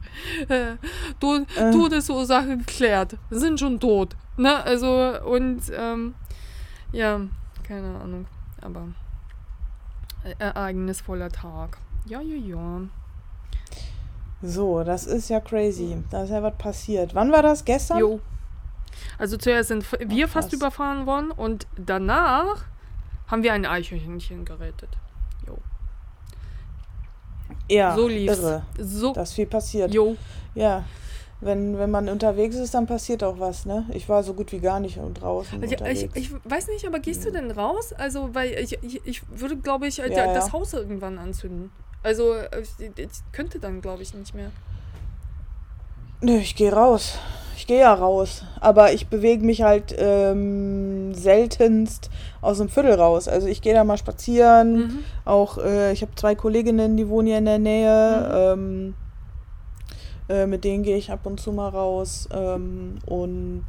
Äh, 0.48 0.76
to 1.20 1.44
Äh. 1.56 1.70
Todesursache 1.70 2.56
geklärt. 2.58 3.16
Sind 3.30 3.60
schon 3.60 3.78
tot. 3.78 4.16
Ne? 4.38 4.56
Also, 4.64 4.88
und 5.24 5.62
ähm, 5.76 6.14
ja, 6.92 7.20
keine 7.62 8.00
Ahnung. 8.00 8.26
Aber 8.62 8.88
äh, 10.24 10.34
ereignisvoller 10.38 11.28
Tag. 11.30 11.76
Ja, 12.06 12.20
ja, 12.22 12.36
ja. 12.36 12.80
So, 14.42 14.84
das 14.84 15.06
ist 15.06 15.30
ja 15.30 15.40
crazy. 15.40 15.96
Da 16.10 16.24
ist 16.24 16.30
ja 16.30 16.42
was 16.42 16.54
passiert. 16.58 17.14
Wann 17.14 17.32
war 17.32 17.42
das? 17.42 17.64
Gestern? 17.64 17.98
Jo. 17.98 18.20
Also 19.18 19.36
zuerst 19.36 19.68
sind 19.68 19.84
wir 19.98 20.28
fast 20.28 20.50
krass. 20.50 20.58
überfahren 20.58 21.06
worden 21.06 21.30
und 21.30 21.66
danach 21.76 22.64
haben 23.26 23.42
wir 23.42 23.52
ein 23.52 23.64
Eichhörnchen 23.64 24.44
gerettet. 24.44 24.90
Jo. 25.46 25.58
Ja, 27.70 27.96
so 27.96 28.06
lief's. 28.08 28.38
irre. 28.38 28.62
So. 28.78 29.12
Da 29.12 29.22
ist 29.22 29.32
viel 29.32 29.46
passiert. 29.46 29.92
Jo. 29.94 30.16
Ja. 30.54 30.84
Wenn, 31.40 31.78
wenn 31.78 31.90
man 31.90 32.08
unterwegs 32.08 32.56
ist, 32.56 32.74
dann 32.74 32.86
passiert 32.86 33.22
auch 33.22 33.38
was, 33.38 33.66
ne? 33.66 33.84
Ich 33.92 34.08
war 34.08 34.22
so 34.22 34.32
gut 34.34 34.52
wie 34.52 34.60
gar 34.60 34.80
nicht 34.80 34.98
draußen 35.14 35.60
Also 35.62 35.74
unterwegs. 35.74 36.02
ich, 36.14 36.30
ich 36.32 36.32
weiß 36.44 36.68
nicht, 36.68 36.86
aber 36.86 37.00
gehst 37.00 37.24
du 37.24 37.30
denn 37.30 37.50
raus? 37.50 37.92
Also, 37.92 38.34
weil 38.34 38.52
ich, 38.52 38.78
ich, 38.82 39.04
ich 39.04 39.22
würde, 39.28 39.56
glaube 39.56 39.86
ich, 39.86 39.98
Ja, 39.98 40.08
das 40.08 40.46
ja. 40.46 40.52
Haus 40.52 40.72
irgendwann 40.72 41.18
anzünden. 41.18 41.70
Also, 42.04 42.34
ich, 42.60 43.08
könnte 43.32 43.58
dann, 43.58 43.80
glaube 43.80 44.02
ich, 44.02 44.14
nicht 44.14 44.34
mehr. 44.34 44.50
Nö, 46.20 46.36
ich 46.36 46.54
gehe 46.54 46.72
raus. 46.72 47.18
Ich 47.56 47.66
gehe 47.66 47.80
ja 47.80 47.94
raus. 47.94 48.44
Aber 48.60 48.92
ich 48.92 49.08
bewege 49.08 49.44
mich 49.44 49.62
halt 49.62 49.94
ähm, 49.98 51.14
seltenst 51.14 52.10
aus 52.40 52.58
dem 52.58 52.68
Viertel 52.68 52.92
raus. 52.92 53.26
Also 53.26 53.46
ich 53.46 53.62
gehe 53.62 53.74
da 53.74 53.84
mal 53.84 53.96
spazieren. 53.96 54.76
Mhm. 54.76 55.04
Auch, 55.24 55.58
äh, 55.58 55.92
ich 55.92 56.02
habe 56.02 56.12
zwei 56.14 56.34
Kolleginnen, 56.34 56.96
die 56.96 57.08
wohnen 57.08 57.28
hier 57.28 57.38
in 57.38 57.44
der 57.46 57.58
Nähe. 57.58 58.30
Ähm, 58.34 58.94
äh, 60.28 60.46
mit 60.46 60.64
denen 60.64 60.82
gehe 60.82 60.96
ich 60.96 61.10
ab 61.10 61.20
und 61.24 61.40
zu 61.40 61.52
mal 61.52 61.68
raus. 61.68 62.28
Ähm, 62.32 62.98
und 63.06 63.64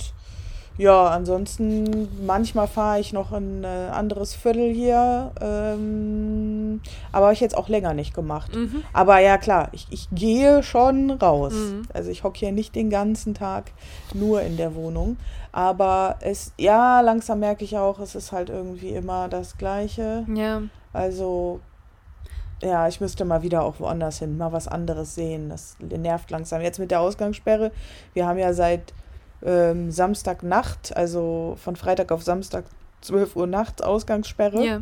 ja, 0.77 1.07
ansonsten, 1.07 2.09
manchmal 2.25 2.67
fahre 2.67 2.99
ich 2.99 3.13
noch 3.13 3.31
in 3.31 3.61
ein 3.61 3.63
äh, 3.63 3.91
anderes 3.91 4.33
Viertel 4.33 4.73
hier. 4.73 5.31
Ähm, 5.39 6.81
aber 7.13 7.27
habe 7.27 7.33
ich 7.33 7.39
jetzt 7.39 7.57
auch 7.57 7.69
länger 7.69 7.93
nicht 7.93 8.13
gemacht. 8.13 8.53
Mhm. 8.53 8.83
Aber 8.91 9.19
ja, 9.19 9.37
klar, 9.37 9.69
ich, 9.71 9.87
ich 9.89 10.09
gehe 10.11 10.63
schon 10.63 11.11
raus. 11.11 11.53
Mhm. 11.53 11.83
Also 11.93 12.11
ich 12.11 12.23
hocke 12.23 12.39
hier 12.39 12.51
nicht 12.51 12.75
den 12.75 12.89
ganzen 12.89 13.33
Tag 13.33 13.71
nur 14.13 14.41
in 14.41 14.57
der 14.57 14.75
Wohnung. 14.75 15.17
Aber 15.53 16.17
es, 16.19 16.51
ja, 16.57 16.99
langsam 16.99 17.39
merke 17.39 17.63
ich 17.63 17.77
auch, 17.77 17.99
es 17.99 18.15
ist 18.15 18.33
halt 18.33 18.49
irgendwie 18.49 18.89
immer 18.89 19.29
das 19.29 19.57
Gleiche. 19.57 20.25
Ja. 20.33 20.63
Also, 20.91 21.61
ja, 22.61 22.89
ich 22.89 22.99
müsste 22.99 23.23
mal 23.23 23.43
wieder 23.43 23.63
auch 23.63 23.79
woanders 23.79 24.19
hin, 24.19 24.37
mal 24.37 24.51
was 24.51 24.67
anderes 24.67 25.15
sehen. 25.15 25.47
Das 25.47 25.77
nervt 25.79 26.31
langsam. 26.31 26.61
Jetzt 26.61 26.79
mit 26.79 26.91
der 26.91 26.99
Ausgangssperre. 26.99 27.71
Wir 28.13 28.27
haben 28.27 28.39
ja 28.39 28.51
seit 28.51 28.93
ähm, 29.43 29.91
Samstagnacht, 29.91 30.95
also 30.95 31.55
von 31.61 31.75
Freitag 31.75 32.11
auf 32.11 32.23
Samstag 32.23 32.65
12 33.01 33.35
Uhr 33.35 33.47
nachts 33.47 33.81
Ausgangssperre. 33.81 34.63
Ja. 34.65 34.81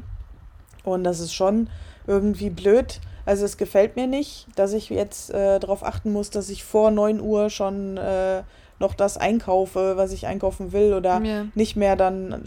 Und 0.84 1.04
das 1.04 1.20
ist 1.20 1.34
schon 1.34 1.70
irgendwie 2.08 2.50
blöd. 2.50 3.00
Also 3.26 3.46
es 3.46 3.58
gefällt 3.58 3.96
mir 3.96 4.08
nicht, 4.08 4.48
dass 4.56 4.74
ich 4.74 4.90
jetzt 4.90 5.30
äh, 5.32 5.60
darauf 5.60 5.86
achten 5.86 6.12
muss, 6.12 6.30
dass 6.30 6.50
ich 6.50 6.64
vor 6.64 6.92
9 6.92 7.22
Uhr 7.22 7.50
schon 7.50 7.96
äh, 7.98 8.44
noch 8.80 8.96
das 8.96 9.16
einkaufe, 9.18 9.96
was 9.96 10.12
ich 10.12 10.28
einkaufen 10.28 10.74
will 10.74 10.94
oder 10.94 11.22
Ja. 11.22 11.46
nicht 11.56 11.78
mehr 11.78 11.96
dann 11.96 12.44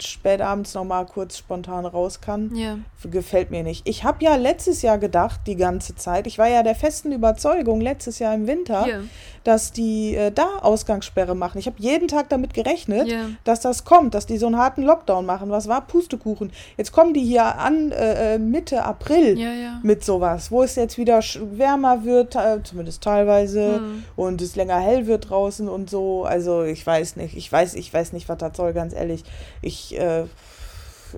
spät 0.00 0.40
abends 0.40 0.72
noch 0.72 0.84
mal 0.84 1.04
kurz 1.04 1.36
spontan 1.36 1.84
raus 1.84 2.22
kann. 2.22 2.54
Ja. 2.54 2.78
Gefällt 3.04 3.50
mir 3.50 3.62
nicht. 3.62 3.86
Ich 3.86 4.04
habe 4.04 4.24
ja 4.24 4.36
letztes 4.36 4.80
Jahr 4.80 4.96
gedacht, 4.96 5.40
die 5.46 5.56
ganze 5.56 5.94
Zeit, 5.94 6.26
ich 6.26 6.38
war 6.38 6.48
ja 6.48 6.62
der 6.62 6.76
festen 6.76 7.12
Überzeugung 7.12 7.82
letztes 7.82 8.18
Jahr 8.18 8.34
im 8.34 8.46
Winter. 8.46 8.86
Dass 9.46 9.70
die 9.72 10.16
äh, 10.16 10.30
da 10.32 10.46
Ausgangssperre 10.62 11.34
machen. 11.34 11.58
Ich 11.58 11.66
habe 11.66 11.76
jeden 11.78 12.08
Tag 12.08 12.28
damit 12.30 12.52
gerechnet, 12.54 13.06
Ja. 13.08 13.26
dass 13.44 13.60
das 13.60 13.84
kommt, 13.84 14.14
dass 14.14 14.26
die 14.26 14.38
so 14.38 14.46
einen 14.46 14.56
harten 14.58 14.82
Lockdown 14.82 15.24
machen. 15.24 15.50
Was 15.50 15.68
war 15.68 15.82
Pustekuchen? 15.86 16.50
Jetzt 16.76 16.92
kommen 16.92 17.14
die 17.14 17.24
hier 17.24 17.44
an 17.58 17.92
äh, 17.92 18.34
äh, 18.34 18.38
Mitte 18.38 18.84
April 18.84 19.38
Ja, 19.38 19.52
ja. 19.52 19.80
mit 19.82 20.04
sowas, 20.04 20.50
wo 20.50 20.62
es 20.62 20.74
jetzt 20.74 20.98
wieder 20.98 21.20
wärmer 21.52 22.04
wird, 22.04 22.36
zumindest 22.64 23.02
teilweise, 23.02 23.80
Mhm. 23.80 24.04
und 24.16 24.40
es 24.42 24.56
länger 24.56 24.78
hell 24.80 25.06
wird 25.06 25.30
draußen 25.30 25.68
und 25.68 25.88
so. 25.90 26.24
Also 26.24 26.64
ich 26.64 26.84
weiß 26.86 27.16
nicht, 27.16 27.36
ich 27.36 27.50
weiß, 27.52 27.74
ich 27.74 27.92
weiß 27.92 28.12
nicht, 28.12 28.28
was 28.28 28.38
das 28.38 28.56
soll, 28.56 28.72
ganz 28.72 28.94
ehrlich. 28.94 29.22
Ich, 29.62 29.98
äh, 29.98 30.24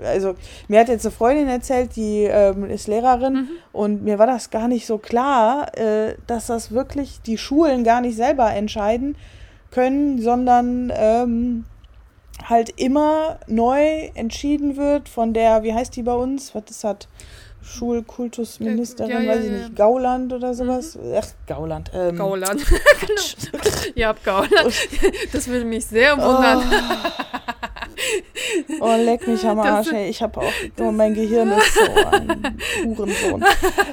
also 0.03 0.35
mir 0.68 0.81
hat 0.81 0.88
jetzt 0.88 1.05
eine 1.07 1.12
Freundin 1.12 1.48
erzählt, 1.48 1.96
die 1.96 2.24
ähm, 2.24 2.64
ist 2.70 2.87
Lehrerin 2.88 3.33
Mhm. 3.35 3.48
und 3.72 4.03
mir 4.05 4.18
war 4.18 4.27
das 4.27 4.51
gar 4.51 4.68
nicht 4.68 4.87
so 4.87 4.98
klar, 4.98 5.77
äh, 5.79 6.14
dass 6.27 6.46
das 6.46 6.72
wirklich 6.72 7.20
die 7.22 7.38
Schulen 7.38 7.85
gar 7.85 8.01
nicht 8.01 8.16
selber 8.16 8.51
entscheiden 8.53 9.16
können, 9.70 10.20
sondern 10.20 10.92
ähm, 10.96 11.64
halt 12.48 12.70
immer 12.81 13.38
neu 13.46 14.11
entschieden 14.14 14.77
wird 14.77 15.09
von 15.09 15.35
der, 15.35 15.62
wie 15.62 15.74
heißt 15.74 15.94
die 15.96 16.03
bei 16.03 16.14
uns? 16.14 16.55
Was 16.55 16.62
ist 16.70 16.85
das? 16.85 16.96
Schulkultusministerin, 17.61 19.11
Ja, 19.12 19.20
ja, 19.20 19.31
weiß 19.31 19.44
ich 19.44 19.51
ja. 19.53 19.59
nicht, 19.59 19.77
Gauland 19.77 20.33
oder 20.33 20.55
sowas? 20.55 20.98
Ach, 21.16 21.27
Gauland. 21.46 21.90
Ähm, 21.94 22.16
Gauland. 22.16 22.64
genau. 23.01 23.62
Ja, 23.94 24.14
Gauland. 24.24 24.72
Das 25.33 25.48
würde 25.48 25.64
mich 25.64 25.85
sehr 25.87 26.12
wundern. 26.16 26.62
Oh, 26.62 27.67
leck 29.05 29.27
mich 29.27 29.44
am 29.47 29.59
Arsch, 29.61 29.92
ey. 29.92 30.09
Ich 30.09 30.23
habe 30.23 30.40
auch, 30.40 30.53
oh, 30.81 30.90
mein 30.90 31.14
Gehirn 31.14 31.51
ist 31.53 31.75
so 31.75 31.81
ein 31.83 32.59
Hurensohn. 32.85 33.44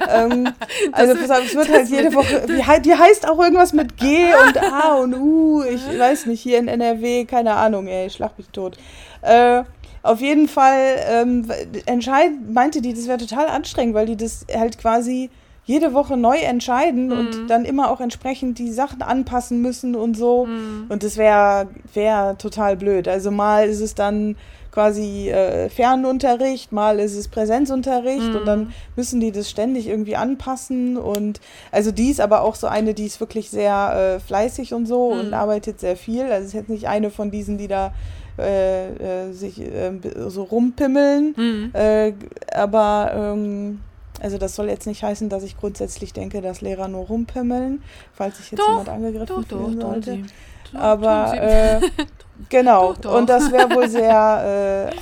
ähm, 0.08 0.48
also, 0.92 1.14
pass 1.14 1.30
auf, 1.30 1.44
es 1.46 1.54
wird 1.54 1.68
halt 1.70 1.88
jede 1.88 2.14
Woche, 2.14 2.46
hei- 2.66 2.78
die 2.80 2.94
heißt 2.94 3.28
auch 3.28 3.38
irgendwas 3.38 3.72
mit 3.72 3.96
G 3.96 4.26
und 4.46 4.58
A 4.62 4.94
und 4.96 5.14
U, 5.14 5.62
ich 5.62 5.82
weiß 5.98 6.26
nicht, 6.26 6.40
hier 6.40 6.58
in 6.58 6.68
NRW, 6.68 7.24
keine 7.24 7.54
Ahnung, 7.54 7.86
ey, 7.86 8.08
schlag 8.10 8.36
mich 8.38 8.48
tot. 8.50 8.76
Äh, 9.22 9.62
auf 10.02 10.20
jeden 10.20 10.46
Fall 10.48 10.98
ähm, 11.08 11.50
entscheid, 11.86 12.30
meinte 12.48 12.80
die, 12.80 12.94
das 12.94 13.08
wäre 13.08 13.18
total 13.18 13.48
anstrengend, 13.48 13.94
weil 13.94 14.06
die 14.06 14.16
das 14.16 14.46
halt 14.54 14.78
quasi 14.78 15.30
jede 15.66 15.92
Woche 15.92 16.16
neu 16.16 16.38
entscheiden 16.38 17.12
und 17.12 17.50
dann 17.50 17.64
immer 17.64 17.90
auch 17.90 18.00
entsprechend 18.00 18.58
die 18.58 18.70
Sachen 18.72 19.02
anpassen 19.02 19.60
müssen 19.60 19.94
und 19.96 20.16
so. 20.16 20.48
Und 20.88 21.02
das 21.02 21.16
wäre 21.16 21.68
wär 21.92 22.38
total 22.38 22.76
blöd. 22.76 23.08
Also 23.08 23.30
mal 23.30 23.68
ist 23.68 23.80
es 23.80 23.94
dann 23.94 24.36
quasi 24.70 25.28
äh, 25.30 25.68
Fernunterricht, 25.70 26.70
mal 26.70 27.00
ist 27.00 27.16
es 27.16 27.28
Präsenzunterricht 27.28 28.34
und 28.34 28.44
dann 28.46 28.72
müssen 28.94 29.20
die 29.20 29.32
das 29.32 29.48
ständig 29.50 29.88
irgendwie 29.88 30.16
anpassen 30.16 30.98
und 30.98 31.40
also 31.72 31.90
die 31.92 32.10
ist 32.10 32.20
aber 32.20 32.42
auch 32.42 32.54
so 32.54 32.66
eine, 32.66 32.92
die 32.92 33.06
ist 33.06 33.18
wirklich 33.18 33.48
sehr 33.48 34.16
äh, 34.16 34.20
fleißig 34.20 34.74
und 34.74 34.84
so 34.86 35.06
und 35.06 35.32
arbeitet 35.32 35.80
sehr 35.80 35.96
viel. 35.96 36.24
Also 36.30 36.46
ist 36.46 36.52
jetzt 36.52 36.68
nicht 36.68 36.88
eine 36.88 37.10
von 37.10 37.30
diesen, 37.30 37.56
die 37.56 37.68
da 37.68 37.94
äh, 38.38 39.28
äh, 39.28 39.32
sich 39.32 39.62
äh, 39.62 39.92
so 40.28 40.42
rumpimmeln, 40.42 41.34
Mhm. 41.36 41.70
äh, 41.72 42.12
aber 42.54 43.12
ähm, 43.34 43.80
Also 44.22 44.38
das 44.38 44.54
soll 44.54 44.68
jetzt 44.68 44.86
nicht 44.86 45.02
heißen, 45.02 45.28
dass 45.28 45.42
ich 45.42 45.56
grundsätzlich 45.58 46.12
denke, 46.12 46.40
dass 46.40 46.60
Lehrer 46.60 46.88
nur 46.88 47.06
rumpimmeln, 47.06 47.82
falls 48.12 48.38
sich 48.38 48.50
jetzt 48.52 48.60
Doch, 48.60 48.68
jemand 48.68 48.88
angegriffen 48.88 49.26
Doch, 49.26 49.44
doch, 49.44 49.58
fühlen 49.66 49.80
sollte. 49.80 50.12
sie. 50.12 50.24
Tun- 50.70 50.80
Aber 50.80 51.24
tun 51.26 51.34
sie. 51.34 51.38
äh, 51.38 51.80
genau, 52.48 52.92
Doch, 52.94 53.00
doch. 53.02 53.14
und 53.18 53.28
das 53.28 53.52
wäre 53.52 53.70
wohl 53.74 53.88
sehr 53.88 54.90
äh, 54.92 54.96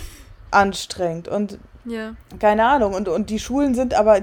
anstrengend. 0.50 1.29
Und 1.29 1.59
ja. 1.85 2.14
keine 2.38 2.64
Ahnung. 2.66 2.94
Und, 2.94 3.09
und 3.09 3.31
die 3.31 3.38
Schulen 3.38 3.74
sind 3.74 3.94
aber 3.94 4.20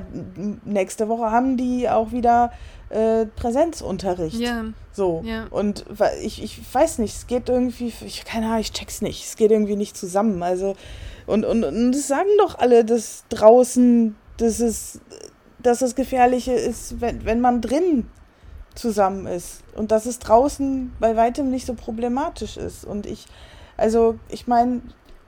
nächste 0.65 1.08
Woche 1.10 1.32
haben 1.32 1.58
die 1.58 1.89
auch 1.89 2.12
wieder 2.12 2.51
äh, 2.89 3.25
Präsenzunterricht. 3.25 4.39
Ja, 4.39 4.65
So. 4.91 5.21
Ja. 5.23 5.45
Und 5.49 5.86
ich, 6.21 6.43
ich 6.43 6.60
weiß 6.73 6.97
nicht, 6.99 7.15
es 7.15 7.27
geht 7.27 7.49
irgendwie, 7.49 7.93
ich, 8.06 8.25
keine 8.25 8.47
Ahnung, 8.47 8.60
ich 8.60 8.71
check's 8.73 9.01
nicht. 9.01 9.23
Es 9.25 9.36
geht 9.36 9.51
irgendwie 9.51 9.75
nicht 9.75 9.95
zusammen. 9.95 10.41
Also, 10.43 10.75
und, 11.27 11.45
und, 11.45 11.63
und 11.63 11.91
das 11.93 12.08
sagen 12.08 12.27
doch 12.39 12.58
alle, 12.60 12.84
dass 12.84 13.23
draußen, 13.30 14.15
dass 14.41 14.60
es, 14.60 14.99
dass 15.60 15.80
das 15.80 15.95
Gefährliche 15.95 16.54
ist, 16.54 17.01
wenn, 17.01 17.25
wenn 17.25 17.41
man 17.41 17.62
drin 17.62 18.08
zusammen 18.75 19.27
ist. 19.27 19.63
Und 19.75 19.91
dass 19.91 20.06
es 20.06 20.19
draußen 20.19 20.93
bei 20.99 21.15
weitem 21.15 21.49
nicht 21.49 21.65
so 21.65 21.73
problematisch 21.73 22.58
ist. 22.58 22.86
Und 22.86 23.06
ich, 23.06 23.27
also, 23.77 24.17
ich 24.30 24.47
meine, 24.47 24.82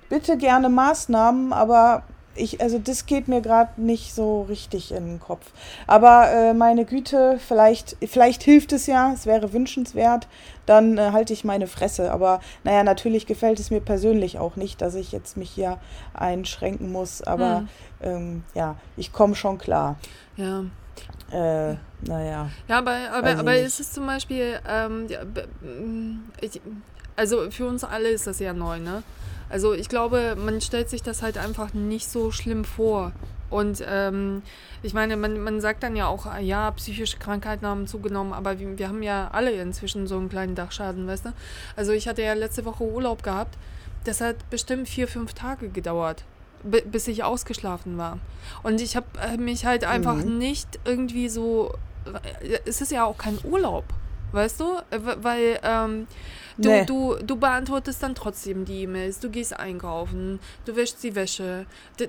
bitte 0.10 0.38
gerne 0.38 0.70
Maßnahmen, 0.70 1.54
aber 1.54 2.04
ich, 2.36 2.62
also 2.62 2.80
das 2.80 3.06
geht 3.06 3.28
mir 3.28 3.42
gerade 3.42 3.80
nicht 3.82 4.14
so 4.14 4.44
richtig 4.44 4.92
in 4.92 5.06
den 5.06 5.20
Kopf. 5.20 5.52
Aber 5.88 6.30
äh, 6.32 6.54
meine 6.54 6.86
Güte, 6.86 7.40
vielleicht, 7.46 7.98
vielleicht 8.06 8.44
hilft 8.44 8.74
es 8.74 8.88
ja, 8.88 9.12
es 9.14 9.26
wäre 9.26 9.54
wünschenswert, 9.54 10.28
dann 10.66 10.98
äh, 10.98 11.12
halte 11.12 11.34
ich 11.34 11.44
meine 11.44 11.68
Fresse. 11.68 12.12
Aber 12.12 12.40
naja, 12.64 12.84
natürlich 12.84 13.26
gefällt 13.26 13.60
es 13.60 13.70
mir 13.72 13.82
persönlich 13.82 14.40
auch 14.40 14.56
nicht, 14.56 14.82
dass 14.82 14.96
ich 14.96 15.12
jetzt 15.12 15.38
mich 15.38 15.52
hier 15.52 15.78
einschränken 16.14 16.92
muss. 16.92 17.22
Aber 17.22 17.60
Hm. 17.60 17.68
ähm, 18.02 18.44
ja, 18.54 18.76
ich 18.98 19.12
komme 19.14 19.36
schon 19.36 19.58
klar. 19.58 19.98
ja. 20.36 20.64
Äh, 21.32 21.76
naja. 22.08 22.50
Ja, 22.68 22.78
aber, 22.78 22.96
aber, 23.12 23.40
aber 23.40 23.56
ist 23.58 23.80
es 23.80 23.92
zum 23.92 24.06
Beispiel, 24.06 24.60
ähm, 24.70 25.08
also 27.16 27.50
für 27.50 27.66
uns 27.66 27.84
alle 27.84 28.10
ist 28.10 28.28
das 28.28 28.40
ja 28.40 28.54
neu, 28.54 28.80
ne? 28.80 29.02
Also 29.54 29.74
ich 29.74 29.88
glaube, 29.88 30.36
man 30.36 30.62
stellt 30.62 30.90
sich 30.90 31.04
das 31.04 31.22
halt 31.22 31.38
einfach 31.38 31.74
nicht 31.76 32.10
so 32.10 32.32
schlimm 32.32 32.66
vor. 32.66 33.12
Und 33.52 33.84
ähm, 33.88 34.42
ich 34.82 34.96
meine, 34.96 35.16
man, 35.16 35.40
man 35.40 35.62
sagt 35.62 35.84
dann 35.84 35.96
ja 35.96 36.08
auch, 36.08 36.26
ja, 36.40 36.72
psychische 36.72 37.18
Krankheiten 37.20 37.68
haben 37.68 37.86
zugenommen, 37.86 38.34
aber 38.34 38.58
wir, 38.58 38.80
wir 38.80 38.88
haben 38.88 39.04
ja 39.04 39.30
alle 39.32 39.52
inzwischen 39.52 40.08
so 40.08 40.18
einen 40.18 40.28
kleinen 40.30 40.56
Dachschaden, 40.56 41.06
weißt 41.08 41.26
du? 41.26 41.34
Also 41.76 41.92
ich 41.92 42.08
hatte 42.08 42.24
ja 42.24 42.34
letzte 42.34 42.66
Woche 42.66 42.84
Urlaub 42.84 43.22
gehabt. 43.22 43.56
Das 44.06 44.22
hat 44.22 44.38
bestimmt 44.50 44.90
vier, 44.90 45.08
fünf 45.08 45.34
Tage 45.36 45.70
gedauert, 45.70 46.24
bi- 46.64 46.82
bis 46.82 47.08
ich 47.08 47.24
ausgeschlafen 47.24 47.96
war. 48.00 48.18
Und 48.64 48.82
ich 48.82 48.96
habe 48.96 49.06
mich 49.38 49.68
halt 49.68 49.84
einfach 49.86 50.16
Mhm. 50.16 50.40
nicht 50.40 50.80
irgendwie 50.84 51.30
so. 51.30 51.76
Es 52.66 52.82
ist 52.82 52.92
ja 52.92 53.06
auch 53.06 53.18
kein 53.20 53.38
Urlaub, 53.44 53.86
weißt 54.32 54.60
du? 54.62 54.66
Äh, 54.90 55.00
Weil 55.22 55.60
ähm, 55.64 56.08
du, 56.58 56.70
Nee. 56.70 56.86
du, 56.86 57.16
du 57.16 57.36
beantwortest 57.36 58.04
dann 58.04 58.16
trotzdem 58.16 58.66
die 58.66 58.84
E-Mails, 58.84 59.20
du 59.20 59.30
gehst 59.30 59.58
einkaufen, 59.58 60.40
du 60.66 60.76
wäschst 60.76 61.04
die 61.04 61.16
Wäsche. 61.16 61.66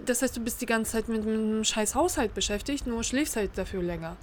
Das 0.06 0.22
heißt, 0.22 0.36
du 0.36 0.40
bist 0.40 0.60
die 0.60 0.66
ganze 0.66 0.92
Zeit 0.92 1.08
mit, 1.08 1.24
mit 1.24 1.34
einem 1.34 1.64
scheiß 1.64 1.94
Haushalt 1.94 2.34
beschäftigt, 2.34 2.86
nur 2.86 3.02
schläfst 3.04 3.36
halt 3.36 3.50
dafür 3.56 3.82
länger. 3.82 4.16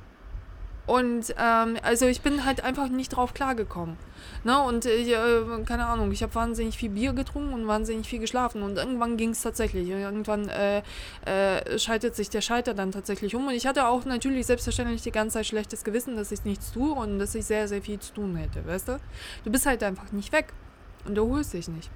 Und 0.88 1.36
ähm, 1.38 1.78
also 1.84 2.08
ich 2.08 2.22
bin 2.22 2.44
halt 2.44 2.64
einfach 2.64 2.90
nicht 2.90 3.10
drauf 3.10 3.34
klargekommen. 3.34 3.98
Ne? 4.44 4.60
Und 4.62 4.86
äh, 4.86 5.04
äh, 5.04 5.64
keine 5.64 5.86
Ahnung, 5.86 6.12
ich 6.12 6.24
habe 6.24 6.34
wahnsinnig 6.36 6.76
viel 6.76 6.90
Bier 6.90 7.14
getrunken 7.14 7.54
und 7.54 7.68
wahnsinnig 7.68 8.08
viel 8.08 8.20
geschlafen. 8.20 8.64
Und 8.64 8.78
irgendwann 8.78 9.16
ging 9.16 9.30
es 9.30 9.42
tatsächlich. 9.42 9.88
Irgendwann 9.88 10.50
äh, 10.50 10.82
äh, 11.26 11.80
schaltet 11.80 12.16
sich 12.16 12.30
der 12.30 12.42
Schalter 12.42 12.74
dann 12.74 12.92
tatsächlich 12.92 13.36
um. 13.36 13.48
Und 13.48 13.54
ich 13.54 13.68
hatte 13.68 13.88
auch 13.88 14.06
natürlich 14.06 14.48
selbstverständlich 14.48 15.02
die 15.02 15.12
ganze 15.12 15.36
Zeit 15.36 15.46
schlechtes 15.46 15.84
Gewissen, 15.84 16.16
dass 16.16 16.32
ich 16.32 16.44
nichts 16.44 16.72
tue 16.72 16.92
und 16.92 17.20
dass 17.20 17.36
ich 17.36 17.46
sehr, 17.46 17.68
sehr 17.68 17.82
viel 17.82 18.00
zu 18.00 18.14
tun 18.14 18.36
hätte, 18.36 18.66
weißt 18.66 18.88
du? 18.90 19.00
Du 19.44 19.52
bist 19.52 19.66
halt 19.66 19.84
einfach 19.84 20.12
nicht 20.12 20.32
weg. 20.32 20.54
Und 21.06 21.16
du 21.16 21.30
holst 21.30 21.54
dich 21.54 21.68
nicht. 21.68 21.90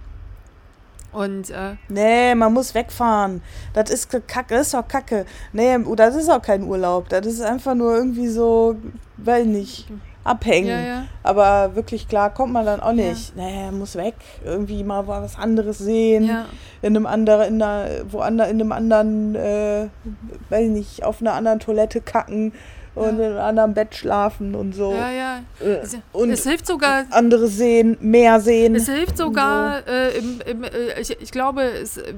Und 1.12 1.50
äh, 1.50 1.76
Nee, 1.88 2.36
man 2.36 2.54
muss 2.54 2.74
wegfahren. 2.76 3.42
Das 3.74 3.90
ist 3.90 4.10
Kacke, 4.28 4.56
das 4.56 4.68
ist 4.68 4.74
doch 4.74 4.88
Kacke. 4.88 5.26
Nee, 5.54 5.78
das 5.96 6.16
ist 6.16 6.30
auch 6.30 6.42
kein 6.42 6.64
Urlaub. 6.64 7.08
Das 7.10 7.26
ist 7.26 7.42
einfach 7.42 7.74
nur 7.76 7.96
irgendwie 7.96 8.28
so, 8.28 8.76
weiß 9.18 9.46
nicht, 9.46 9.88
abhängen. 10.26 10.68
ja, 10.70 10.80
ja. 10.82 11.04
Aber 11.24 11.76
wirklich 11.76 12.08
klar 12.08 12.34
kommt 12.34 12.52
man 12.52 12.66
dann 12.66 12.80
auch 12.82 12.88
Ja. 12.94 13.10
nicht. 13.10 13.36
Nee, 13.38 13.72
muss 13.72 13.96
weg. 13.96 14.16
Irgendwie 14.44 14.84
mal 14.84 15.08
was 15.08 15.38
anderes 15.38 15.78
sehen. 15.78 16.26
Ja, 16.26 16.46
In 16.82 16.96
einem 16.98 17.06
anderen, 17.06 17.48
in 17.56 17.62
einer, 17.62 17.88
woanders, 18.12 18.50
in 18.50 18.60
einem 18.60 18.72
anderen, 18.72 19.36
äh, 19.36 19.88
weiß 20.50 20.66
ich 20.66 20.70
nicht, 20.72 21.04
auf 21.04 21.22
einer 21.22 21.34
anderen 21.34 21.60
Toilette 21.60 22.02
kacken 22.02 22.52
und 22.96 23.04
Ja. 23.20 23.26
in 23.26 23.32
einem 23.32 23.38
anderen 23.40 23.74
Bett 23.74 23.94
schlafen 23.96 24.56
und 24.56 24.74
so. 24.74 24.94
ja, 24.94 25.12
ja. 25.12 25.40
Äh, 25.62 25.80
Es, 25.84 25.98
und 26.14 26.30
es 26.32 26.44
hilft 26.44 26.66
sogar, 26.66 27.06
andere 27.12 27.48
sehen, 27.48 27.98
mehr 28.00 28.40
sehen. 28.40 28.74
Es 28.76 28.88
hilft 28.88 29.18
sogar, 29.18 29.86
äh, 29.88 30.18
im, 30.18 30.42
im, 30.46 30.64
äh, 30.64 31.00
ich, 31.00 31.12
ich 31.22 31.32
glaube, 31.32 31.64
es 31.64 31.98
äh, 31.98 32.14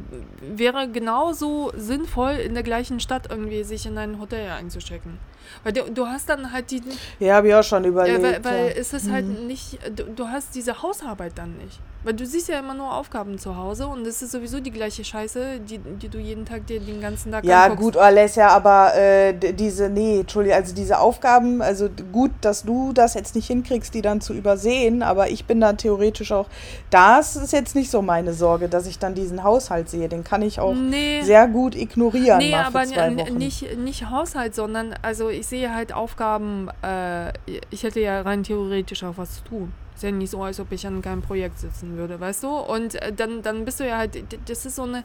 wäre 0.56 0.88
genauso 0.88 1.72
sinnvoll, 1.76 2.34
in 2.34 2.54
der 2.54 2.64
gleichen 2.64 3.00
Stadt 3.00 3.28
irgendwie 3.30 3.64
sich 3.64 3.86
in 3.86 3.98
ein 3.98 4.20
Hotel 4.20 4.50
einzuchecken. 4.52 5.18
Weil 5.64 5.74
du, 5.74 5.84
du 5.92 6.06
hast 6.06 6.30
dann 6.30 6.52
halt 6.52 6.70
die, 6.72 6.82
Ja, 7.20 7.36
habe 7.36 7.48
ich 7.48 7.56
auch 7.56 7.64
schon 7.64 7.84
überlegt. 7.86 8.20
äh, 8.20 8.24
weil, 8.24 8.44
weil 8.44 8.66
ja. 8.68 8.74
es 8.76 8.94
ist 8.94 9.10
halt 9.10 9.26
Mhm. 9.26 9.48
nicht, 9.48 9.80
du, 9.96 10.04
du 10.04 10.28
hast 10.28 10.54
diese 10.56 10.82
Hausarbeit 10.84 11.34
dann 11.38 11.58
nicht. 11.58 11.80
Weil 12.08 12.14
du 12.14 12.26
siehst 12.26 12.48
ja 12.48 12.60
immer 12.60 12.74
nur 12.74 12.94
Aufgaben 12.96 13.38
zu 13.38 13.58
Hause 13.58 13.86
und 13.86 14.08
es 14.08 14.22
ist 14.22 14.32
sowieso 14.32 14.62
die 14.62 14.72
gleiche 14.72 15.04
Scheiße, 15.04 15.60
die, 15.60 15.78
die 15.78 16.08
du 16.08 16.18
jeden 16.18 16.46
Tag 16.46 16.66
dir 16.66 16.80
den 16.80 17.02
ganzen 17.02 17.34
Tag 17.34 17.44
Ja, 17.44 17.64
anguckst. 17.66 17.84
gut, 17.84 17.98
Alessia, 17.98 18.48
aber 18.48 18.96
äh, 18.96 19.34
diese, 19.34 19.90
nee, 19.90 20.22
Entschuldigung, 20.22 20.58
also 20.58 20.74
diese 20.74 21.00
Aufgaben, 21.00 21.62
also 21.62 21.90
gut, 22.14 22.32
dass 22.40 22.64
du 22.64 22.94
das 22.94 23.14
jetzt 23.14 23.36
nicht 23.36 23.48
hinkriegst, 23.48 23.94
die 23.94 24.02
dann 24.02 24.22
zu 24.22 24.32
übersehen, 24.34 25.04
aber 25.04 25.30
ich 25.32 25.44
bin 25.44 25.60
dann 25.60 25.78
theoretisch 25.78 26.32
auch, 26.32 26.48
das 26.92 27.36
ist 27.36 27.52
jetzt 27.52 27.76
nicht 27.76 27.92
so 27.92 28.02
meine 28.02 28.32
Sorge, 28.34 28.70
dass 28.70 28.88
ich 28.88 29.00
dann 29.00 29.14
diesen 29.14 29.44
Haushalt 29.44 29.90
sehe, 29.90 30.08
den 30.08 30.24
kann 30.24 30.42
ich 30.42 30.62
auch 30.62 30.74
Nee. 30.76 31.24
sehr 31.24 31.46
gut 31.50 31.76
ignorieren 31.76 32.38
Nee, 32.38 32.54
aber 32.56 32.86
nicht, 32.86 33.78
nicht 33.80 34.10
Haushalt, 34.10 34.56
sondern 34.56 34.96
also 35.02 35.28
ich 35.28 35.46
sehe 35.46 35.76
halt 35.76 35.92
Aufgaben, 35.92 36.70
äh, 36.84 37.34
ich 37.70 37.84
hätte 37.84 38.00
ja 38.00 38.22
rein 38.22 38.44
theoretisch 38.44 39.04
auch 39.04 39.18
was 39.18 39.36
zu 39.36 39.44
tun. 39.44 39.74
Ist 39.98 40.04
ja 40.04 40.12
nicht 40.12 40.30
so, 40.30 40.44
als 40.44 40.60
ob 40.60 40.72
ich 40.72 40.86
an 40.86 41.02
keinem 41.02 41.24
Projekt 41.24 41.58
sitzen 41.58 41.98
würde, 41.98 42.20
weißt 42.20 42.44
du? 42.44 42.50
Und 42.50 43.02
äh, 43.02 43.12
dann, 43.12 43.42
dann 43.42 43.66
bist 43.66 43.80
du 43.80 43.88
ja 43.88 43.98
halt, 43.98 44.24
das 44.48 44.64
ist 44.64 44.76
so 44.76 44.84
eine 44.84 45.04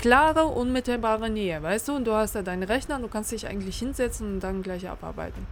klare, 0.00 0.46
unmittelbare 0.46 1.30
Nähe, 1.30 1.62
weißt 1.62 1.86
du? 1.86 1.94
Und 1.94 2.04
du 2.04 2.14
hast 2.14 2.34
da 2.34 2.42
deinen 2.42 2.64
Rechner, 2.64 2.98
du 2.98 3.06
kannst 3.06 3.30
dich 3.30 3.46
eigentlich 3.46 3.78
hinsetzen 3.78 4.34
und 4.34 4.40
dann 4.40 4.64
gleich 4.64 4.88
abarbeiten. 4.88 5.46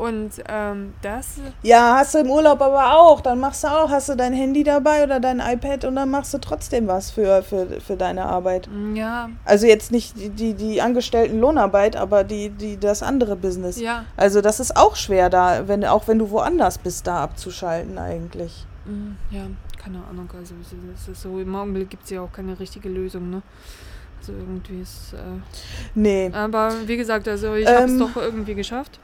Und 0.00 0.30
ähm, 0.48 0.94
das, 1.02 1.34
Ja, 1.62 1.96
hast 1.98 2.14
du 2.14 2.18
im 2.18 2.30
Urlaub 2.30 2.60
aber 2.62 2.96
auch, 2.98 3.20
dann 3.20 3.38
machst 3.38 3.64
du 3.64 3.68
auch, 3.68 3.90
hast 3.90 4.08
du 4.08 4.14
dein 4.16 4.32
Handy 4.32 4.64
dabei 4.64 5.04
oder 5.04 5.20
dein 5.20 5.40
iPad 5.40 5.84
und 5.84 5.96
dann 5.96 6.10
machst 6.10 6.32
du 6.32 6.38
trotzdem 6.38 6.86
was 6.88 7.10
für, 7.10 7.42
für, 7.42 7.66
für 7.80 7.96
deine 7.96 8.24
Arbeit. 8.24 8.68
ja, 8.94 9.28
Also 9.44 9.66
jetzt 9.66 9.92
nicht 9.92 10.16
die, 10.18 10.30
die, 10.30 10.54
die 10.54 10.80
angestellten 10.80 11.38
Lohnarbeit, 11.38 11.96
aber 11.96 12.24
die, 12.24 12.48
die, 12.50 12.78
das 12.78 13.02
andere 13.02 13.36
Business. 13.36 13.78
ja, 13.80 14.04
Also 14.16 14.40
das 14.40 14.58
ist 14.60 14.76
auch 14.76 14.96
schwer 14.96 15.28
da, 15.30 15.68
wenn, 15.68 15.84
auch 15.84 16.08
wenn 16.08 16.18
du 16.18 16.30
woanders 16.30 16.78
bist, 16.78 17.06
da 17.06 17.22
abzuschalten 17.22 17.98
eigentlich. 17.98 18.64
mm, 18.86 19.12
ja, 19.34 19.42
keine 19.82 19.98
Ahnung, 20.10 20.28
also 20.38 20.54
so, 21.12 21.38
im 21.38 21.54
Augenblick 21.54 21.90
gibt 21.90 22.04
es 22.04 22.10
ja 22.10 22.22
auch 22.22 22.32
keine 22.32 22.58
richtige 22.58 22.88
Lösung, 22.88 23.30
ne? 23.30 23.42
Also 24.18 24.32
irgendwie 24.32 24.80
ist, 24.82 25.14
äh, 25.14 25.16
Nee. 25.94 26.30
Aber 26.32 26.72
wie 26.86 26.96
gesagt, 26.96 27.26
also 27.28 27.54
ich 27.54 27.66
habe 27.66 27.84
es 27.84 27.90
Ähm. 27.92 27.98
doch 27.98 28.16
irgendwie 28.16 28.54
geschafft. 28.54 28.98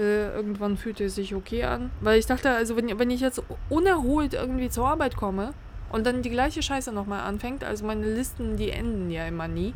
Äh, 0.00 0.34
irgendwann 0.34 0.78
fühlte 0.78 1.04
es 1.04 1.16
sich 1.16 1.34
okay 1.34 1.64
an. 1.64 1.90
Weil 2.00 2.18
ich 2.18 2.24
dachte, 2.24 2.50
also 2.50 2.74
wenn, 2.74 2.98
wenn 2.98 3.10
ich 3.10 3.20
jetzt 3.20 3.42
unerholt 3.68 4.32
irgendwie 4.32 4.70
zur 4.70 4.88
Arbeit 4.88 5.14
komme 5.14 5.52
und 5.92 6.06
dann 6.06 6.22
die 6.22 6.30
gleiche 6.30 6.62
Scheiße 6.62 6.90
nochmal 6.90 7.20
anfängt, 7.20 7.64
also 7.64 7.84
meine 7.84 8.06
Listen, 8.06 8.56
die 8.56 8.70
enden 8.70 9.10
ja 9.10 9.26
immer 9.26 9.46
nie, 9.46 9.74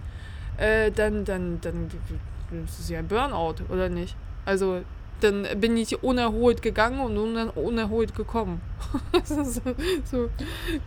äh, 0.56 0.90
dann, 0.90 1.26
dann, 1.26 1.60
dann 1.60 1.88
ist 2.64 2.80
es 2.80 2.88
ja 2.88 3.00
ein 3.00 3.08
Burnout, 3.08 3.56
oder 3.68 3.90
nicht? 3.90 4.16
Also 4.46 4.80
dann 5.20 5.46
bin 5.56 5.76
ich 5.76 6.02
unerholt 6.02 6.60
gegangen 6.62 7.00
und 7.00 7.16
uner 7.16 7.56
unerholt 7.56 8.14
gekommen. 8.14 8.60
so, 9.24 10.28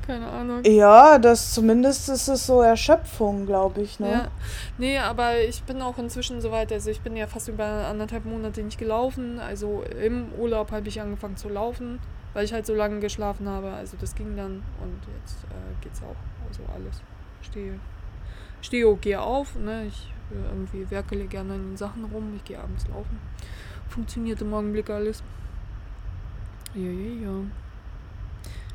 keine 0.06 0.28
Ahnung. 0.28 0.64
Ja, 0.64 1.18
das 1.18 1.54
zumindest 1.54 2.10
ist 2.10 2.28
es 2.28 2.46
so 2.46 2.62
Erschöpfung, 2.62 3.46
glaube 3.46 3.82
ich, 3.82 4.00
ne? 4.00 4.12
Ja, 4.12 4.28
nee, 4.78 4.98
aber 4.98 5.40
ich 5.40 5.64
bin 5.64 5.82
auch 5.82 5.98
inzwischen 5.98 6.42
so 6.42 6.52
weit, 6.52 6.72
also 6.72 6.90
ich 6.90 7.02
bin 7.02 7.16
ja 7.16 7.28
fast 7.28 7.48
über 7.48 7.66
anderthalb 7.66 8.26
Monate 8.26 8.62
nicht 8.62 8.78
gelaufen. 8.78 9.40
Also 9.40 9.84
im 10.02 10.32
Urlaub 10.38 10.72
habe 10.72 10.88
ich 10.88 11.02
angefangen 11.02 11.38
zu 11.38 11.50
laufen, 11.50 12.00
weil 12.34 12.46
ich 12.46 12.54
halt 12.54 12.66
so 12.66 12.76
lange 12.76 13.00
geschlafen 13.00 13.48
habe. 13.48 13.72
Also 13.72 13.98
das 14.00 14.14
ging 14.14 14.36
dann 14.36 14.64
und 14.82 15.00
jetzt 15.24 15.44
äh, 15.46 15.84
geht's 15.84 16.02
auch. 16.02 16.16
Also 16.48 16.62
alles. 16.74 17.02
Stehe, 17.42 17.80
stehe 18.62 18.88
okay 18.88 19.16
auf, 19.16 19.56
ne? 19.56 19.86
Ich 19.88 20.14
äh, 20.32 20.48
irgendwie 20.50 20.90
werkele 20.92 21.26
gerne 21.26 21.56
in 21.56 21.70
den 21.70 21.78
Sachen 21.78 22.06
rum. 22.06 22.34
Ich 22.36 22.44
gehe 22.44 22.60
abends 22.60 22.88
laufen. 22.88 23.20
Funktioniert 23.90 24.42
im 24.42 24.54
Augenblick 24.54 24.90
alles. 24.90 25.24
Ja, 26.74 26.90
ja, 26.90 27.32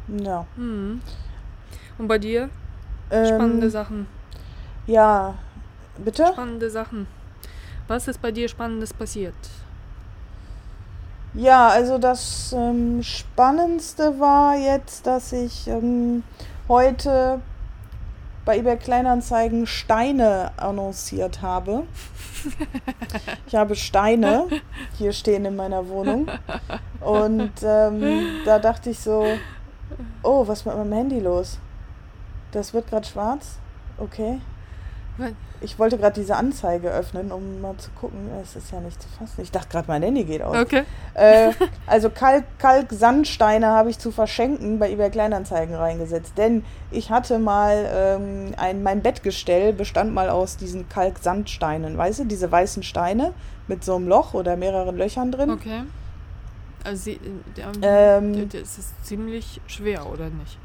ja. 0.08 0.24
Ja. 0.24 0.46
Hm. 0.56 1.00
Und 1.98 2.08
bei 2.08 2.18
dir? 2.18 2.50
Ähm, 3.10 3.26
Spannende 3.26 3.70
Sachen. 3.70 4.06
Ja. 4.86 5.34
Bitte? 5.98 6.26
Spannende 6.32 6.70
Sachen. 6.70 7.06
Was 7.88 8.08
ist 8.08 8.22
bei 8.22 8.32
dir 8.32 8.48
Spannendes 8.48 8.92
passiert? 8.94 9.34
Ja, 11.34 11.68
also 11.68 11.98
das 11.98 12.52
ähm, 12.56 13.02
Spannendste 13.02 14.18
war 14.20 14.56
jetzt, 14.56 15.06
dass 15.06 15.32
ich 15.32 15.66
ähm, 15.66 16.22
heute 16.68 17.40
bei 18.44 18.58
eBay 18.58 18.76
Kleinanzeigen 18.76 19.66
Steine 19.66 20.52
annonciert 20.56 21.42
habe. 21.42 21.84
Ich 23.46 23.54
habe 23.54 23.76
Steine 23.76 24.48
hier 24.98 25.12
stehen 25.12 25.44
in 25.44 25.54
meiner 25.54 25.88
Wohnung. 25.88 26.28
Und 27.00 27.52
ähm, 27.62 28.24
da 28.44 28.58
dachte 28.58 28.90
ich 28.90 28.98
so, 28.98 29.24
oh, 30.22 30.46
was 30.46 30.60
ist 30.60 30.66
mit 30.66 30.76
meinem 30.76 30.92
Handy 30.92 31.20
los? 31.20 31.58
Das 32.50 32.74
wird 32.74 32.88
gerade 32.88 33.06
schwarz. 33.06 33.58
Okay. 33.98 34.40
Ich 35.62 35.78
wollte 35.78 35.98
gerade 35.98 36.20
diese 36.20 36.36
Anzeige 36.36 36.90
öffnen, 36.90 37.32
um 37.32 37.60
mal 37.60 37.76
zu 37.76 37.90
gucken. 37.92 38.28
Es 38.42 38.56
ist 38.56 38.72
ja 38.72 38.80
nicht 38.80 39.00
zu 39.00 39.08
fassen. 39.08 39.40
Ich 39.40 39.50
dachte 39.50 39.68
gerade, 39.68 39.88
mein 39.88 40.02
Handy 40.02 40.24
geht 40.24 40.42
aus. 40.42 40.56
Okay. 40.56 40.82
Äh, 41.14 41.52
also 41.86 42.10
Kalk, 42.10 42.44
Kalk-Sandsteine 42.58 43.66
habe 43.66 43.90
ich 43.90 43.98
zu 43.98 44.10
verschenken 44.10 44.78
bei 44.78 44.90
eBay 44.90 45.10
Kleinanzeigen 45.10 45.74
reingesetzt. 45.74 46.32
Denn 46.36 46.64
ich 46.90 47.10
hatte 47.10 47.38
mal 47.38 47.88
ähm, 47.94 48.54
ein, 48.56 48.82
mein 48.82 49.02
Bettgestell 49.02 49.72
bestand 49.72 50.12
mal 50.12 50.28
aus 50.28 50.56
diesen 50.56 50.88
Kalk-Sandsteinen. 50.88 51.96
Weißt 51.96 52.20
du, 52.20 52.24
diese 52.24 52.50
weißen 52.50 52.82
Steine 52.82 53.32
mit 53.68 53.84
so 53.84 53.96
einem 53.96 54.08
Loch 54.08 54.34
oder 54.34 54.56
mehreren 54.56 54.96
Löchern 54.96 55.32
drin. 55.32 55.50
Okay. 55.50 55.82
Also 56.84 57.02
sie, 57.04 57.20
Ähm. 57.56 57.72
ähm, 57.82 58.48
das 58.48 58.78
ist 58.78 59.06
ziemlich 59.06 59.60
schwer, 59.66 60.06
oder 60.10 60.28
nicht? 60.30 60.58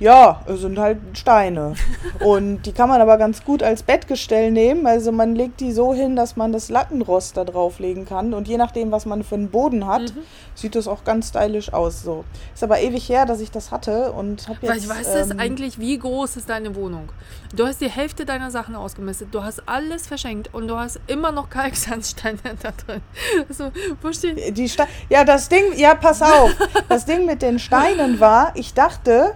Ja, 0.00 0.40
es 0.46 0.60
sind 0.62 0.78
halt 0.78 0.98
Steine. 1.12 1.74
Und 2.24 2.62
die 2.62 2.72
kann 2.72 2.88
man 2.88 3.02
aber 3.02 3.18
ganz 3.18 3.44
gut 3.44 3.62
als 3.62 3.82
Bettgestell 3.82 4.50
nehmen. 4.50 4.86
Also 4.86 5.12
man 5.12 5.34
legt 5.34 5.60
die 5.60 5.72
so 5.72 5.92
hin, 5.92 6.16
dass 6.16 6.36
man 6.36 6.52
das 6.52 6.70
Lattenrost 6.70 7.36
da 7.36 7.44
drauflegen 7.44 8.06
kann. 8.06 8.32
Und 8.32 8.48
je 8.48 8.56
nachdem, 8.56 8.90
was 8.92 9.04
man 9.04 9.22
für 9.22 9.34
einen 9.34 9.50
Boden 9.50 9.86
hat, 9.86 10.00
Mhm. 10.14 10.22
sieht 10.54 10.74
das 10.74 10.88
auch 10.88 11.04
ganz 11.04 11.28
stylisch 11.28 11.72
aus. 11.74 12.02
So. 12.02 12.24
Ist 12.54 12.64
aber 12.64 12.80
ewig 12.80 13.08
her, 13.10 13.26
dass 13.26 13.40
ich 13.40 13.50
das 13.50 13.70
hatte 13.70 14.12
und 14.12 14.48
habe 14.48 14.58
jetzt. 14.62 14.70
Weil 14.70 14.78
ich 14.78 14.88
weiß 14.88 15.06
es 15.14 15.30
ähm, 15.32 15.38
eigentlich, 15.38 15.78
wie 15.78 15.98
groß 15.98 16.36
ist 16.36 16.48
deine 16.48 16.74
Wohnung? 16.74 17.10
Du 17.54 17.66
hast 17.66 17.82
die 17.82 17.90
Hälfte 17.90 18.24
deiner 18.24 18.50
Sachen 18.50 18.74
ausgemistet, 18.76 19.28
du 19.32 19.42
hast 19.44 19.62
alles 19.68 20.06
verschenkt 20.06 20.48
und 20.54 20.66
du 20.68 20.78
hast 20.78 20.98
immer 21.08 21.30
noch 21.30 21.50
Kalksandsteine 21.50 22.38
da 22.62 22.70
drin. 22.86 23.02
Also, 23.50 23.70
wo 24.00 24.10
steht. 24.12 24.56
Die 24.56 24.66
Ste 24.68 24.84
ja, 25.10 25.24
das 25.24 25.50
Ding, 25.50 25.74
ja, 25.76 25.94
pass 25.94 26.22
auf. 26.22 26.50
Das 26.88 27.04
Ding 27.04 27.26
mit 27.26 27.42
den 27.42 27.58
Steinen 27.58 28.18
war, 28.18 28.52
ich 28.54 28.72
dachte, 28.74 29.34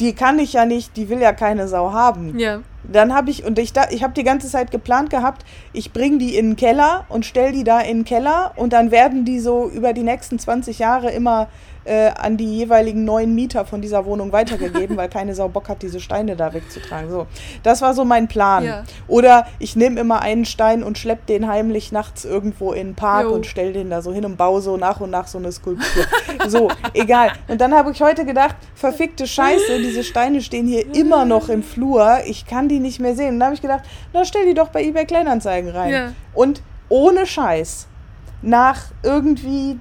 die 0.00 0.12
kann 0.14 0.38
ich 0.38 0.52
ja 0.54 0.64
nicht, 0.64 0.96
die 0.96 1.08
will 1.08 1.20
ja 1.20 1.32
keine 1.32 1.68
Sau 1.68 1.92
haben. 1.92 2.38
Ja. 2.38 2.60
Dann 2.90 3.14
habe 3.14 3.30
ich, 3.30 3.44
und 3.44 3.58
ich, 3.58 3.72
da- 3.72 3.88
ich 3.90 4.02
habe 4.02 4.14
die 4.14 4.22
ganze 4.24 4.48
Zeit 4.48 4.70
geplant 4.70 5.10
gehabt, 5.10 5.44
ich 5.72 5.92
bringe 5.92 6.18
die 6.18 6.36
in 6.36 6.50
den 6.50 6.56
Keller 6.56 7.04
und 7.08 7.26
stelle 7.26 7.52
die 7.52 7.64
da 7.64 7.80
in 7.80 7.98
den 7.98 8.04
Keller 8.04 8.52
und 8.56 8.72
dann 8.72 8.90
werden 8.90 9.24
die 9.24 9.40
so 9.40 9.68
über 9.68 9.92
die 9.92 10.02
nächsten 10.04 10.38
20 10.38 10.78
Jahre 10.78 11.10
immer 11.10 11.48
äh, 11.88 12.10
an 12.16 12.36
die 12.36 12.58
jeweiligen 12.58 13.04
neuen 13.04 13.34
Mieter 13.34 13.64
von 13.64 13.80
dieser 13.80 14.04
Wohnung 14.04 14.30
weitergegeben, 14.32 14.96
weil 14.96 15.08
keine 15.10 15.34
Sau 15.34 15.48
Bock 15.48 15.68
hat, 15.68 15.82
diese 15.82 16.00
Steine 16.00 16.36
da 16.36 16.52
wegzutragen. 16.52 17.10
So, 17.10 17.26
das 17.62 17.80
war 17.80 17.94
so 17.94 18.04
mein 18.04 18.28
Plan. 18.28 18.64
Ja. 18.64 18.84
Oder 19.06 19.46
ich 19.58 19.74
nehme 19.74 19.98
immer 19.98 20.20
einen 20.20 20.44
Stein 20.44 20.82
und 20.82 20.98
schlepp 20.98 21.26
den 21.26 21.48
heimlich 21.48 21.90
nachts 21.90 22.24
irgendwo 22.24 22.72
in 22.72 22.88
den 22.88 22.94
Park 22.94 23.24
Jo. 23.24 23.32
und 23.32 23.46
stell 23.46 23.72
den 23.72 23.88
da 23.88 24.02
so 24.02 24.12
hin 24.12 24.24
und 24.24 24.36
baue 24.36 24.60
so 24.60 24.76
nach 24.76 25.00
und 25.00 25.10
nach 25.10 25.26
so 25.26 25.38
eine 25.38 25.50
Skulptur. 25.50 26.04
so, 26.46 26.68
egal. 26.92 27.32
Und 27.48 27.60
dann 27.60 27.74
habe 27.74 27.90
ich 27.90 28.02
heute 28.02 28.24
gedacht, 28.24 28.56
verfickte 28.74 29.26
Scheiße, 29.26 29.78
diese 29.78 30.04
Steine 30.04 30.42
stehen 30.42 30.66
hier 30.66 30.94
immer 30.94 31.24
noch 31.24 31.48
im 31.48 31.62
Flur. 31.62 32.18
Ich 32.26 32.46
kann 32.46 32.68
die 32.68 32.80
nicht 32.80 33.00
mehr 33.00 33.14
sehen. 33.14 33.34
Und 33.34 33.40
dann 33.40 33.46
habe 33.46 33.54
ich 33.54 33.62
gedacht, 33.62 33.84
na 34.12 34.24
stell 34.24 34.44
die 34.44 34.54
doch 34.54 34.68
bei 34.68 34.82
eBay 34.82 35.06
Kleinanzeigen 35.06 35.70
rein. 35.70 35.92
Ja. 35.92 36.12
Und 36.34 36.62
ohne 36.90 37.26
Scheiß, 37.26 37.86
nach 38.42 38.82
irgendwie 39.02 39.78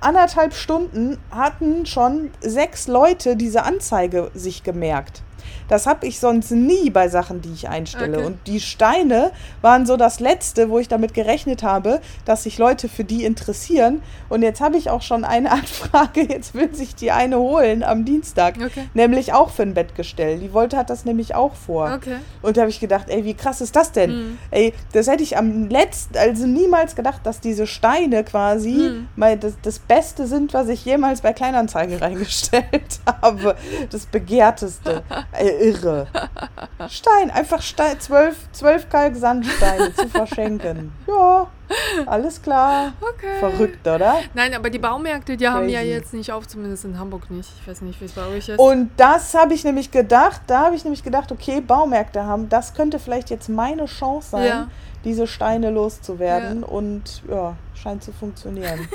anderthalb 0.00 0.54
Stunden 0.54 1.18
hatten 1.30 1.86
schon 1.86 2.30
sechs 2.40 2.88
Leute 2.88 3.36
diese 3.36 3.62
Anzeige 3.62 4.30
sich 4.34 4.62
gemerkt. 4.62 5.22
Das 5.68 5.86
habe 5.86 6.06
ich 6.06 6.18
sonst 6.20 6.50
nie 6.50 6.90
bei 6.90 7.08
Sachen, 7.08 7.40
die 7.40 7.52
ich 7.52 7.68
einstelle. 7.68 8.18
Okay. 8.18 8.26
Und 8.26 8.38
die 8.46 8.60
Steine 8.60 9.30
waren 9.62 9.86
so 9.86 9.96
das 9.96 10.20
Letzte, 10.20 10.68
wo 10.70 10.78
ich 10.78 10.88
damit 10.88 11.14
gerechnet 11.14 11.62
habe, 11.62 12.00
dass 12.24 12.42
sich 12.44 12.58
Leute 12.58 12.88
für 12.88 13.04
die 13.04 13.24
interessieren. 13.24 14.02
Und 14.28 14.42
jetzt 14.42 14.60
habe 14.60 14.76
ich 14.76 14.90
auch 14.90 15.02
schon 15.02 15.24
eine 15.24 15.50
Anfrage. 15.52 16.22
Jetzt 16.22 16.54
will 16.54 16.74
sich 16.74 16.94
die 16.94 17.10
eine 17.10 17.38
holen 17.38 17.82
am 17.82 18.04
Dienstag. 18.04 18.56
Okay. 18.64 18.88
Nämlich 18.94 19.32
auch 19.32 19.50
für 19.50 19.62
ein 19.62 19.74
Bettgestell. 19.74 20.38
Die 20.38 20.52
wollte 20.52 20.76
hat 20.76 20.90
das 20.90 21.04
nämlich 21.04 21.34
auch 21.34 21.54
vor. 21.54 21.92
Okay. 21.96 22.16
Und 22.42 22.56
da 22.56 22.62
habe 22.62 22.70
ich 22.70 22.80
gedacht, 22.80 23.06
ey, 23.08 23.24
wie 23.24 23.34
krass 23.34 23.60
ist 23.60 23.76
das 23.76 23.92
denn? 23.92 24.10
Mhm. 24.10 24.38
Ey, 24.50 24.72
das 24.92 25.06
hätte 25.08 25.22
ich 25.22 25.36
am 25.36 25.68
letzten, 25.68 26.16
also 26.18 26.46
niemals 26.46 26.94
gedacht, 26.96 27.20
dass 27.24 27.40
diese 27.40 27.66
Steine 27.66 28.24
quasi 28.24 28.70
Mhm. 28.70 29.08
mal 29.16 29.36
das, 29.36 29.54
das 29.62 29.78
Beste 29.78 30.26
sind, 30.26 30.54
was 30.54 30.68
ich 30.68 30.84
jemals 30.84 31.20
bei 31.20 31.32
Kleinanzeigen 31.32 31.98
reingestellt 32.00 33.00
habe. 33.22 33.56
Das 33.90 34.06
begehrteste. 34.06 35.02
Ey, 35.32 35.70
irre. 35.70 36.06
Stein, 36.88 37.30
einfach 37.30 37.62
Stein, 37.62 38.00
zwölf, 38.00 38.36
zwölf 38.52 38.88
Kalksandsteine 38.88 39.94
zu 39.94 40.08
verschenken. 40.10 40.92
Ja, 41.06 41.46
alles 42.06 42.42
klar. 42.42 42.92
Okay. 43.00 43.38
Verrückt, 43.38 43.86
oder? 43.86 44.16
Nein, 44.34 44.54
aber 44.54 44.70
die 44.70 44.78
Baumärkte, 44.80 45.36
die 45.36 45.46
haben 45.48 45.68
ja 45.68 45.78
Crazy. 45.80 45.90
jetzt 45.92 46.14
nicht 46.14 46.32
auf, 46.32 46.48
zumindest 46.48 46.84
in 46.84 46.98
Hamburg 46.98 47.30
nicht. 47.30 47.48
Ich 47.60 47.68
weiß 47.68 47.82
nicht, 47.82 48.00
wie 48.00 48.06
es 48.06 48.12
bei 48.12 48.26
euch 48.26 48.48
ist. 48.48 48.58
Und 48.58 48.90
das 48.96 49.34
habe 49.34 49.54
ich 49.54 49.62
nämlich 49.62 49.90
gedacht, 49.92 50.42
da 50.48 50.62
habe 50.66 50.74
ich 50.74 50.82
nämlich 50.84 51.04
gedacht, 51.04 51.30
okay, 51.30 51.60
Baumärkte 51.60 52.24
haben, 52.24 52.48
das 52.48 52.74
könnte 52.74 52.98
vielleicht 52.98 53.30
jetzt 53.30 53.48
meine 53.48 53.86
Chance 53.86 54.30
sein, 54.30 54.46
Ja. 54.46 54.66
Diese 55.04 55.26
Steine 55.26 55.70
loszuwerden 55.70 56.62
und 56.62 57.22
ja, 57.28 57.56
scheint 57.74 58.04
zu 58.04 58.12
funktionieren. 58.12 58.88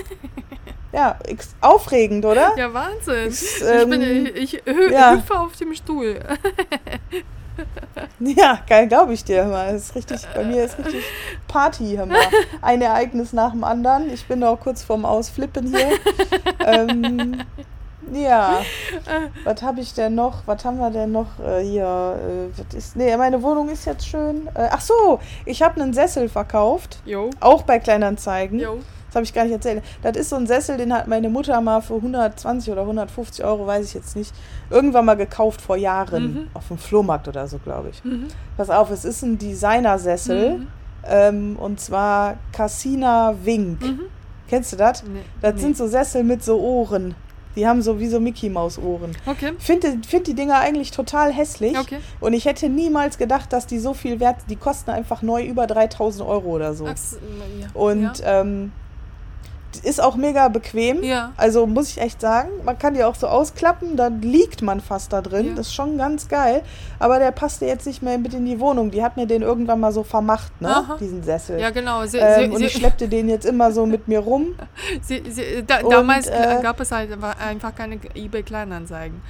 ja, 0.93 1.17
aufregend, 1.61 2.25
oder? 2.25 2.57
ja, 2.57 2.73
Wahnsinn. 2.73 3.29
Ich 3.29 3.89
bin, 3.89 4.01
ähm, 4.01 4.25
ich, 4.35 4.55
ich 4.55 4.61
hü 4.65 4.91
ja. 4.91 5.15
hüpfe 5.15 5.39
auf 5.39 5.55
dem 5.55 5.73
Stuhl. 5.73 6.19
Ja, 8.19 8.59
geil, 8.67 8.87
glaube 8.87 9.13
ich 9.13 9.23
dir. 9.23 9.45
Mal. 9.45 9.75
Ist 9.75 9.95
richtig, 9.95 10.21
bei 10.33 10.43
mir 10.43 10.65
ist 10.65 10.77
richtig 10.77 11.03
Party, 11.47 11.97
mal. 11.97 12.17
Ein 12.61 12.81
Ereignis 12.81 13.33
nach 13.33 13.51
dem 13.51 13.63
anderen. 13.63 14.09
Ich 14.09 14.25
bin 14.25 14.43
auch 14.43 14.59
kurz 14.59 14.83
vorm 14.83 15.05
Ausflippen 15.05 15.67
hier. 15.67 15.91
ähm, 16.65 17.43
ja, 18.13 18.61
was 19.43 19.61
habe 19.61 19.81
ich 19.81 19.93
denn 19.93 20.15
noch? 20.15 20.43
Was 20.45 20.63
haben 20.65 20.77
wir 20.77 20.89
denn 20.91 21.11
noch 21.11 21.39
äh, 21.39 21.63
hier? 21.63 21.83
Äh, 21.85 22.57
was 22.57 22.73
ist, 22.75 22.95
nee, 22.95 23.15
meine 23.17 23.41
Wohnung 23.41 23.69
ist 23.69 23.85
jetzt 23.85 24.07
schön. 24.07 24.47
Äh, 24.53 24.69
ach 24.71 24.81
so, 24.81 25.19
ich 25.45 25.61
habe 25.61 25.81
einen 25.81 25.93
Sessel 25.93 26.29
verkauft. 26.29 26.99
Jo. 27.05 27.29
Auch 27.39 27.63
bei 27.63 27.79
Kleinanzeigen. 27.79 28.59
Jo. 28.59 28.79
Das 29.07 29.15
habe 29.15 29.23
ich 29.23 29.33
gar 29.33 29.43
nicht 29.45 29.53
erzählt. 29.53 29.81
Das 30.01 30.17
ist 30.17 30.29
so 30.29 30.35
ein 30.35 30.45
Sessel, 30.45 30.75
den 30.75 30.93
hat 30.93 31.07
meine 31.07 31.29
Mutter 31.29 31.61
mal 31.61 31.81
für 31.81 31.95
120 31.95 32.69
oder 32.71 32.81
150 32.81 33.45
Euro, 33.45 33.65
weiß 33.65 33.87
ich 33.87 33.93
jetzt 33.93 34.15
nicht, 34.17 34.33
irgendwann 34.69 35.05
mal 35.05 35.15
gekauft 35.15 35.61
vor 35.61 35.77
Jahren. 35.77 36.33
Mhm. 36.33 36.47
Auf 36.53 36.67
dem 36.67 36.77
Flohmarkt 36.77 37.27
oder 37.29 37.47
so, 37.47 37.57
glaube 37.59 37.89
ich. 37.91 38.03
Mhm. 38.03 38.27
Pass 38.57 38.69
auf, 38.69 38.91
es 38.91 39.05
ist 39.05 39.21
ein 39.21 39.37
Designersessel. 39.37 40.57
Mhm. 40.57 40.67
Ähm, 41.07 41.55
und 41.57 41.79
zwar 41.79 42.35
Cassina 42.51 43.35
Wink. 43.43 43.81
Mhm. 43.81 44.01
Kennst 44.47 44.73
du 44.73 44.77
das? 44.77 45.03
Nee, 45.03 45.21
Das 45.41 45.55
nee. 45.55 45.61
sind 45.61 45.77
so 45.77 45.87
Sessel 45.87 46.23
mit 46.23 46.43
so 46.43 46.59
Ohren. 46.59 47.15
Die 47.55 47.67
haben 47.67 47.81
so 47.81 47.99
wie 47.99 48.07
so 48.07 48.19
Mickey 48.19 48.49
Maus 48.49 48.77
Ohren. 48.77 49.15
Okay. 49.25 49.53
Ich 49.57 49.65
finde 49.65 49.97
find 50.07 50.27
die 50.27 50.33
Dinger 50.33 50.59
eigentlich 50.59 50.91
total 50.91 51.31
hässlich. 51.31 51.77
Okay. 51.77 51.99
Und 52.19 52.33
ich 52.33 52.45
hätte 52.45 52.69
niemals 52.69 53.17
gedacht, 53.17 53.53
dass 53.53 53.65
die 53.67 53.79
so 53.79 53.93
viel 53.93 54.19
wert 54.19 54.37
Die 54.49 54.55
kosten 54.55 54.91
einfach 54.91 55.21
neu 55.21 55.43
über 55.43 55.67
3000 55.67 56.27
Euro 56.27 56.49
oder 56.55 56.73
so. 56.73 56.85
Ach, 56.87 56.95
ja. 57.59 57.67
Und 57.73 58.19
ja. 58.19 58.41
ähm, 58.41 58.71
ist 59.79 60.01
auch 60.01 60.15
mega 60.15 60.47
bequem. 60.47 61.03
Ja. 61.03 61.33
Also 61.38 61.65
muss 61.67 61.89
ich 61.89 62.01
echt 62.01 62.21
sagen, 62.21 62.49
man 62.63 62.77
kann 62.77 62.93
die 62.93 63.03
auch 63.03 63.15
so 63.15 63.27
ausklappen, 63.27 63.97
dann 63.97 64.21
liegt 64.21 64.61
man 64.61 64.79
fast 64.79 65.13
da 65.13 65.21
drin. 65.21 65.47
Ja. 65.47 65.53
Das 65.55 65.67
ist 65.67 65.73
schon 65.73 65.97
ganz 65.97 66.27
geil. 66.27 66.61
Aber 66.99 67.19
der 67.19 67.31
passte 67.31 67.65
jetzt 67.65 67.85
nicht 67.85 68.01
mehr 68.01 68.17
mit 68.17 68.33
in 68.33 68.45
die 68.45 68.59
Wohnung. 68.59 68.91
Die 68.91 69.03
hat 69.03 69.17
mir 69.17 69.25
den 69.25 69.41
irgendwann 69.41 69.79
mal 69.79 69.91
so 69.91 70.03
vermacht, 70.03 70.61
ne? 70.61 70.69
Aha. 70.69 70.97
Diesen 70.99 71.23
Sessel. 71.23 71.59
ja, 71.59 71.69
genau. 71.69 72.05
Sie, 72.05 72.17
ähm, 72.17 72.51
sie, 72.51 72.55
und 72.55 72.61
ich 72.61 72.73
sie, 72.73 72.79
schleppte 72.79 73.07
den 73.07 73.29
jetzt 73.29 73.45
immer 73.45 73.71
so 73.71 73.85
mit 73.85 74.07
mir 74.07 74.19
rum. 74.19 74.55
da, 75.67 75.79
Und, 75.79 75.91
damals 75.91 76.27
äh, 76.27 76.59
gab 76.61 76.79
es 76.79 76.91
halt 76.91 77.11
einfach 77.21 77.75
keine 77.75 77.99
eBay-Kleinanzeigen. 78.13 79.21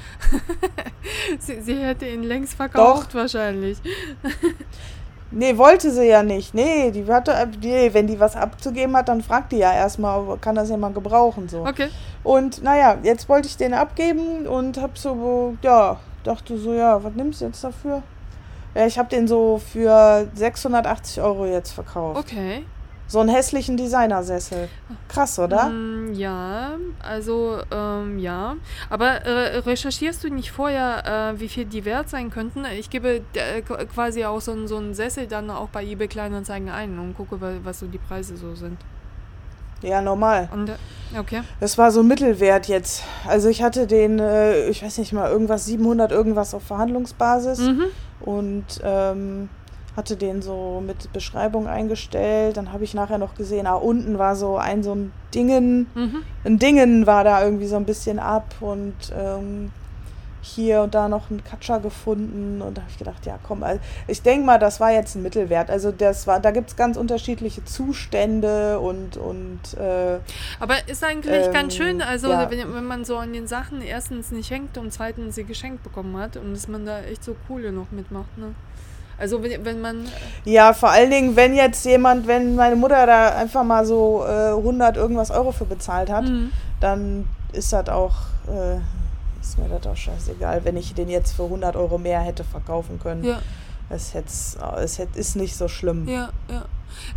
sie, 1.39 1.61
sie 1.61 1.75
hätte 1.75 2.05
ihn 2.05 2.23
längst 2.23 2.53
verkauft, 2.53 3.13
wahrscheinlich. 3.15 3.77
Nee, 5.37 5.57
wollte 5.57 5.91
sie 5.91 6.07
ja 6.07 6.23
nicht. 6.23 6.53
Nee, 6.53 6.91
die 6.91 7.05
hatte, 7.11 7.35
nee, 7.61 7.89
wenn 7.93 8.07
die 8.07 8.17
was 8.19 8.37
abzugeben 8.37 8.95
hat, 8.95 9.09
dann 9.09 9.21
fragt 9.21 9.51
die 9.51 9.57
ja 9.57 9.73
erstmal, 9.73 10.37
kann 10.37 10.55
das 10.55 10.69
jemand 10.69 10.95
gebrauchen 10.95 11.49
so. 11.49 11.65
Okay. 11.65 11.89
Und 12.23 12.63
naja, 12.63 12.97
jetzt 13.03 13.27
wollte 13.27 13.49
ich 13.49 13.57
den 13.57 13.73
abgeben 13.73 14.47
und 14.47 14.81
hab 14.81 14.97
so, 14.97 15.57
ja, 15.61 15.97
dachte 16.23 16.57
so, 16.57 16.73
ja, 16.73 17.03
was 17.03 17.13
nimmst 17.15 17.41
du 17.41 17.45
jetzt 17.45 17.61
dafür? 17.61 18.01
Ja, 18.73 18.87
ich 18.87 18.97
habe 18.97 19.09
den 19.09 19.27
so 19.27 19.59
für 19.59 20.27
680 20.33 21.21
Euro 21.21 21.45
jetzt 21.45 21.71
verkauft. 21.71 22.17
Okay. 22.17 22.63
So 23.07 23.19
einen 23.19 23.29
hässlichen 23.29 23.77
Designersessel. 23.77 24.67
Krass, 25.07 25.37
oder? 25.37 25.65
Mm, 25.69 26.13
ja, 26.13 26.71
also 27.03 27.59
ähm, 27.71 28.17
ja. 28.17 28.55
Aber 28.89 29.21
äh, 29.25 29.57
recherchierst 29.59 30.23
du 30.23 30.29
nicht 30.29 30.51
vorher, 30.51 31.33
äh, 31.35 31.39
wie 31.39 31.47
viel 31.47 31.65
die 31.65 31.85
wert 31.85 32.09
sein 32.09 32.31
könnten? 32.31 32.65
Ich 32.77 32.89
gebe 32.89 33.21
äh, 33.35 33.61
quasi 33.61 34.25
auch 34.25 34.41
so, 34.41 34.53
einen- 34.53 34.67
so 34.67 34.77
einen 34.77 34.95
Sessel 34.95 35.27
dann 35.27 35.49
auch 35.51 35.69
bei 35.69 35.83
eBay 35.85 36.07
Kleinanzeigen 36.07 36.69
ein 36.69 36.97
und 36.97 37.15
gucke, 37.15 37.39
wa- 37.39 37.53
was 37.63 37.79
so 37.79 37.85
die 37.85 37.99
Preise 37.99 38.37
so 38.37 38.55
sind. 38.55 38.77
Ja, 39.83 40.01
normal. 40.01 40.49
Und, 40.51 40.69
äh, 40.69 40.73
okay. 41.19 41.41
Das 41.59 41.77
war 41.77 41.91
so 41.91 42.01
Mittelwert 42.01 42.67
jetzt. 42.67 43.03
Also 43.27 43.49
ich 43.49 43.61
hatte 43.61 43.85
den, 43.85 44.17
äh, 44.17 44.67
ich 44.69 44.81
weiß 44.83 44.97
nicht 44.97 45.13
mal, 45.13 45.29
irgendwas 45.29 45.65
700 45.65 46.11
irgendwas 46.11 46.55
auf 46.55 46.63
Verhandlungsbasis 46.63 47.59
Mhm. 47.59 47.83
und 48.21 48.65
ähm, 48.83 49.49
hatte 49.95 50.17
den 50.17 50.41
so 50.41 50.83
mit 50.85 51.11
Beschreibung 51.13 51.67
eingestellt. 51.67 52.57
Dann 52.57 52.73
habe 52.73 52.83
ich 52.83 52.93
nachher 52.93 53.17
noch 53.17 53.35
gesehen, 53.35 53.65
ah, 53.67 53.75
unten 53.75 54.17
war 54.17 54.35
so 54.35 54.57
ein 54.57 54.83
so 54.83 54.93
ein 54.93 55.11
Dingen, 55.33 55.87
Mhm. 55.95 56.23
ein 56.43 56.59
Dingen 56.59 57.05
war 57.07 57.23
da 57.23 57.43
irgendwie 57.43 57.67
so 57.67 57.75
ein 57.77 57.85
bisschen 57.85 58.19
ab 58.19 58.55
und 58.59 58.93
ähm, 59.17 59.71
hier 60.41 60.81
und 60.83 60.93
da 60.93 61.07
noch 61.07 61.31
ein 61.31 61.43
Katscher 61.43 61.79
gefunden 61.79 62.61
und 62.61 62.77
da 62.77 62.81
habe 62.83 62.91
ich 62.91 62.99
gedacht, 62.99 63.25
ja 63.25 63.39
komm, 63.41 63.63
also 63.63 63.79
ich 64.07 64.21
denke 64.21 64.45
mal, 64.45 64.59
das 64.59 64.79
war 64.79 64.91
jetzt 64.91 65.15
ein 65.15 65.23
Mittelwert. 65.23 65.71
Also 65.71 65.91
das 65.91 66.27
war, 66.27 66.39
da 66.39 66.51
gibt 66.51 66.69
es 66.69 66.75
ganz 66.75 66.97
unterschiedliche 66.97 67.65
Zustände 67.65 68.79
und 68.79 69.17
und 69.17 69.59
äh, 69.79 70.19
Aber 70.59 70.75
ist 70.87 71.03
eigentlich 71.03 71.51
ganz 71.51 71.73
Ähm, 71.73 71.81
schön, 71.81 72.01
also 72.01 72.29
ja. 72.29 72.49
wenn, 72.51 72.75
wenn 72.75 72.85
man 72.85 73.05
so 73.05 73.17
an 73.17 73.33
den 73.33 73.47
Sachen 73.47 73.81
erstens 73.81 74.31
nicht 74.31 74.51
hängt 74.51 74.77
und 74.77 74.93
zweitens 74.93 75.33
sie 75.35 75.45
geschenkt 75.45 75.81
bekommen 75.83 76.15
hat 76.17 76.37
und 76.37 76.53
dass 76.53 76.67
man 76.67 76.85
da 76.85 76.99
echt 77.01 77.23
so 77.23 77.35
coole 77.47 77.71
noch 77.71 77.89
mitmacht, 77.91 78.37
ne? 78.37 78.53
Also 79.17 79.41
wenn, 79.41 79.63
wenn 79.63 79.81
man, 79.81 80.05
Ja, 80.43 80.73
vor 80.73 80.89
allen 80.89 81.09
Dingen, 81.09 81.35
wenn 81.35 81.55
jetzt 81.55 81.85
jemand, 81.85 82.27
wenn 82.27 82.55
meine 82.55 82.75
Mutter 82.75 83.05
da 83.05 83.29
einfach 83.35 83.63
mal 83.63 83.85
so 83.85 84.23
äh, 84.27 84.49
100 84.51 84.97
irgendwas 84.97 85.31
Euro 85.31 85.51
für 85.51 85.65
bezahlt 85.65 86.09
hat, 86.09 86.23
Mhm. 86.25 86.51
dann 86.81 87.27
ist 87.53 87.71
das 87.71 87.87
auch, 87.89 88.15
äh, 88.47 88.77
ist 89.41 89.57
mir 89.57 89.69
das 89.69 89.87
auch 89.87 89.95
scheißegal, 89.95 90.65
wenn 90.65 90.75
ich 90.77 90.93
den 90.93 91.07
jetzt 91.09 91.33
für 91.33 91.43
100 91.43 91.75
Euro 91.75 91.97
mehr 91.97 92.19
hätte 92.19 92.43
verkaufen 92.43 92.99
können. 93.01 93.23
ja, 93.23 93.39
Es, 93.89 94.13
es 94.15 94.99
ist 95.15 95.35
nicht 95.35 95.55
so 95.55 95.67
schlimm. 95.67 96.07
ja, 96.07 96.29
ja. 96.49 96.65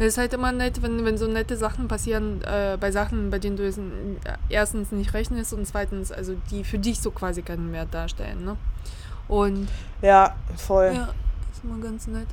Es 0.00 0.06
ist 0.06 0.18
halt 0.18 0.32
immer 0.34 0.50
nett, 0.50 0.82
wenn, 0.82 1.04
wenn 1.04 1.16
so 1.16 1.26
nette 1.28 1.56
Sachen 1.56 1.86
passieren, 1.86 2.42
äh, 2.42 2.76
bei 2.80 2.90
Sachen, 2.90 3.30
bei 3.30 3.38
denen 3.38 3.56
du 3.56 3.64
es 3.66 3.78
erstens 4.48 4.90
nicht 4.90 5.14
rechnest 5.14 5.52
und 5.52 5.66
zweitens, 5.66 6.10
also 6.10 6.34
die 6.50 6.64
für 6.64 6.78
dich 6.80 7.00
so 7.00 7.12
quasi 7.12 7.42
keinen 7.42 7.72
Wert 7.72 7.88
darstellen, 7.94 8.44
ne? 8.44 8.56
Und 9.28 9.68
Ja, 10.02 10.34
voll. 10.56 10.92
ja, 10.94 11.08
ist 11.58 11.64
immer 11.64 11.82
ganz 11.82 12.06
nett. 12.06 12.26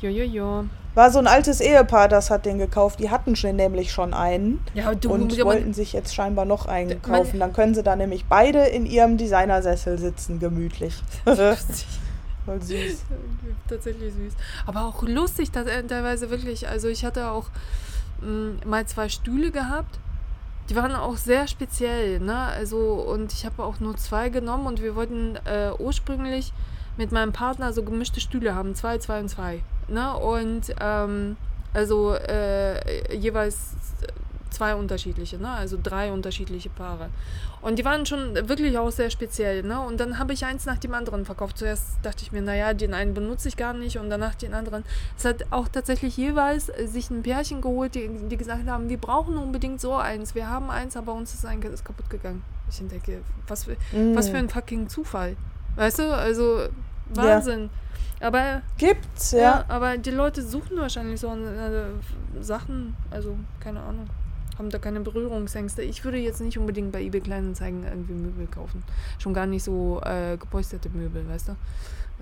Jojojo. 0.00 0.64
War 0.94 1.10
so 1.10 1.18
ein 1.18 1.26
altes 1.26 1.60
Ehepaar, 1.60 2.08
das 2.08 2.30
hat 2.30 2.46
den 2.46 2.58
gekauft. 2.58 2.98
Die 3.00 3.10
hatten 3.10 3.36
schon 3.36 3.54
nämlich 3.56 3.92
schon 3.92 4.12
einen 4.14 4.60
Ja, 4.74 4.94
du, 4.94 5.12
und 5.12 5.32
ja, 5.32 5.44
man- 5.44 5.54
wollten 5.54 5.74
sich 5.74 5.92
jetzt 5.92 6.14
scheinbar 6.14 6.44
noch 6.46 6.66
einen 6.66 6.88
man- 6.88 7.02
kaufen. 7.02 7.38
Dann 7.38 7.52
können 7.52 7.74
sie 7.74 7.82
da 7.82 7.94
nämlich 7.96 8.24
beide 8.24 8.60
in 8.66 8.86
ihrem 8.86 9.16
Designersessel 9.18 9.98
sitzen, 9.98 10.40
gemütlich. 10.40 10.94
Voll 11.24 11.56
süß. 12.62 13.02
Tatsächlich 13.68 14.14
süß. 14.14 14.32
Aber 14.66 14.86
auch 14.86 15.02
lustig, 15.02 15.50
dass 15.52 15.66
er 15.66 15.86
teilweise 15.86 16.30
wirklich. 16.30 16.66
Also 16.66 16.88
ich 16.88 17.04
hatte 17.04 17.30
auch 17.30 17.46
mh, 18.22 18.66
mal 18.66 18.86
zwei 18.86 19.08
Stühle 19.10 19.50
gehabt. 19.50 19.98
Die 20.70 20.76
waren 20.76 20.94
auch 20.94 21.16
sehr 21.16 21.46
speziell, 21.48 22.20
ne? 22.20 22.36
Also, 22.36 22.78
und 22.94 23.32
ich 23.32 23.44
habe 23.44 23.62
auch 23.64 23.80
nur 23.80 23.96
zwei 23.96 24.28
genommen 24.30 24.66
und 24.66 24.80
wir 24.82 24.94
wollten 24.96 25.36
äh, 25.44 25.70
ursprünglich 25.78 26.52
mit 27.00 27.12
meinem 27.12 27.32
Partner 27.32 27.72
so 27.72 27.82
gemischte 27.82 28.20
Stühle 28.20 28.54
haben, 28.54 28.74
zwei, 28.74 28.98
zwei 28.98 29.20
und 29.20 29.28
zwei. 29.28 29.62
Ne? 29.88 30.14
Und 30.14 30.74
ähm, 30.78 31.36
also 31.72 32.14
äh, 32.14 33.16
jeweils 33.16 33.56
zwei 34.50 34.74
unterschiedliche, 34.74 35.38
ne? 35.38 35.48
Also 35.48 35.78
drei 35.82 36.12
unterschiedliche 36.12 36.68
Paare. 36.68 37.08
Und 37.62 37.78
die 37.78 37.84
waren 37.84 38.04
schon 38.04 38.34
wirklich 38.48 38.76
auch 38.76 38.90
sehr 38.90 39.08
speziell, 39.08 39.62
ne? 39.62 39.80
Und 39.80 39.98
dann 39.98 40.18
habe 40.18 40.34
ich 40.34 40.44
eins 40.44 40.66
nach 40.66 40.76
dem 40.76 40.92
anderen 40.92 41.24
verkauft. 41.24 41.56
Zuerst 41.56 41.84
dachte 42.02 42.22
ich 42.24 42.32
mir, 42.32 42.42
naja, 42.42 42.74
den 42.74 42.92
einen 42.92 43.14
benutze 43.14 43.48
ich 43.48 43.56
gar 43.56 43.72
nicht 43.72 43.96
und 43.96 44.10
danach 44.10 44.34
den 44.34 44.52
anderen. 44.52 44.84
Es 45.16 45.24
hat 45.24 45.46
auch 45.50 45.68
tatsächlich 45.68 46.18
jeweils 46.18 46.66
sich 46.66 47.08
ein 47.08 47.22
Pärchen 47.22 47.62
geholt, 47.62 47.94
die, 47.94 48.10
die 48.28 48.36
gesagt 48.36 48.68
haben, 48.68 48.90
wir 48.90 48.98
brauchen 48.98 49.38
unbedingt 49.38 49.80
so 49.80 49.94
eins. 49.94 50.34
Wir 50.34 50.50
haben 50.50 50.68
eins, 50.68 50.96
aber 50.96 51.14
uns 51.14 51.32
ist 51.32 51.46
ein 51.46 51.62
ist 51.62 51.84
kaputt 51.84 52.10
gegangen. 52.10 52.42
Ich 52.68 52.78
denke, 52.86 53.22
was 53.48 53.64
für, 53.64 53.76
was 54.14 54.28
für 54.28 54.36
ein 54.36 54.50
fucking 54.50 54.88
Zufall. 54.88 55.36
Weißt 55.76 56.00
du, 56.00 56.14
also 56.14 56.68
Wahnsinn. 57.16 57.70
Aber 58.20 58.60
Gibt's, 58.76 59.32
ja. 59.32 59.40
ja. 59.40 59.64
aber 59.68 59.96
die 59.96 60.10
Leute 60.10 60.42
suchen 60.42 60.76
wahrscheinlich 60.76 61.20
so 61.20 61.28
äh, 61.28 62.42
Sachen, 62.42 62.94
also 63.10 63.36
keine 63.60 63.80
Ahnung, 63.80 64.08
haben 64.58 64.68
da 64.68 64.78
keine 64.78 65.00
Berührungsängste. 65.00 65.82
Ich 65.82 66.04
würde 66.04 66.18
jetzt 66.18 66.40
nicht 66.42 66.58
unbedingt 66.58 66.92
bei 66.92 67.02
eBay 67.02 67.22
Kleinanzeigen 67.22 67.82
irgendwie 67.84 68.12
Möbel 68.12 68.46
kaufen. 68.46 68.82
Schon 69.18 69.32
gar 69.32 69.46
nicht 69.46 69.64
so 69.64 70.02
äh, 70.04 70.36
gepolsterte 70.36 70.90
Möbel, 70.90 71.26
weißt 71.28 71.48
du? 71.48 71.56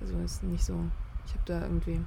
Also 0.01 0.17
ist 0.23 0.43
nicht 0.43 0.63
so. 0.63 0.75
Ich 1.25 1.33
habe 1.33 1.43
da 1.45 1.61
irgendwie. 1.61 1.99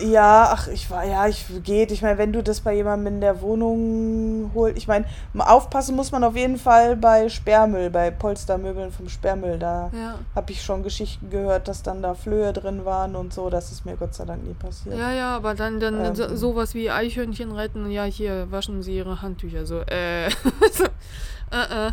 Ja, 0.00 0.50
ach, 0.52 0.68
ich 0.68 0.90
war, 0.90 1.04
ja, 1.04 1.26
ich 1.26 1.44
geht. 1.64 1.90
Ich 1.90 2.02
meine, 2.02 2.18
wenn 2.18 2.32
du 2.32 2.42
das 2.42 2.60
bei 2.60 2.74
jemandem 2.74 3.14
in 3.14 3.20
der 3.20 3.40
Wohnung 3.40 4.50
holst, 4.54 4.76
ich 4.78 4.86
meine, 4.86 5.04
aufpassen 5.36 5.96
muss 5.96 6.12
man 6.12 6.22
auf 6.24 6.36
jeden 6.36 6.56
Fall 6.56 6.94
bei 6.96 7.28
Sperrmüll, 7.28 7.90
bei 7.90 8.10
Polstermöbeln 8.12 8.92
vom 8.92 9.08
Sperrmüll. 9.08 9.58
Da 9.58 9.90
Ja. 9.92 10.14
habe 10.36 10.52
ich 10.52 10.62
schon 10.62 10.82
Geschichten 10.84 11.30
gehört, 11.30 11.66
dass 11.68 11.82
dann 11.82 12.00
da 12.02 12.14
Flöhe 12.14 12.52
drin 12.52 12.84
waren 12.84 13.16
und 13.16 13.32
so. 13.34 13.50
Das 13.50 13.72
ist 13.72 13.84
mir 13.84 13.96
Gott 13.96 14.14
sei 14.14 14.24
Dank 14.24 14.44
nie 14.46 14.54
passiert. 14.54 14.96
Ja, 14.96 15.10
ja, 15.12 15.36
aber 15.36 15.54
dann, 15.54 15.80
dann 15.80 16.04
Ähm. 16.04 16.14
so, 16.14 16.34
sowas 16.36 16.74
wie 16.74 16.90
Eichhörnchen 16.90 17.50
retten, 17.52 17.90
ja, 17.90 18.04
hier 18.04 18.50
waschen 18.52 18.82
sie 18.82 18.96
ihre 18.96 19.20
Handtücher. 19.20 19.66
So, 19.66 19.80
äh. 19.80 20.28
äh, 21.52 21.88
äh. 21.88 21.92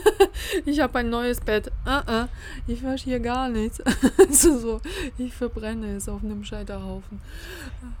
ich 0.64 0.80
habe 0.80 0.98
ein 0.98 1.10
neues 1.10 1.40
Bett. 1.40 1.70
Äh, 1.86 2.22
äh. 2.22 2.26
Ich 2.66 2.84
wasche 2.84 3.04
hier 3.04 3.20
gar 3.20 3.48
nichts. 3.48 3.82
so, 4.30 4.58
so, 4.58 4.80
ich 5.16 5.34
verbrenne 5.34 5.96
es 5.96 6.08
auf 6.08 6.22
einem 6.22 6.44
Scheiterhaufen. 6.44 7.20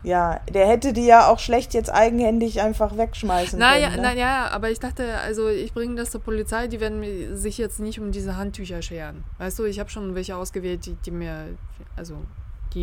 Ja, 0.02 0.40
der 0.52 0.66
hätte 0.68 0.92
die 0.92 1.06
ja 1.06 1.28
auch 1.28 1.38
schlecht 1.38 1.74
jetzt 1.74 1.92
eigenhändig 1.92 2.60
einfach 2.60 2.96
wegschmeißen 2.96 3.58
Naja, 3.58 3.90
können. 3.90 4.02
Ne? 4.02 4.14
naja, 4.14 4.48
aber 4.50 4.70
ich 4.70 4.78
dachte, 4.78 5.18
also 5.18 5.48
ich 5.48 5.72
bringe 5.72 5.96
das 5.96 6.10
zur 6.10 6.20
Polizei, 6.20 6.68
die 6.68 6.80
werden 6.80 7.36
sich 7.36 7.58
jetzt 7.58 7.80
nicht 7.80 8.00
um 8.00 8.12
diese 8.12 8.36
Handtücher 8.36 8.82
scheren. 8.82 9.24
Weißt 9.38 9.58
du, 9.58 9.64
ich 9.64 9.78
habe 9.78 9.90
schon 9.90 10.14
welche 10.14 10.36
ausgewählt, 10.36 10.86
die, 10.86 10.94
die 10.94 11.10
mir, 11.10 11.56
also 11.96 12.16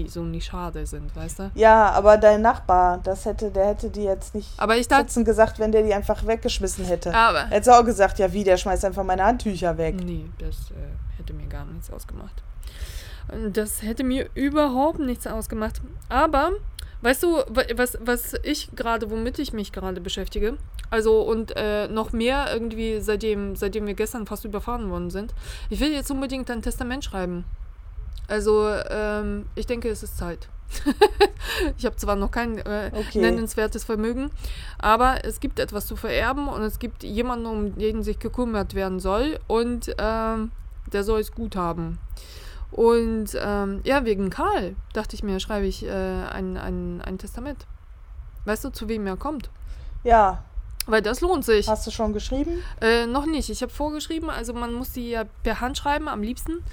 die 0.03 0.09
so 0.09 0.23
nicht 0.23 0.45
schade 0.45 0.85
sind, 0.85 1.15
weißt 1.15 1.39
du? 1.39 1.51
Ja, 1.55 1.89
aber 1.91 2.17
dein 2.17 2.41
Nachbar, 2.41 2.99
das 3.03 3.25
hätte, 3.25 3.51
der 3.51 3.67
hätte 3.67 3.89
die 3.89 4.03
jetzt 4.03 4.35
nicht 4.35 4.49
Aber 4.57 4.75
ich 4.77 4.87
dachte, 4.87 5.23
gesagt, 5.23 5.59
wenn 5.59 5.71
der 5.71 5.83
die 5.83 5.93
einfach 5.93 6.25
weggeschmissen 6.25 6.85
hätte. 6.85 7.13
aber 7.13 7.45
Hätte 7.47 7.73
auch 7.77 7.85
gesagt, 7.85 8.19
ja 8.19 8.31
wie, 8.33 8.43
der 8.43 8.57
schmeißt 8.57 8.85
einfach 8.85 9.03
meine 9.03 9.23
Handtücher 9.23 9.77
weg. 9.77 9.95
Nee, 10.03 10.25
das 10.39 10.71
äh, 10.71 11.17
hätte 11.17 11.33
mir 11.33 11.47
gar 11.47 11.65
nichts 11.65 11.91
ausgemacht. 11.91 12.43
Das 13.53 13.81
hätte 13.81 14.03
mir 14.03 14.29
überhaupt 14.35 14.99
nichts 14.99 15.25
ausgemacht. 15.25 15.81
Aber, 16.09 16.51
weißt 17.01 17.23
du, 17.23 17.37
wa- 17.49 17.63
was, 17.75 17.97
was 18.01 18.33
ich 18.43 18.69
gerade, 18.75 19.09
womit 19.09 19.39
ich 19.39 19.51
mich 19.51 19.71
gerade 19.71 19.99
beschäftige, 19.99 20.57
also 20.91 21.21
und 21.21 21.53
äh, 21.55 21.87
noch 21.87 22.11
mehr 22.13 22.45
irgendwie, 22.53 22.99
seitdem, 23.01 23.55
seitdem 23.55 23.87
wir 23.87 23.95
gestern 23.95 24.27
fast 24.27 24.45
überfahren 24.45 24.91
worden 24.91 25.09
sind, 25.09 25.33
ich 25.71 25.79
will 25.79 25.91
jetzt 25.91 26.11
unbedingt 26.11 26.51
ein 26.51 26.61
Testament 26.61 27.03
schreiben. 27.03 27.45
Also, 28.27 28.69
ähm, 28.89 29.45
ich 29.55 29.65
denke, 29.67 29.89
es 29.89 30.03
ist 30.03 30.17
Zeit. 30.17 30.49
ich 31.77 31.85
habe 31.85 31.95
zwar 31.95 32.15
noch 32.15 32.31
kein 32.31 32.57
äh, 32.57 32.89
Okay. 32.93 33.21
nennenswertes 33.21 33.83
Vermögen, 33.83 34.31
aber 34.79 35.23
es 35.23 35.39
gibt 35.39 35.59
etwas 35.59 35.85
zu 35.85 35.95
vererben 35.95 36.47
und 36.47 36.63
es 36.63 36.79
gibt 36.79 37.03
jemanden, 37.03 37.45
um 37.45 37.75
den 37.77 38.01
sich 38.03 38.17
gekümmert 38.19 38.73
werden 38.73 38.99
soll 38.99 39.39
und 39.47 39.93
ähm, 39.99 40.51
der 40.91 41.03
soll 41.03 41.19
es 41.19 41.31
gut 41.31 41.55
haben. 41.55 41.99
Und 42.71 43.37
ähm, 43.39 43.81
ja, 43.83 44.03
wegen 44.05 44.29
Karl 44.29 44.75
dachte 44.93 45.15
ich 45.15 45.23
mir, 45.23 45.39
schreibe 45.39 45.65
ich 45.67 45.85
äh, 45.85 45.89
ein, 45.91 46.57
ein, 46.57 47.01
ein 47.01 47.17
Testament. 47.17 47.65
Weißt 48.45 48.65
du, 48.65 48.69
zu 48.69 48.89
wem 48.89 49.07
er 49.07 49.17
kommt? 49.17 49.49
Ja, 50.03 50.43
Weil 50.87 51.01
das 51.01 51.21
lohnt 51.21 51.43
sich. 51.43 51.67
hast 51.67 51.87
du 51.87 51.91
schon 51.91 52.13
geschrieben? 52.13 52.61
Äh, 52.79 53.07
noch 53.07 53.25
nicht. 53.25 53.49
Ich 53.49 53.61
habe 53.61 53.71
vorgeschrieben, 53.71 54.29
also 54.29 54.53
man 54.53 54.73
muss 54.73 54.91
die 54.91 55.09
ja 55.09 55.23
per 55.43 55.61
Hand 55.61 55.77
schreiben, 55.77 56.07
am 56.07 56.21
liebsten. 56.21 56.63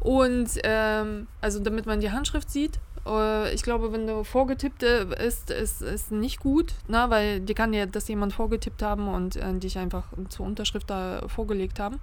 Und 0.00 0.50
ähm, 0.64 1.26
also 1.40 1.60
damit 1.60 1.86
man 1.86 2.00
die 2.00 2.10
Handschrift 2.10 2.50
sieht. 2.50 2.78
Äh, 3.06 3.54
ich 3.54 3.62
glaube, 3.62 3.92
wenn 3.92 4.06
du 4.06 4.24
vorgetippt 4.24 4.82
äh, 4.82 5.26
ist, 5.26 5.50
ist, 5.50 5.82
ist 5.82 6.12
nicht 6.12 6.40
gut, 6.40 6.74
na, 6.88 7.10
weil 7.10 7.40
die 7.40 7.54
kann 7.54 7.72
ja 7.72 7.86
das 7.86 8.08
jemand 8.08 8.32
vorgetippt 8.32 8.82
haben 8.82 9.08
und 9.08 9.36
äh, 9.36 9.54
dich 9.54 9.78
einfach 9.78 10.04
zur 10.28 10.46
Unterschrift 10.46 10.90
da 10.90 11.22
vorgelegt 11.28 11.80
haben. 11.80 12.00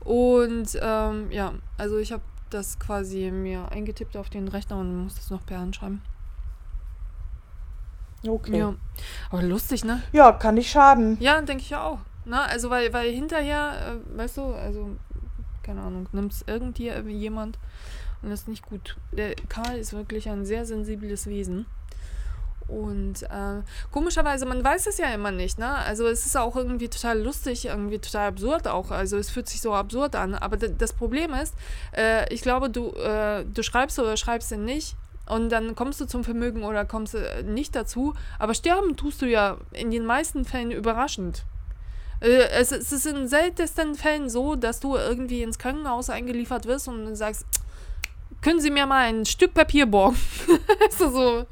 Und 0.00 0.78
ähm, 0.80 1.30
ja, 1.30 1.52
also 1.76 1.98
ich 1.98 2.12
habe 2.12 2.22
das 2.50 2.78
quasi 2.78 3.30
mir 3.30 3.70
eingetippt 3.70 4.16
auf 4.16 4.30
den 4.30 4.48
Rechner 4.48 4.78
und 4.78 5.04
muss 5.04 5.14
das 5.14 5.30
noch 5.30 5.44
per 5.44 5.58
Hand 5.58 5.76
schreiben. 5.76 6.02
Okay. 8.26 8.58
Ja. 8.58 8.74
Aber 9.30 9.42
lustig, 9.42 9.84
ne? 9.84 10.02
Ja, 10.12 10.32
kann 10.32 10.56
nicht 10.56 10.70
schaden. 10.70 11.16
Ja, 11.20 11.40
denke 11.40 11.62
ich 11.62 11.70
ja 11.70 11.84
auch. 11.86 11.98
Na, 12.24 12.44
also 12.44 12.68
weil, 12.70 12.92
weil 12.92 13.10
hinterher, 13.12 13.72
äh, 14.14 14.18
weißt 14.18 14.36
du, 14.36 14.54
also, 14.54 14.90
keine 15.62 15.80
Ahnung, 15.80 16.06
nimmt 16.12 16.32
es 16.32 16.44
irgendjemand 16.46 17.58
und 18.22 18.30
das 18.30 18.40
ist 18.40 18.48
nicht 18.48 18.66
gut. 18.66 18.96
Der 19.12 19.34
Karl 19.48 19.78
ist 19.78 19.92
wirklich 19.94 20.28
ein 20.28 20.44
sehr 20.44 20.66
sensibles 20.66 21.26
Wesen. 21.26 21.64
und 22.68 23.22
äh, 23.24 23.62
komischerweise, 23.90 24.46
man 24.46 24.62
weiß 24.62 24.86
es 24.86 24.98
ja 24.98 25.06
immer 25.12 25.32
nicht, 25.32 25.58
ne? 25.58 25.74
Also 25.74 26.06
es 26.06 26.24
ist 26.24 26.36
auch 26.36 26.54
irgendwie 26.54 26.88
total 26.88 27.18
lustig, 27.20 27.64
irgendwie 27.66 27.98
total 27.98 28.28
absurd 28.28 28.68
auch. 28.68 28.92
Also 28.92 29.16
es 29.16 29.28
fühlt 29.30 29.48
sich 29.48 29.60
so 29.60 29.74
absurd 29.74 30.14
an. 30.14 30.34
Aber 30.34 30.56
das 30.56 30.92
Problem 30.92 31.32
ist, 31.34 31.54
äh, 31.96 32.32
ich 32.32 32.42
glaube, 32.42 32.70
du, 32.70 32.90
äh, 32.92 33.44
du 33.44 33.62
schreibst 33.64 33.98
oder 33.98 34.16
schreibst 34.16 34.52
ihn 34.52 34.64
nicht. 34.64 34.94
Und 35.30 35.50
dann 35.50 35.74
kommst 35.74 36.00
du 36.00 36.06
zum 36.06 36.24
Vermögen 36.24 36.64
oder 36.64 36.84
kommst 36.84 37.14
du 37.14 37.42
nicht 37.44 37.76
dazu. 37.76 38.14
Aber 38.38 38.54
sterben 38.54 38.96
tust 38.96 39.22
du 39.22 39.26
ja 39.26 39.58
in 39.72 39.90
den 39.90 40.04
meisten 40.04 40.44
Fällen 40.44 40.70
überraschend. 40.70 41.44
Äh, 42.20 42.48
es, 42.50 42.72
es 42.72 42.92
ist 42.92 43.06
in 43.06 43.28
seltensten 43.28 43.94
Fällen 43.94 44.28
so, 44.28 44.56
dass 44.56 44.80
du 44.80 44.96
irgendwie 44.96 45.42
ins 45.42 45.58
Krankenhaus 45.58 46.10
eingeliefert 46.10 46.66
wirst 46.66 46.88
und 46.88 47.14
sagst, 47.16 47.46
können 48.42 48.60
Sie 48.60 48.70
mir 48.70 48.86
mal 48.86 49.08
ein 49.08 49.24
Stück 49.26 49.54
Papier 49.54 49.86
borgen? 49.86 50.16
also 50.90 51.10
so. 51.10 51.46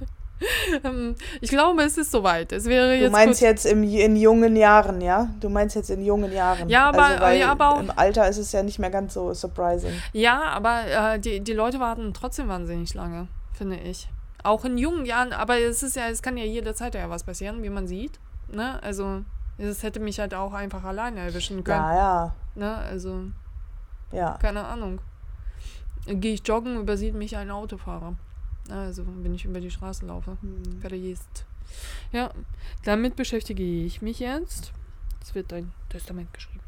Ähm, 0.85 1.17
ich 1.41 1.51
glaube, 1.51 1.83
es 1.83 1.99
ist 1.99 2.11
soweit. 2.11 2.53
Es 2.53 2.65
wäre 2.67 2.95
jetzt 2.95 3.07
du 3.07 3.11
meinst 3.11 3.41
jetzt 3.41 3.67
im, 3.67 3.83
in 3.83 4.17
jungen 4.17 4.57
Jahren, 4.57 5.01
ja? 5.01 5.31
Du 5.41 5.49
meinst 5.49 5.75
jetzt 5.75 5.91
in 5.91 6.05
jungen 6.05 6.33
Jahren. 6.33 6.69
Ja, 6.69 6.89
aber, 6.89 7.05
also, 7.05 7.39
ja, 7.39 7.51
aber 7.51 7.75
auch, 7.75 7.81
im 7.81 7.93
Alter 7.95 8.29
ist 8.29 8.39
es 8.39 8.53
ja 8.53 8.63
nicht 8.63 8.79
mehr 8.79 8.91
ganz 8.91 9.15
so 9.15 9.35
surprising. 9.35 9.93
Ja, 10.13 10.43
aber 10.43 11.15
äh, 11.15 11.19
die, 11.19 11.41
die 11.41 11.53
Leute 11.53 11.81
warten 11.81 12.15
trotzdem 12.15 12.49
wahnsinnig 12.49 12.95
lange, 12.95 13.27
finde 13.59 13.77
ich. 13.77 14.09
Auch 14.43 14.65
in 14.65 14.79
jungen 14.79 15.05
Jahren, 15.05 15.33
aber 15.33 15.59
es 15.59 15.83
ist 15.83 15.97
ja, 15.97 16.09
es 16.09 16.23
kann 16.23 16.37
ja 16.37 16.45
jederzeit 16.45 16.95
ja 16.95 17.11
was 17.11 17.25
passieren, 17.25 17.63
wie 17.63 17.71
man 17.71 17.87
sieht. 17.89 18.21
Ne? 18.51 18.83
Also, 18.83 19.25
es 19.59 19.83
hätte 19.83 20.01
mich 20.01 20.21
halt 20.21 20.33
auch 20.33 20.55
einfach 20.55 20.85
alleine 20.85 21.21
erwischen 21.21 21.65
können. 21.65 21.83
Ja, 21.83 21.97
ja. 21.97 22.35
Ne? 22.55 22.75
Also, 22.77 23.25
ja. 24.13 24.39
keine 24.41 24.65
Ahnung. 24.65 25.01
Gehe 26.07 26.35
ich 26.35 26.47
joggen, 26.47 26.81
übersieht 26.81 27.15
mich 27.15 27.37
ein 27.37 27.51
Autofahrer. 27.51 28.17
Also, 28.71 29.05
wenn 29.07 29.35
ich 29.35 29.45
über 29.45 29.61
die 29.61 29.71
Straße 29.71 30.07
laufe. 30.07 30.39
Hm. 30.41 30.81
Verließt. 30.81 31.45
Ja, 32.13 32.31
damit 32.85 33.17
beschäftige 33.17 33.63
ich 33.63 34.01
mich 34.01 34.21
jetzt. 34.21 34.73
Es 35.21 35.35
wird 35.35 35.53
ein 35.53 35.73
Testament 35.91 36.33
geschrieben. 36.33 36.61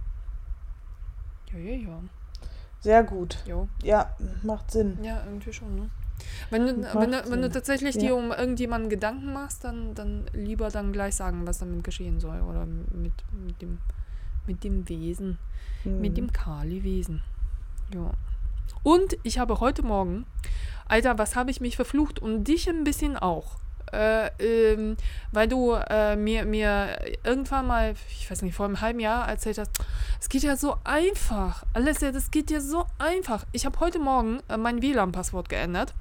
Ja, 1.52 1.58
ja, 1.58 1.76
ja. 1.76 2.02
Sehr 2.80 3.04
gut. 3.04 3.38
Jo. 3.46 3.68
Ja, 3.82 4.14
macht 4.42 4.70
Sinn. 4.70 5.02
Ja, 5.02 5.22
irgendwie 5.24 5.52
schon, 5.52 5.74
ne? 5.76 5.90
Wenn 6.50 6.66
du, 6.66 6.94
wenn 6.94 7.12
du, 7.12 7.30
wenn 7.30 7.42
du 7.42 7.50
tatsächlich 7.50 7.94
ja. 7.96 8.00
dir 8.00 8.16
um 8.16 8.32
irgendjemanden 8.32 8.90
Gedanken 8.90 9.32
machst, 9.32 9.64
dann, 9.64 9.94
dann 9.94 10.26
lieber 10.32 10.70
dann 10.70 10.92
gleich 10.92 11.14
sagen, 11.14 11.46
was 11.46 11.58
damit 11.58 11.84
geschehen 11.84 12.20
soll. 12.20 12.40
Oder 12.40 12.66
mit, 12.66 13.12
mit, 13.32 13.62
dem, 13.62 13.78
mit 14.46 14.64
dem 14.64 14.88
Wesen. 14.88 15.38
Hm. 15.82 16.00
Mit 16.00 16.16
dem 16.16 16.32
Kali-Wesen. 16.32 17.22
Ja. 17.94 18.12
Und 18.82 19.16
ich 19.22 19.38
habe 19.38 19.60
heute 19.60 19.82
Morgen, 19.82 20.26
Alter, 20.86 21.18
was 21.18 21.36
habe 21.36 21.50
ich 21.50 21.60
mich 21.60 21.76
verflucht 21.76 22.18
und 22.18 22.44
dich 22.44 22.68
ein 22.68 22.84
bisschen 22.84 23.16
auch. 23.16 23.56
Äh, 23.92 24.30
ähm, 24.38 24.96
weil 25.32 25.48
du 25.48 25.72
äh, 25.72 26.14
mir, 26.14 26.44
mir 26.44 26.96
irgendwann 27.24 27.66
mal, 27.66 27.94
ich 28.08 28.30
weiß 28.30 28.42
nicht, 28.42 28.54
vor 28.54 28.66
einem 28.66 28.80
halben 28.80 29.00
Jahr 29.00 29.28
erzählt 29.28 29.58
hast, 29.58 29.72
es 30.20 30.28
geht 30.28 30.42
ja 30.42 30.56
so 30.56 30.76
einfach. 30.84 31.64
Alles, 31.72 31.98
das 31.98 32.30
geht 32.30 32.50
ja 32.50 32.60
so 32.60 32.86
einfach. 32.98 33.46
Ich 33.52 33.66
habe 33.66 33.80
heute 33.80 33.98
Morgen 33.98 34.40
äh, 34.48 34.56
mein 34.56 34.80
WLAN-Passwort 34.80 35.48
geändert. 35.48 35.94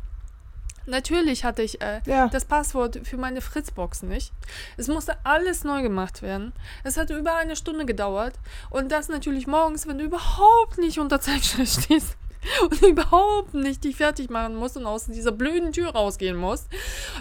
Natürlich 0.89 1.43
hatte 1.43 1.61
ich 1.61 1.81
äh, 1.81 2.01
ja. 2.05 2.27
das 2.27 2.45
Passwort 2.45 2.99
für 3.03 3.17
meine 3.17 3.41
Fritzbox 3.41 4.03
nicht. 4.03 4.33
Es 4.77 4.87
musste 4.87 5.17
alles 5.23 5.63
neu 5.63 5.81
gemacht 5.81 6.21
werden. 6.21 6.53
Es 6.83 6.97
hat 6.97 7.09
über 7.09 7.35
eine 7.35 7.55
Stunde 7.55 7.85
gedauert. 7.85 8.33
Und 8.69 8.91
das 8.91 9.07
natürlich 9.07 9.47
morgens, 9.47 9.87
wenn 9.87 9.97
du 9.97 10.05
überhaupt 10.05 10.77
nicht 10.77 10.99
unter 10.99 11.21
Zeitstress 11.21 11.83
stehst 11.83 12.17
und 12.69 12.81
überhaupt 12.81 13.53
nicht 13.53 13.83
dich 13.83 13.95
fertig 13.95 14.29
machen 14.29 14.55
musst 14.55 14.77
und 14.77 14.85
aus 14.85 15.05
dieser 15.05 15.31
blöden 15.31 15.71
Tür 15.71 15.91
rausgehen 15.91 16.37
musst. 16.37 16.67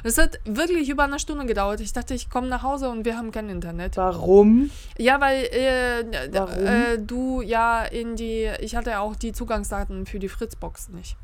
Es 0.03 0.19
hat 0.19 0.39
wirklich 0.45 0.89
über 0.89 1.05
eine 1.05 1.19
Stunde 1.19 1.47
gedauert. 1.47 1.81
Ich 1.81 1.93
dachte, 1.93 2.15
ich 2.15 2.31
komme 2.31 2.49
nach 2.49 2.63
Hause 2.63 2.89
und 2.89 3.05
wir 3.05 3.17
haben 3.17 3.33
kein 3.33 3.49
Internet. 3.49 3.97
Warum? 3.97 4.71
Ja, 4.97 5.21
weil 5.21 5.45
äh, 5.45 6.31
Warum? 6.33 6.67
Äh, 6.67 6.99
du 6.99 7.43
ja 7.43 7.85
in 7.85 8.17
die, 8.17 8.51
ich 8.61 8.77
hatte 8.77 8.91
ja 8.91 9.01
auch 9.01 9.17
die 9.17 9.33
Zugangsdaten 9.33 10.07
für 10.07 10.19
die 10.19 10.29
Fritzbox 10.29 10.89
nicht. 10.91 11.17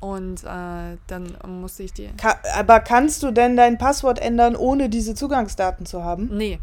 Und 0.00 0.44
äh, 0.44 0.96
dann 1.08 1.36
musste 1.46 1.82
ich 1.82 1.92
die. 1.92 2.08
Ka 2.16 2.38
aber 2.54 2.78
kannst 2.80 3.22
du 3.24 3.32
denn 3.32 3.56
dein 3.56 3.78
Passwort 3.78 4.20
ändern, 4.20 4.54
ohne 4.54 4.88
diese 4.88 5.14
Zugangsdaten 5.14 5.86
zu 5.86 6.04
haben? 6.04 6.30
Nee. 6.32 6.60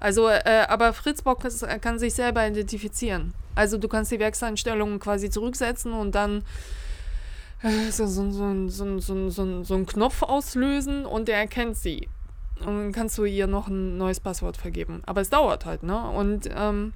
Also, 0.00 0.28
äh, 0.28 0.64
aber 0.68 0.94
Fritzbox 0.94 1.66
kann 1.82 1.98
sich 1.98 2.14
selber 2.14 2.46
identifizieren. 2.46 3.34
Also 3.54 3.76
du 3.76 3.88
kannst 3.88 4.10
die 4.10 4.18
Werkseinstellungen 4.18 5.00
quasi 5.00 5.28
zurücksetzen 5.28 5.92
und 5.92 6.14
dann 6.14 6.44
äh, 7.62 7.90
so, 7.90 8.06
so, 8.06 8.30
so, 8.30 8.68
so, 8.68 8.98
so, 9.00 9.28
so, 9.28 9.64
so 9.64 9.74
einen 9.74 9.86
Knopf 9.86 10.22
auslösen 10.22 11.04
und 11.04 11.28
der 11.28 11.36
erkennt 11.36 11.76
sie. 11.76 12.08
Und 12.60 12.66
dann 12.66 12.92
kannst 12.92 13.18
du 13.18 13.24
ihr 13.24 13.46
noch 13.46 13.68
ein 13.68 13.98
neues 13.98 14.18
Passwort 14.18 14.56
vergeben. 14.56 15.02
Aber 15.04 15.20
es 15.20 15.28
dauert 15.28 15.66
halt, 15.66 15.82
ne? 15.82 16.08
Und, 16.10 16.48
ähm, 16.56 16.94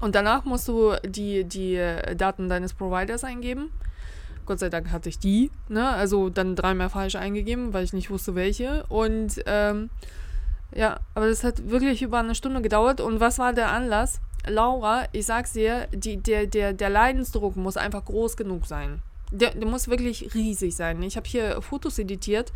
und 0.00 0.14
danach 0.14 0.44
musst 0.44 0.68
du 0.68 0.94
die, 1.04 1.44
die 1.44 1.80
Daten 2.16 2.48
deines 2.48 2.74
Providers 2.74 3.24
eingeben. 3.24 3.70
Gott 4.52 4.58
sei 4.58 4.68
Dank 4.68 4.92
hatte 4.92 5.08
ich 5.08 5.18
die, 5.18 5.50
ne? 5.70 5.88
Also 5.88 6.28
dann 6.28 6.56
dreimal 6.56 6.90
falsch 6.90 7.14
eingegeben, 7.14 7.72
weil 7.72 7.84
ich 7.84 7.94
nicht 7.94 8.10
wusste, 8.10 8.34
welche. 8.34 8.84
Und 8.90 9.42
ähm, 9.46 9.88
ja, 10.74 11.00
aber 11.14 11.26
das 11.26 11.42
hat 11.42 11.70
wirklich 11.70 12.02
über 12.02 12.18
eine 12.18 12.34
Stunde 12.34 12.60
gedauert. 12.60 13.00
Und 13.00 13.18
was 13.18 13.38
war 13.38 13.54
der 13.54 13.72
Anlass? 13.72 14.20
Laura, 14.46 15.04
ich 15.12 15.24
sag's 15.24 15.54
dir, 15.54 15.86
die, 15.90 16.18
der, 16.18 16.46
der, 16.46 16.74
der 16.74 16.90
Leidensdruck 16.90 17.56
muss 17.56 17.78
einfach 17.78 18.04
groß 18.04 18.36
genug 18.36 18.66
sein. 18.66 19.00
Der, 19.32 19.50
der 19.50 19.66
muss 19.66 19.88
wirklich 19.88 20.34
riesig 20.34 20.76
sein. 20.76 21.02
Ich 21.02 21.16
habe 21.16 21.28
hier 21.28 21.60
Fotos 21.62 21.98
editiert 21.98 22.52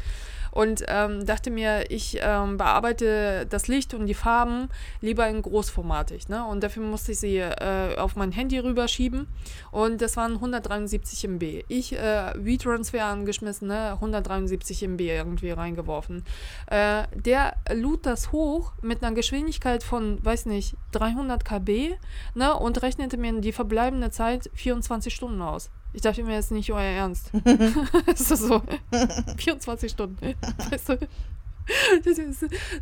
und 0.57 0.85
ähm, 0.89 1.27
dachte 1.27 1.51
mir, 1.51 1.91
ich 1.91 2.19
ähm, 2.23 2.57
bearbeite 2.57 3.45
das 3.47 3.69
Licht 3.69 3.93
und 3.93 4.07
die 4.07 4.15
Farben 4.15 4.71
lieber 5.03 5.29
in 5.29 5.43
großformatig. 5.43 6.31
Ne? 6.31 6.47
Und 6.47 6.63
dafür 6.63 6.83
musste 6.83 7.13
ich 7.13 7.19
sie 7.19 7.37
äh, 7.37 7.97
auf 7.99 8.17
mein 8.17 8.33
Handy 8.33 8.59
rüberschieben 8.59 9.27
und 9.71 10.01
das 10.01 10.17
waren 10.17 10.33
173 10.33 11.25
MB. 11.25 11.65
Ich 11.69 11.93
äh, 11.93 12.33
WeTransfer 12.37 13.05
angeschmissen, 13.05 13.69
ne? 13.69 13.93
173 13.93 14.83
MB 14.83 15.01
irgendwie 15.03 15.51
reingeworfen. 15.51 16.25
Äh, 16.69 17.03
der 17.15 17.57
lud 17.75 18.07
das 18.07 18.33
hoch 18.33 18.73
mit 18.81 19.03
einer 19.03 19.15
Geschwindigkeit 19.15 19.83
von, 19.83 20.25
weiß 20.25 20.47
nicht, 20.47 20.75
300 20.93 21.45
KB 21.45 21.97
ne? 22.35 22.55
und 22.55 22.81
rechnete 22.83 23.19
mir 23.19 23.41
die 23.43 23.53
verbleibende 23.53 24.11
Zeit 24.11 24.51
24 24.55 25.15
Stunden 25.15 25.43
aus. 25.43 25.71
Ich 25.97 26.03
dachte 26.03 26.23
mir 26.23 26.35
jetzt 26.35 26.53
nicht 26.53 26.71
euer 26.71 26.83
Ernst. 26.83 27.31
ist 28.07 28.31
das 28.31 28.41
so? 28.41 28.61
24 29.39 29.91
Stunden. 29.91 30.35
Weißt 30.71 30.91
du? 30.91 30.99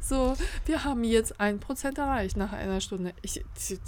So, 0.00 0.34
wir 0.66 0.84
haben 0.84 1.04
jetzt 1.04 1.40
ein 1.40 1.60
Prozent 1.60 1.96
erreicht 1.96 2.36
nach 2.36 2.52
einer 2.52 2.80
Stunde. 2.80 3.14
Ich, 3.22 3.42
das, 3.54 3.78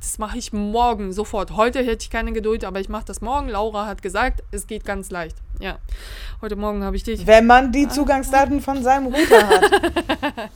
das 0.00 0.18
mache 0.18 0.38
ich 0.38 0.52
morgen 0.52 1.12
sofort. 1.12 1.50
Heute 1.50 1.80
hätte 1.80 2.04
ich 2.04 2.08
keine 2.08 2.32
Geduld, 2.32 2.64
aber 2.64 2.80
ich 2.80 2.88
mache 2.88 3.04
das 3.04 3.20
morgen. 3.20 3.48
Laura 3.48 3.84
hat 3.86 4.00
gesagt, 4.00 4.44
es 4.52 4.68
geht 4.68 4.84
ganz 4.84 5.10
leicht. 5.10 5.36
Ja, 5.58 5.78
heute 6.40 6.54
Morgen 6.56 6.84
habe 6.84 6.96
ich 6.96 7.02
dich. 7.02 7.26
Wenn 7.26 7.46
man 7.46 7.72
die 7.72 7.88
Zugangsdaten 7.88 8.62
von 8.62 8.82
seinem 8.82 9.08
Router 9.08 9.48
hat. 9.48 10.50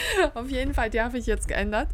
Auf 0.34 0.50
jeden 0.50 0.74
Fall, 0.74 0.90
die 0.90 1.00
habe 1.00 1.18
ich 1.18 1.26
jetzt 1.26 1.48
geändert. 1.48 1.88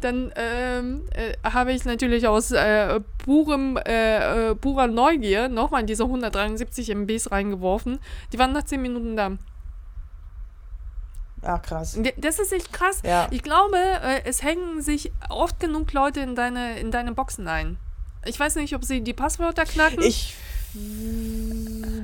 Dann 0.00 0.32
ähm, 0.36 1.06
äh, 1.10 1.34
habe 1.44 1.72
ich 1.72 1.84
natürlich 1.84 2.26
aus 2.26 2.50
äh, 2.50 3.00
purem, 3.18 3.76
äh, 3.76 4.50
äh 4.50 4.54
purer 4.54 4.86
Neugier 4.86 5.48
nochmal 5.48 5.84
diese 5.84 6.04
173 6.04 6.90
MBs 6.90 7.30
reingeworfen. 7.30 7.98
Die 8.32 8.38
waren 8.38 8.52
nach 8.52 8.64
10 8.64 8.80
Minuten 8.80 9.16
da. 9.16 9.32
Ach, 11.42 11.60
krass. 11.60 11.98
Das 12.18 12.38
ist 12.38 12.52
echt 12.52 12.72
krass. 12.72 13.00
Ja. 13.04 13.26
Ich 13.30 13.42
glaube, 13.42 13.76
äh, 13.76 14.22
es 14.24 14.42
hängen 14.42 14.80
sich 14.80 15.12
oft 15.28 15.58
genug 15.58 15.92
Leute 15.92 16.20
in 16.20 16.36
deine, 16.36 16.78
in 16.78 16.90
deine 16.90 17.12
Boxen 17.12 17.48
ein. 17.48 17.78
Ich 18.24 18.38
weiß 18.38 18.54
nicht, 18.56 18.74
ob 18.76 18.84
sie 18.84 19.00
die 19.00 19.12
Passwörter 19.12 19.64
knacken. 19.64 20.00
Ich 20.02 20.36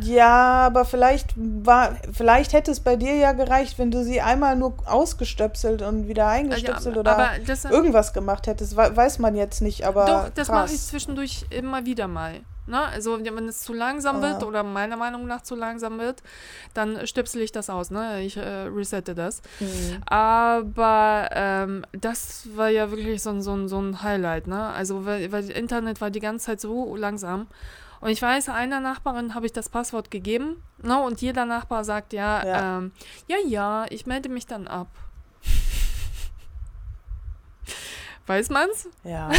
ja, 0.02 0.66
aber 0.66 0.84
vielleicht 0.84 1.34
war, 1.36 1.96
vielleicht 2.12 2.52
hätte 2.52 2.70
es 2.70 2.80
bei 2.80 2.96
dir 2.96 3.14
ja 3.14 3.32
gereicht, 3.32 3.78
wenn 3.78 3.90
du 3.90 4.04
sie 4.04 4.20
einmal 4.20 4.56
nur 4.56 4.74
ausgestöpselt 4.84 5.82
und 5.82 6.08
wieder 6.08 6.26
eingestöpselt 6.26 6.94
ja, 6.94 7.00
oder 7.00 7.30
irgendwas 7.70 8.12
gemacht 8.12 8.46
hättest. 8.46 8.76
Weiß 8.76 9.18
man 9.18 9.36
jetzt 9.36 9.62
nicht, 9.62 9.86
aber. 9.86 10.04
Doch, 10.06 10.28
das 10.34 10.48
mache 10.48 10.72
ich 10.72 10.80
zwischendurch 10.80 11.46
immer 11.50 11.86
wieder 11.86 12.08
mal. 12.08 12.40
Ne? 12.68 12.80
Also 12.80 13.18
wenn 13.24 13.48
es 13.48 13.62
zu 13.62 13.72
langsam 13.72 14.20
wird 14.20 14.42
oder 14.42 14.62
meiner 14.62 14.96
Meinung 14.96 15.26
nach 15.26 15.42
zu 15.42 15.54
langsam 15.54 15.98
wird, 15.98 16.22
dann 16.74 17.06
stöpsel 17.06 17.40
ich 17.40 17.50
das 17.50 17.70
aus. 17.70 17.90
Ne? 17.90 18.22
Ich 18.22 18.36
äh, 18.36 18.66
resette 18.66 19.14
das. 19.14 19.40
Mhm. 19.58 20.02
Aber 20.04 21.30
ähm, 21.32 21.84
das 21.92 22.46
war 22.54 22.68
ja 22.68 22.90
wirklich 22.90 23.22
so, 23.22 23.40
so, 23.40 23.66
so 23.68 23.80
ein 23.80 24.02
Highlight. 24.02 24.46
Ne? 24.46 24.68
Also 24.68 25.06
weil, 25.06 25.32
weil 25.32 25.50
Internet 25.50 26.02
war 26.02 26.10
die 26.10 26.20
ganze 26.20 26.46
Zeit 26.46 26.60
so 26.60 26.94
langsam. 26.94 27.46
Und 28.01 28.11
ich 28.11 28.22
weiß, 28.22 28.49
einer 28.49 28.80
Nachbarin 28.80 29.34
habe 29.34 29.46
ich 29.46 29.53
das 29.53 29.68
Passwort 29.68 30.11
gegeben. 30.11 30.62
Ne, 30.82 31.01
und 31.03 31.20
jeder 31.20 31.44
Nachbar 31.44 31.84
sagt 31.84 32.12
ja, 32.12 32.46
ja, 32.46 32.78
ähm, 32.78 32.92
ja, 33.26 33.36
ja, 33.46 33.86
ich 33.90 34.07
melde 34.07 34.28
mich 34.28 34.46
dann 34.46 34.68
ab. 34.68 34.88
Weiß 38.26 38.51
man's? 38.51 38.88
Ja. 39.05 39.30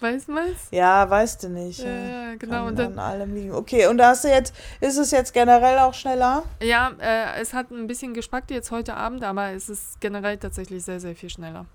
Weißt 0.00 0.28
du 0.28 0.34
was? 0.34 0.70
Ja, 0.70 1.08
weißt 1.08 1.42
du 1.42 1.48
nicht. 1.48 1.80
Ja, 1.80 1.88
ja, 1.88 2.34
genau. 2.36 2.66
Und 2.66 2.78
an 2.78 2.94
dann, 2.94 2.98
allem 2.98 3.34
liegen. 3.34 3.52
Okay, 3.52 3.86
und 3.86 3.98
da 3.98 4.08
hast 4.08 4.24
du 4.24 4.28
jetzt, 4.28 4.54
ist 4.80 4.98
es 4.98 5.10
jetzt 5.10 5.32
generell 5.32 5.78
auch 5.78 5.94
schneller? 5.94 6.44
ja, 6.60 6.92
äh, 7.00 7.40
es 7.40 7.54
hat 7.54 7.70
ein 7.70 7.86
bisschen 7.86 8.14
gespackt 8.14 8.50
jetzt 8.50 8.70
heute 8.70 8.94
Abend, 8.94 9.24
aber 9.24 9.50
es 9.50 9.68
ist 9.68 10.00
generell 10.00 10.38
tatsächlich 10.38 10.84
sehr, 10.84 11.00
sehr 11.00 11.16
viel 11.16 11.30
schneller. 11.30 11.66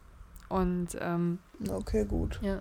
Und 0.49 0.89
ähm, 0.99 1.39
Okay, 1.69 2.05
gut. 2.05 2.39
ja. 2.41 2.59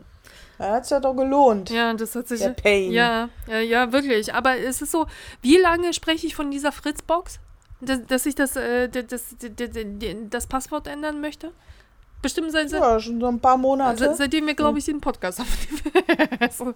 Da 0.58 0.72
hat 0.72 0.84
es 0.84 0.90
ja 0.90 1.00
doch 1.00 1.14
gelohnt. 1.14 1.70
Ja, 1.70 1.94
das 1.94 2.14
hat 2.14 2.28
sich. 2.28 2.40
Der 2.40 2.50
Pain. 2.50 2.90
Ja, 2.90 3.28
ja, 3.46 3.60
ja, 3.60 3.92
wirklich. 3.92 4.34
Aber 4.34 4.56
es 4.56 4.82
ist 4.82 4.90
so, 4.90 5.06
wie 5.40 5.56
lange 5.56 5.92
spreche 5.94 6.26
ich 6.26 6.34
von 6.34 6.50
dieser 6.50 6.72
Fritzbox? 6.72 7.38
Dass, 7.80 8.04
dass 8.06 8.26
ich 8.26 8.34
das, 8.34 8.56
äh, 8.56 8.88
das, 8.88 9.06
das, 9.06 9.22
das, 9.54 9.70
das 10.30 10.46
Passwort 10.48 10.88
ändern 10.88 11.20
möchte? 11.20 11.52
Bestimmt 12.20 12.50
seit, 12.50 12.72
Ja, 12.72 12.98
schon 12.98 13.20
so 13.20 13.28
ein 13.28 13.38
paar 13.38 13.56
Monate. 13.56 13.98
seit, 13.98 14.16
seitdem 14.16 14.46
wir, 14.48 14.54
glaube 14.54 14.80
ich, 14.80 14.86
den 14.86 15.00
Podcast 15.00 15.40
aufnehmen. 15.40 16.50
so. 16.50 16.74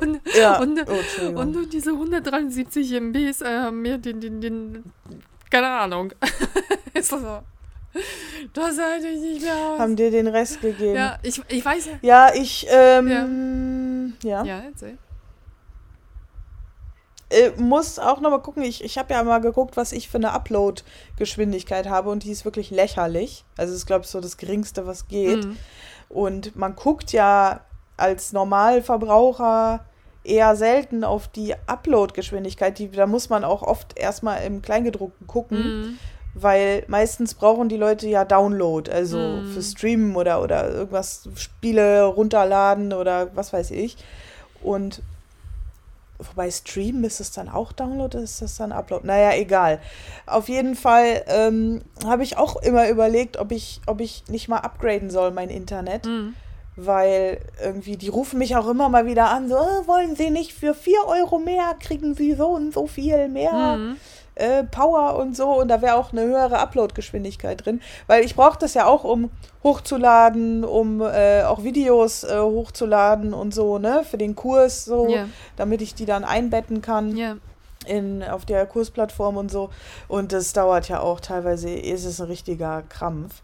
und, 0.00 0.20
ja. 0.36 0.60
und, 0.60 0.80
oh, 0.88 1.38
und 1.38 1.52
nur 1.52 1.66
diese 1.66 1.90
173 1.92 2.92
MBs 2.94 3.42
äh, 3.42 3.58
haben 3.60 3.82
mir 3.82 3.98
den, 3.98 4.20
den, 4.20 4.40
den, 4.40 4.92
keine 5.48 5.68
Ahnung. 5.68 6.12
ist 6.94 7.10
so. 7.10 7.42
Das 8.52 8.78
halte 8.78 9.06
ich 9.08 9.20
nicht 9.20 9.42
mehr 9.42 9.54
aus. 9.54 9.78
haben 9.78 9.96
dir 9.96 10.10
den 10.10 10.26
Rest 10.26 10.60
gegeben. 10.60 10.94
Ja, 10.94 11.12
ja, 11.12 11.18
ich, 11.22 11.40
ich 11.48 11.64
weiß 11.64 11.86
ja. 11.86 11.92
ja 12.02 12.34
ich, 12.34 12.66
ähm, 12.70 14.14
ja. 14.22 14.44
Ja, 14.44 14.60
erzähl. 14.60 14.96
Äh, 17.28 17.50
muss 17.58 17.98
auch 17.98 18.20
nochmal 18.20 18.42
gucken. 18.42 18.62
Ich, 18.64 18.82
ich 18.82 18.98
habe 18.98 19.14
ja 19.14 19.22
mal 19.22 19.40
geguckt, 19.40 19.76
was 19.76 19.92
ich 19.92 20.08
für 20.08 20.18
eine 20.18 20.32
Upload-Geschwindigkeit 20.32 21.88
habe 21.88 22.10
und 22.10 22.24
die 22.24 22.30
ist 22.32 22.44
wirklich 22.44 22.70
lächerlich. 22.70 23.44
Also, 23.56 23.74
ist, 23.74 23.86
glaube 23.86 24.04
ich, 24.04 24.10
so 24.10 24.20
das 24.20 24.36
Geringste, 24.36 24.86
was 24.86 25.06
geht. 25.06 25.44
Mhm. 25.44 25.56
Und 26.08 26.56
man 26.56 26.74
guckt 26.74 27.12
ja 27.12 27.60
als 27.96 28.32
Normalverbraucher 28.32 29.84
eher 30.24 30.56
selten 30.56 31.04
auf 31.04 31.28
die 31.28 31.54
Upload-Geschwindigkeit. 31.66 32.78
Die, 32.78 32.90
da 32.90 33.06
muss 33.06 33.28
man 33.28 33.44
auch 33.44 33.62
oft 33.62 33.96
erstmal 33.96 34.42
im 34.42 34.60
Kleingedruckten 34.60 35.26
gucken, 35.26 35.80
Mhm. 35.80 35.98
Weil 36.34 36.84
meistens 36.86 37.34
brauchen 37.34 37.68
die 37.68 37.76
Leute 37.76 38.08
ja 38.08 38.24
Download, 38.24 38.90
also 38.90 39.42
Mhm. 39.42 39.44
für 39.46 39.62
Streamen 39.62 40.16
oder, 40.16 40.42
oder 40.42 40.70
irgendwas, 40.70 41.28
Spiele 41.34 42.04
runterladen 42.04 42.92
oder 42.92 43.34
was 43.34 43.52
weiß 43.52 43.72
ich. 43.72 43.96
Und 44.62 45.02
wobei 46.18 46.50
Streamen 46.50 47.02
ist 47.04 47.20
es 47.20 47.32
dann 47.32 47.48
auch 47.48 47.72
Download 47.72 48.16
oder 48.16 48.24
ist 48.24 48.42
das 48.42 48.56
dann 48.56 48.72
Upload? 48.72 49.06
Naja, 49.06 49.32
egal. 49.38 49.80
Auf 50.26 50.48
jeden 50.48 50.74
Fall 50.76 51.24
ähm, 51.26 51.82
habe 52.04 52.22
ich 52.22 52.36
auch 52.36 52.56
immer 52.56 52.88
überlegt, 52.88 53.38
ob 53.38 53.52
ich, 53.52 53.80
ob 53.86 54.00
ich 54.00 54.24
nicht 54.28 54.46
mal 54.48 54.58
upgraden 54.58 55.10
soll, 55.10 55.30
mein 55.30 55.48
Internet 55.50 56.06
Mhm. 56.06 56.34
weil 56.76 57.40
irgendwie, 57.62 57.96
die 57.98 58.08
rufen 58.08 58.38
mich 58.38 58.56
auch 58.56 58.66
immer 58.68 58.88
mal 58.88 59.04
wieder 59.04 59.28
an, 59.30 59.48
so, 59.50 59.56
äh, 59.56 59.86
wollen 59.86 60.14
Sie 60.16 60.30
nicht 60.30 60.52
für 60.54 60.72
4 60.72 61.04
Euro 61.06 61.38
mehr, 61.38 61.74
kriegen 61.78 62.14
Sie 62.14 62.32
so 62.34 62.46
und 62.48 62.72
so 62.72 62.86
viel 62.86 63.28
mehr 63.28 63.76
Mhm. 63.76 63.96
Äh, 64.34 64.64
Power 64.64 65.16
und 65.16 65.36
so 65.36 65.60
und 65.60 65.68
da 65.68 65.82
wäre 65.82 65.96
auch 65.96 66.12
eine 66.12 66.22
höhere 66.22 66.58
Upload-Geschwindigkeit 66.58 67.64
drin, 67.64 67.80
weil 68.06 68.24
ich 68.24 68.34
brauche 68.34 68.58
das 68.58 68.74
ja 68.74 68.86
auch, 68.86 69.04
um 69.04 69.30
hochzuladen, 69.62 70.64
um 70.64 71.02
äh, 71.02 71.42
auch 71.42 71.62
Videos 71.62 72.24
äh, 72.24 72.38
hochzuladen 72.38 73.34
und 73.34 73.54
so, 73.54 73.78
ne, 73.78 74.04
für 74.08 74.18
den 74.18 74.34
Kurs 74.34 74.84
so, 74.84 75.08
Ja, 75.08 75.26
damit 75.56 75.82
ich 75.82 75.94
die 75.94 76.06
dann 76.06 76.24
einbetten 76.24 76.80
kann 76.80 77.16
ja. 77.16 77.36
in, 77.86 78.22
auf 78.22 78.46
der 78.46 78.64
Kursplattform 78.66 79.36
und 79.36 79.50
so. 79.50 79.70
Und 80.08 80.32
das 80.32 80.52
dauert 80.52 80.88
ja 80.88 81.00
auch 81.00 81.20
teilweise, 81.20 81.70
ist 81.70 82.04
es 82.04 82.20
ein 82.20 82.26
richtiger 82.28 82.82
Krampf. 82.88 83.42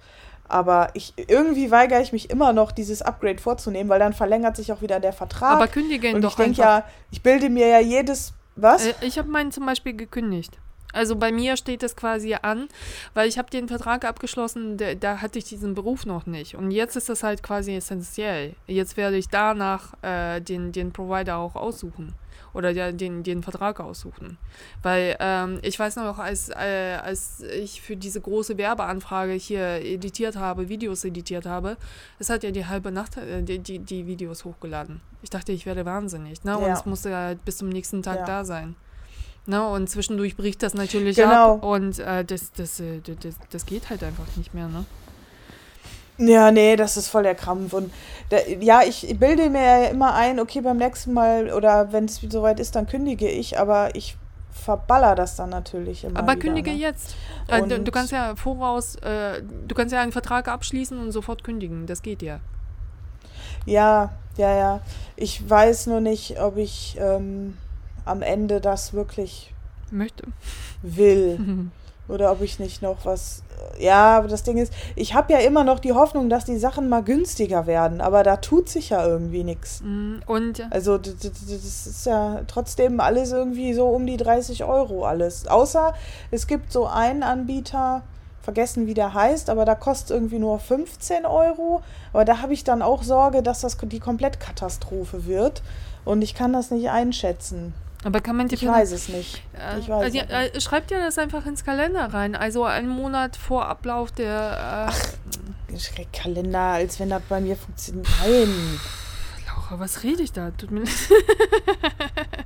Aber 0.49 0.91
ich, 0.95 1.13
irgendwie 1.17 1.71
weigere 1.71 2.01
ich 2.01 2.13
mich 2.13 2.31
immer 2.31 2.53
noch, 2.53 2.71
dieses 2.71 3.03
Upgrade 3.03 3.39
vorzunehmen, 3.39 3.89
weil 3.89 3.99
dann 3.99 4.13
verlängert 4.13 4.57
sich 4.57 4.73
auch 4.73 4.81
wieder 4.81 5.01
der 5.01 5.13
Vertrag. 5.13 5.57
Aber 5.57 5.67
kündige 5.67 6.09
ihn 6.09 6.17
und 6.17 6.23
doch 6.23 6.31
ich 6.31 6.37
denke 6.37 6.61
ja, 6.61 6.85
ich 7.11 7.23
bilde 7.23 7.51
mir 7.51 7.67
ja 7.67 7.81
jedes. 7.81 8.33
Was? 8.55 8.87
Äh, 8.87 8.95
ich 9.01 9.19
habe 9.19 9.29
meinen 9.29 9.51
zum 9.51 9.67
Beispiel 9.67 9.95
gekündigt. 9.95 10.57
Also 10.97 11.15
bei 11.17 11.31
mir 11.31 11.57
steht 11.57 11.83
das 11.83 11.95
quasi 11.95 12.35
an, 12.41 12.69
weil 13.13 13.29
ich 13.29 13.37
habe 13.37 13.51
den 13.51 13.69
Vertrag 13.69 14.05
abgeschlossen, 14.05 14.79
da, 14.79 14.95
da 14.95 15.21
hatte 15.21 15.39
ich 15.39 15.45
diesen 15.45 15.75
Beruf 15.75 16.07
noch 16.07 16.25
nicht. 16.25 16.55
Und 16.55 16.71
jetzt 16.71 16.97
ist 16.97 17.09
das 17.11 17.23
halt 17.23 17.43
quasi 17.43 17.75
essentiell. 17.77 18.55
Jetzt 18.67 18.97
werde 18.97 19.17
ich 19.19 19.29
danach 19.29 19.93
äh, 20.03 20.41
den, 20.41 20.73
den 20.73 20.93
Provider 20.93 21.37
auch 21.37 21.55
aussuchen. 21.55 22.15
Oder 22.55 22.73
der, 22.73 22.93
den, 22.93 23.23
den 23.23 23.43
Vertrag 23.43 23.81
aussuchen. 23.81 24.39
Weil 24.83 25.17
ähm, 25.21 25.59
ich 25.61 25.79
weiß 25.79 25.97
noch, 25.97 26.19
als, 26.19 26.49
äh, 26.49 26.97
als 27.03 27.43
ich 27.43 27.83
für 27.83 27.97
diese 27.97 28.21
große 28.23 28.57
Werbeanfrage 28.57 29.33
hier 29.33 29.83
editiert 29.85 30.37
habe, 30.37 30.71
Videos 30.71 31.05
editiert 31.05 31.45
habe, 31.45 31.77
es 32.19 32.31
hat 32.31 32.43
ja 32.45 32.51
die 32.51 32.65
halbe 32.65 32.91
Nacht 32.91 33.19
äh, 33.19 33.43
die, 33.43 33.59
die, 33.59 33.79
die 33.81 34.07
Videos 34.07 34.47
hochgeladen. 34.47 35.03
Ich 35.21 35.29
dachte, 35.29 35.53
ich 35.53 35.67
werde 35.67 35.85
wahnsinnig. 35.85 36.45
Ne? 36.45 36.57
Und 36.57 36.65
Ja. 36.69 36.73
es 36.73 36.87
musste 36.87 37.15
halt 37.15 37.45
bis 37.45 37.59
zum 37.59 37.69
nächsten 37.69 38.03
Tag 38.03 38.21
Ja. 38.21 38.25
da 38.25 38.45
sein. 38.47 38.75
Ne? 39.49 39.67
Und 39.67 39.89
zwischendurch 39.89 40.37
bricht 40.37 40.63
das 40.63 40.75
natürlich 40.75 41.17
Genau. 41.17 41.55
ab 41.55 41.65
und 41.65 41.99
äh, 41.99 42.25
das, 42.25 42.53
das, 42.53 42.81
äh, 42.81 43.01
das, 43.01 43.37
das, 43.51 43.67
geht 43.67 43.91
halt 43.91 44.03
einfach 44.03 44.25
nicht 44.37 44.55
mehr. 44.55 44.69
Ne? 44.69 44.85
Ja, 46.19 46.51
nee, 46.51 46.77
das 46.77 46.97
ist 46.97 47.09
voll 47.09 47.23
der 47.25 47.35
Krampf. 47.35 47.73
Und 47.73 47.93
da, 48.31 48.39
ja, 48.61 48.83
ich 48.83 49.19
bilde 49.19 49.51
mir 49.51 49.63
ja 49.63 49.85
immer 49.89 50.15
ein, 50.15 50.41
okay, 50.41 50.61
beim 50.61 50.79
nächsten 50.79 51.13
Mal 51.13 51.53
oder 51.53 51.93
wenn 51.93 52.07
es 52.07 52.17
soweit 52.17 52.59
ist, 52.59 52.75
dann 52.75 52.87
kündige 52.87 53.29
ich, 53.29 53.59
aber 53.59 53.95
ich 53.95 54.17
verballer 54.51 55.15
das 55.15 55.37
dann 55.37 55.51
natürlich 55.51 56.05
immer. 56.05 56.19
Aber 56.19 56.33
wieder, 56.33 56.41
kündige 56.43 56.71
ne? 56.71 56.77
jetzt. 56.77 57.15
Äh, 57.49 57.61
du, 57.63 57.69
du 57.69 57.75
Und- 57.77 57.93
kannst 57.93 58.13
ja 58.13 58.35
voraus, 58.35 58.97
äh, 58.97 59.43
du 59.43 59.75
kannst 59.75 59.93
ja 59.93 60.01
einen 60.01 60.13
Vertrag 60.13 60.49
abschließen 60.49 60.99
und 60.99 61.13
sofort 61.13 61.45
kündigen. 61.45 61.87
Das 61.87 62.03
geht 62.03 62.23
ja. 62.23 62.41
Ja, 63.67 64.13
ja, 64.37 64.57
ja. 64.57 64.81
Ich 65.17 65.49
weiß 65.49 65.87
nur 65.89 66.01
nicht, 66.01 66.41
ob 66.41 66.57
ich 66.57 66.97
ähm, 66.99 67.57
am 68.07 68.23
Ende 68.23 68.61
das 68.61 68.93
wirklich 68.95 69.53
Möchte. 69.91 70.25
will. 70.83 71.69
Oder 72.09 72.31
ob 72.31 72.41
ich 72.41 72.61
nicht 72.61 72.83
noch 72.83 73.05
was. 73.05 73.43
Ja, 73.81 74.19
aber 74.19 74.29
das 74.29 74.45
Ding 74.45 74.59
ist, 74.59 74.73
ich 74.95 75.15
habe 75.15 75.33
ja 75.33 75.41
immer 75.41 75.65
noch 75.65 75.81
die 75.81 75.93
Hoffnung, 75.93 76.29
dass 76.29 76.45
die 76.45 76.57
Sachen 76.57 76.89
mal 76.89 77.03
günstiger 77.03 77.67
werden, 77.67 78.01
aber 78.01 78.23
da 78.23 78.37
tut 78.37 78.69
sich 78.69 78.91
ja 78.91 79.05
irgendwie 79.05 79.43
nichts. 79.43 79.81
Mm, 79.83 80.19
Und 80.27 80.67
Also 80.71 80.99
das 80.99 81.15
ist 81.25 82.07
ja 82.07 82.43
trotzdem 82.47 83.01
alles 83.01 83.33
irgendwie 83.33 83.75
so 83.75 83.89
um 83.89 84.07
die 84.07 84.17
30 84.17 84.63
Euro 84.65 85.05
alles. 85.05 85.49
Außer 85.49 85.95
es 86.31 86.47
gibt 86.47 86.71
so 86.73 86.87
einen 86.87 87.25
Anbieter, 87.25 88.03
vergessen 88.41 88.87
wie 88.87 88.95
der 88.95 89.13
heißt, 89.13 89.51
aber 89.51 89.65
da 89.65 89.75
kostet 89.75 90.11
irgendwie 90.11 90.39
nur 90.39 90.61
15 90.61 91.27
Euro. 91.27 91.83
Aber 92.13 92.25
da 92.25 92.41
habe 92.41 92.53
ich 92.53 92.63
dann 92.63 92.81
auch 92.81 93.03
Sorge, 93.03 93.43
dass 93.43 93.63
das 93.63 93.77
die 93.83 94.01
Komplettkatastrophe 94.01 95.27
wird. 95.27 95.63
Und 96.05 96.23
ich 96.23 96.35
kann 96.35 96.53
das 96.53 96.71
nicht 96.71 96.89
einschätzen. 96.89 97.75
Aber 98.07 98.21
kann 98.21 98.37
man 98.37 98.49
die 98.49 98.55
Ich 98.55 98.67
weiß 98.67 98.93
es 98.93 99.09
nicht. 99.09 99.43
Äh, 99.55 99.81
Ich 99.81 99.89
weiß 99.89 100.05
also, 100.05 100.19
es 100.19 100.57
äh, 100.57 100.61
schreibt 100.61 100.91
ja 100.91 100.99
das 100.99 101.19
einfach 101.19 101.45
ins 101.47 101.65
Kalender 101.65 102.13
rein. 102.15 102.35
Also 102.37 102.65
einen 102.65 102.89
Monat 102.89 103.37
vor 103.37 103.67
Ablauf 103.67 104.13
der. 104.13 104.89
Äh, 105.69 105.73
nicht. 105.73 106.13
Kalender, 106.13 106.59
als 106.59 107.01
wenn 107.01 107.11
das 107.11 107.23
bei 107.29 107.41
mir 107.41 107.57
funktioniert. 107.57 108.07
Nein. 108.25 108.81
Laura, 109.47 109.81
was 109.81 110.03
rede 110.03 110.23
ich 110.23 110.33
da? 110.33 110.51
Tut 110.53 110.71
mir 110.71 110.81
leid. 110.81 110.89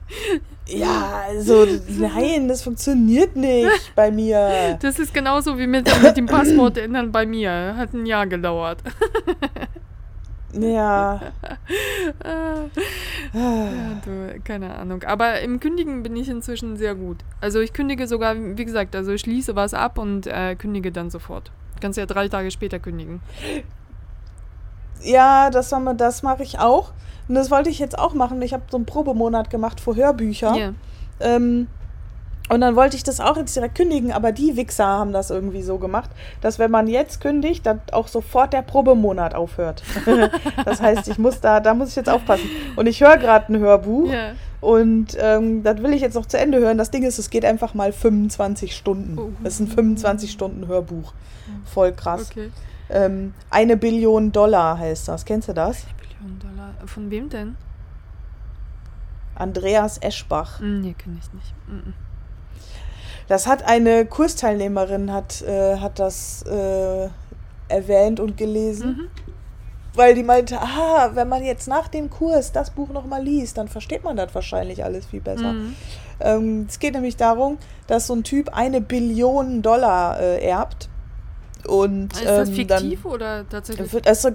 Ja, 0.66 1.24
also 1.26 1.66
nein, 1.88 2.46
das 2.46 2.62
funktioniert 2.62 3.34
nicht 3.34 3.92
bei 3.96 4.10
mir. 4.10 4.78
Das 4.80 4.98
ist 5.00 5.12
genauso 5.12 5.58
wie 5.58 5.66
mit, 5.66 5.90
mit 6.02 6.16
dem 6.16 6.26
Passwort 6.26 6.78
ändern 6.78 7.10
bei 7.10 7.26
mir. 7.26 7.74
Hat 7.76 7.92
ein 7.92 8.06
Jahr 8.06 8.26
gedauert. 8.26 8.78
Ja. 10.52 11.20
Ja, 13.32 14.00
du, 14.04 14.40
keine 14.42 14.74
Ahnung. 14.74 15.04
Aber 15.04 15.40
im 15.40 15.60
Kündigen 15.60 16.02
bin 16.02 16.16
ich 16.16 16.28
inzwischen 16.28 16.76
sehr 16.76 16.96
gut. 16.96 17.18
Also 17.40 17.60
ich 17.60 17.72
kündige 17.72 18.08
sogar, 18.08 18.34
wie 18.36 18.64
gesagt, 18.64 18.96
also 18.96 19.12
ich 19.12 19.20
schließe 19.20 19.54
was 19.54 19.72
ab 19.72 19.98
und 19.98 20.26
äh, 20.26 20.56
kündige 20.56 20.90
dann 20.90 21.10
sofort. 21.10 21.52
Kannst 21.80 21.96
ja 21.96 22.06
drei 22.06 22.28
Tage 22.28 22.50
später 22.50 22.78
kündigen. 22.80 23.20
Ja, 25.02 25.50
das, 25.50 25.72
das 25.96 26.22
mache 26.22 26.42
ich 26.42 26.58
auch. 26.58 26.92
Und 27.28 27.36
das 27.36 27.50
wollte 27.50 27.70
ich 27.70 27.78
jetzt 27.78 27.98
auch 27.98 28.14
machen. 28.14 28.42
Ich 28.42 28.52
habe 28.52 28.64
so 28.70 28.76
einen 28.76 28.86
Probemonat 28.86 29.50
gemacht 29.50 29.80
für 29.80 29.94
Hörbücher. 29.94 30.56
Ja. 30.56 30.72
Ähm, 31.20 31.68
und 32.50 32.60
dann 32.60 32.76
wollte 32.76 32.96
ich 32.96 33.02
das 33.02 33.20
auch 33.20 33.36
jetzt 33.36 33.54
direkt 33.56 33.76
kündigen, 33.76 34.12
aber 34.12 34.32
die 34.32 34.56
Wichser 34.56 34.86
haben 34.86 35.12
das 35.12 35.30
irgendwie 35.30 35.62
so 35.62 35.78
gemacht, 35.78 36.10
dass 36.40 36.58
wenn 36.58 36.70
man 36.70 36.86
jetzt 36.88 37.20
kündigt, 37.20 37.64
dann 37.64 37.80
auch 37.92 38.08
sofort 38.08 38.52
der 38.52 38.62
Probemonat 38.62 39.34
aufhört. 39.34 39.82
das 40.64 40.82
heißt, 40.82 41.08
ich 41.08 41.18
muss 41.18 41.40
da, 41.40 41.60
da 41.60 41.72
muss 41.74 41.90
ich 41.90 41.96
jetzt 41.96 42.10
aufpassen. 42.10 42.48
Und 42.76 42.86
ich 42.86 43.00
höre 43.00 43.16
gerade 43.16 43.52
ein 43.52 43.58
Hörbuch 43.58 44.12
Ja. 44.12 44.32
und 44.60 45.16
ähm, 45.18 45.62
das 45.62 45.82
will 45.82 45.92
ich 45.94 46.02
jetzt 46.02 46.14
noch 46.14 46.26
zu 46.26 46.38
Ende 46.38 46.58
hören. 46.58 46.76
Das 46.76 46.90
Ding 46.90 47.02
ist, 47.04 47.18
es 47.18 47.30
geht 47.30 47.44
einfach 47.44 47.72
mal 47.74 47.92
25 47.92 48.76
Stunden. 48.76 49.18
Oh. 49.18 49.30
Es 49.44 49.54
ist 49.54 49.60
ein 49.60 49.68
25 49.68 50.30
Stunden 50.30 50.66
Hörbuch. 50.66 51.12
Voll 51.64 51.92
krass. 51.92 52.30
Okay. 52.30 52.50
Ähm, 52.90 53.32
eine 53.50 53.76
Billion 53.76 54.32
Dollar 54.32 54.76
heißt 54.78 55.08
das. 55.08 55.24
Kennst 55.24 55.48
du 55.48 55.52
das? 55.54 55.84
Millionen 56.00 56.38
Dollar. 56.40 56.74
Von 56.86 57.10
wem 57.10 57.28
denn? 57.28 57.56
Andreas 59.36 59.98
Eschbach. 59.98 60.60
Hm, 60.60 60.80
Nee, 60.80 60.94
kenne 60.94 61.16
ich 61.20 61.32
nicht. 61.32 61.54
Mhm. 61.68 61.94
Das 63.30 63.46
hat 63.46 63.62
eine 63.62 64.06
Kursteilnehmerin 64.06 65.12
hat, 65.12 65.40
äh, 65.42 65.76
hat 65.76 66.00
das 66.00 66.42
äh, 66.42 67.08
erwähnt 67.68 68.18
und 68.18 68.36
gelesen. 68.36 68.88
Mhm. 68.88 69.08
weil 69.94 70.14
die 70.14 70.24
meinte, 70.24 70.60
ah, 70.60 71.10
wenn 71.14 71.28
man 71.28 71.44
jetzt 71.44 71.68
nach 71.68 71.86
dem 71.86 72.10
Kurs 72.10 72.50
das 72.50 72.70
Buch 72.70 72.88
nochmal 72.88 73.22
liest, 73.22 73.56
dann 73.56 73.68
versteht 73.68 74.02
man 74.02 74.16
das 74.16 74.34
wahrscheinlich 74.34 74.82
alles 74.82 75.06
viel 75.06 75.20
besser. 75.20 75.52
Mhm. 75.52 75.76
Ähm, 76.18 76.66
es 76.68 76.80
geht 76.80 76.94
nämlich 76.94 77.16
darum, 77.16 77.58
dass 77.86 78.08
so 78.08 78.14
ein 78.14 78.24
Typ 78.24 78.52
eine 78.52 78.80
Billion 78.80 79.62
Dollar 79.62 80.18
äh, 80.18 80.44
erbt. 80.44 80.88
Und 81.68 82.12
Ist 82.14 82.24
das 82.24 82.48
ähm, 82.48 82.54
fiktiv 82.56 83.02
dann 83.02 83.12
oder 83.12 83.48
tatsächlich? 83.48 84.08
also, 84.08 84.30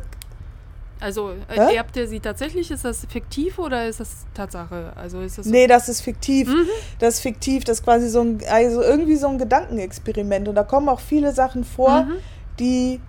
Also 1.00 1.32
äh, 1.50 1.60
Hä? 1.60 1.76
erbt 1.76 1.98
er 1.98 2.08
sie 2.08 2.20
tatsächlich? 2.20 2.72
Ist 2.72 2.86
das 2.86 3.06
fiktiv 3.10 3.60
oder 3.60 3.88
ist 3.88 4.00
das 4.00 4.26
Tatsache? 4.34 4.93
Also 4.96 5.20
ist 5.22 5.38
das 5.38 5.46
nee, 5.46 5.68
das 5.68 5.89
ist 5.89 6.02
fiktiv. 6.02 6.48
Mhm. 6.48 6.68
Das 7.00 7.16
ist 7.16 7.20
fiktiv, 7.22 7.64
das 7.66 7.80
ist 7.80 7.84
quasi 7.84 8.08
so 8.10 8.22
ein, 8.22 8.39
also 8.50 8.82
irgendwie 8.82 9.16
so 9.18 9.28
ein 9.28 9.38
Gedankenexperiment. 9.38 10.48
Und 10.48 10.56
da 10.56 10.64
kommen 10.64 10.88
auch 10.89 11.02
viele 11.02 11.34
Sachen 11.34 11.64
vor, 11.64 12.04
Mhm. 12.04 12.14
die 12.60 13.02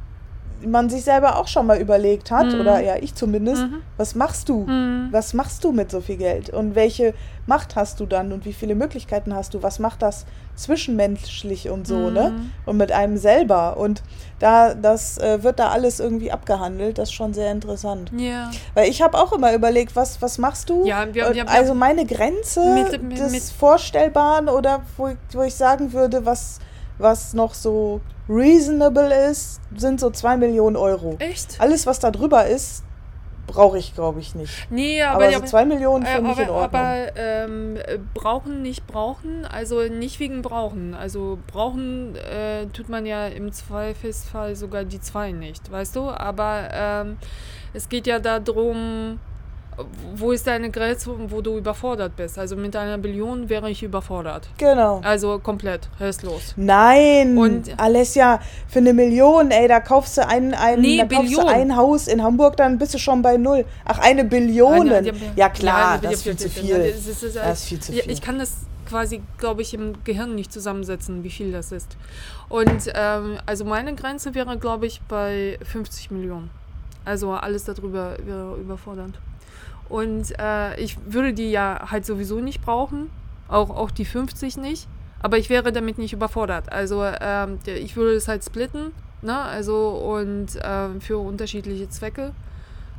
man 0.65 0.89
sich 0.91 1.05
selber 1.05 1.37
auch 1.39 1.49
schon 1.49 1.67
mal 1.67 1.79
überlegt 1.79 2.31
hat, 2.31 2.47
Mhm. 2.47 2.61
oder 2.61 2.81
ja, 2.81 2.97
ich 2.97 3.15
zumindest. 3.15 3.63
Mhm. 3.63 3.83
Was 3.97 4.15
machst 4.15 4.49
du? 4.49 4.61
Mhm. 4.67 5.09
Was 5.11 5.35
machst 5.35 5.65
du 5.65 5.73
mit 5.73 5.91
so 5.91 6.01
viel 6.01 6.17
Geld? 6.17 6.51
Und 6.51 6.75
welche 6.75 7.15
Macht 7.49 7.77
hast 7.77 8.01
du 8.01 8.07
dann 8.07 8.33
und 8.33 8.45
wie 8.45 8.53
viele 8.53 8.75
Möglichkeiten 8.75 9.33
hast 9.35 9.55
du? 9.55 9.63
Was 9.63 9.79
macht 9.79 10.03
das 10.03 10.27
zwischenmenschlich 10.57 11.71
und 11.71 11.87
so, 11.87 12.11
ne? 12.11 12.31
Mhm. 12.37 12.51
Und 12.67 12.77
mit 12.77 12.93
einem 12.93 13.17
selber. 13.17 13.77
Und 13.77 14.03
da, 14.39 14.75
das 14.75 15.19
äh, 15.19 15.43
wird 15.43 15.59
da 15.59 15.69
alles 15.69 16.01
irgendwie 16.01 16.31
abgehandelt. 16.33 16.99
Das 16.99 17.09
ist 17.09 17.15
schon 17.15 17.35
sehr 17.35 17.51
interessant. 17.53 18.11
Ja. 18.17 18.51
Weil 18.75 18.89
ich 18.91 19.01
habe 19.03 19.17
auch 19.19 19.33
immer 19.33 19.55
überlegt, 19.55 19.97
was, 19.97 20.21
was 20.23 20.39
machst 20.39 20.69
du? 20.71 20.85
Ja, 20.87 21.07
wir- 21.13 21.35
wir- 21.35 21.49
also 21.49 21.75
meine 21.75 22.05
Grenze 22.05 22.61
Mit- 22.75 23.03
mit- 23.03 23.19
des 23.19 23.33
mit- 23.33 23.43
Vorstellbaren 23.43 24.49
oder 24.49 24.83
wo, 24.97 25.09
ich- 25.09 25.17
wo 25.33 25.43
ich 25.43 25.55
sagen 25.55 25.93
würde, 25.93 26.27
was, 26.27 26.59
was 26.99 27.35
noch 27.35 27.55
so 27.55 28.01
reasonable 28.29 29.13
ist, 29.31 29.61
sind 29.77 30.01
so 30.01 30.11
zwei 30.11 30.37
Millionen 30.37 30.77
Euro. 30.77 31.17
Echt? 31.19 31.61
Alles, 31.61 31.87
was 31.87 31.99
da 32.01 32.11
drüber 32.11 32.47
ist, 32.47 32.83
brauche 33.47 33.79
ich, 33.79 33.95
glaube 33.95 34.21
ich, 34.21 34.35
nicht. 34.35 34.71
Nee, 34.71 35.03
Aber, 35.03 35.25
aber, 35.25 35.33
so 35.33 35.41
zwei 35.41 35.65
Millionen 35.65 36.05
äh, 36.05 36.17
finde 36.17 36.33
ich 36.33 36.39
in 36.39 36.51
Ordnung. 36.51 36.81
aber 36.81 37.17
ähm, 37.17 37.77
äh, 37.77 37.99
brauchen 38.15 38.63
nicht 38.63 38.87
brauchen, 38.87 39.45
also 39.45 39.83
nicht 39.83 40.19
wegen 40.21 40.43
brauchen. 40.43 40.95
Also 40.95 41.39
brauchen 41.47 42.17
äh, 42.17 42.67
tut 42.67 42.89
man 42.89 43.07
ja 43.07 43.27
im 43.29 43.53
Zweifelsfall 43.53 44.57
sogar 44.57 44.85
die 44.85 45.01
zwei 45.01 45.33
nicht, 45.33 45.71
weißt 45.71 45.97
du? 45.97 46.11
Aber 46.11 46.69
ähm, 46.73 47.19
es 47.73 47.89
geht 47.89 48.07
ja 48.07 48.19
darum, 48.19 49.21
wo 50.17 50.33
ist 50.33 50.47
deine 50.47 50.71
Grenze, 50.71 51.11
wo 51.29 51.41
du 51.41 51.59
überfordert 51.59 52.17
bist. 52.17 52.39
Also 52.39 52.57
mit 52.57 52.75
einer 52.75 52.97
Billion 52.99 53.49
wäre 53.49 53.71
ich 53.71 53.83
überfordert. 53.83 54.49
genau. 54.57 55.01
Also 55.05 55.39
komplett, 55.39 55.89
restlos. 56.01 56.55
Nein, 56.57 57.37
Und- 57.37 57.79
Alessia, 57.79 58.41
für 58.69 58.79
eine 58.79 58.93
Million, 58.95 59.51
ey, 59.51 59.69
da 59.69 59.81
kaufst 59.81 60.17
du 60.17 60.27
ein, 60.27 60.55
ein, 60.55 60.81
Nee, 60.81 60.97
da 60.99 61.05
kaufst 61.05 61.33
du 61.33 61.37
Billion. 61.43 61.49
ein 61.49 61.77
Haus 61.77 62.09
in 62.09 62.23
Hamburg, 62.23 62.57
dann 62.57 62.79
bist 62.79 62.95
du 62.95 62.99
schon 62.99 63.21
bei 63.23 63.37
null. 63.37 63.65
Ach, 63.85 63.99
eine 63.99 64.25
Billion. 64.25 64.91
Ja 65.37 65.49
klar, 65.51 65.99
das 65.99 66.15
ist 66.15 66.23
viel 66.23 66.37
zu 66.37 66.49
viel. 66.49 66.93
Das 66.93 67.07
ist, 67.07 67.65
viel 67.67 67.81
zu 67.81 67.93
viel. 67.93 68.11
Ich 68.11 68.23
kann 68.23 68.39
das 68.39 68.53
quasi, 68.89 69.21
glaube 69.39 69.63
ich, 69.63 69.75
im 69.75 69.95
Gehirn 70.05 70.35
nicht 70.35 70.53
zusammensetzen, 70.53 71.25
wie 71.25 71.31
viel 71.31 71.53
das 71.53 71.73
ist. 71.73 71.97
Und 72.49 72.91
ähm, 72.95 73.37
also 73.45 73.65
meine 73.65 73.95
Grenze 73.95 74.35
wäre, 74.35 74.57
glaube 74.59 74.87
ich, 74.87 75.01
bei 75.09 75.59
50 75.65 76.11
Millionen. 76.13 76.51
Also 77.05 77.33
alles 77.33 77.65
darüber 77.65 78.17
wäre 78.25 78.57
überfordernd. 78.61 79.19
Und 79.89 80.39
äh, 80.39 80.79
ich 80.81 80.97
würde 81.07 81.33
die 81.33 81.51
ja 81.51 81.87
halt 81.91 82.05
sowieso 82.07 82.41
nicht 82.41 82.61
brauchen, 82.63 83.11
auch, 83.49 83.71
auch 83.71 83.91
die 83.91 84.05
50 84.05 84.57
nicht. 84.57 84.89
Aber 85.21 85.39
ich 85.39 85.49
wäre 85.49 85.73
damit 85.73 85.99
nicht 85.99 86.13
überfordert. 86.13 86.73
Also 86.73 87.03
ähm, 87.05 87.59
ich 87.65 87.97
würde 87.97 88.15
es 88.15 88.29
halt 88.29 88.45
splitten, 88.45 88.93
ne? 89.23 89.39
Also 89.39 89.89
und 89.91 90.49
ähm, 90.63 91.01
für 91.01 91.19
unterschiedliche 91.19 91.89
Zwecke 91.89 92.33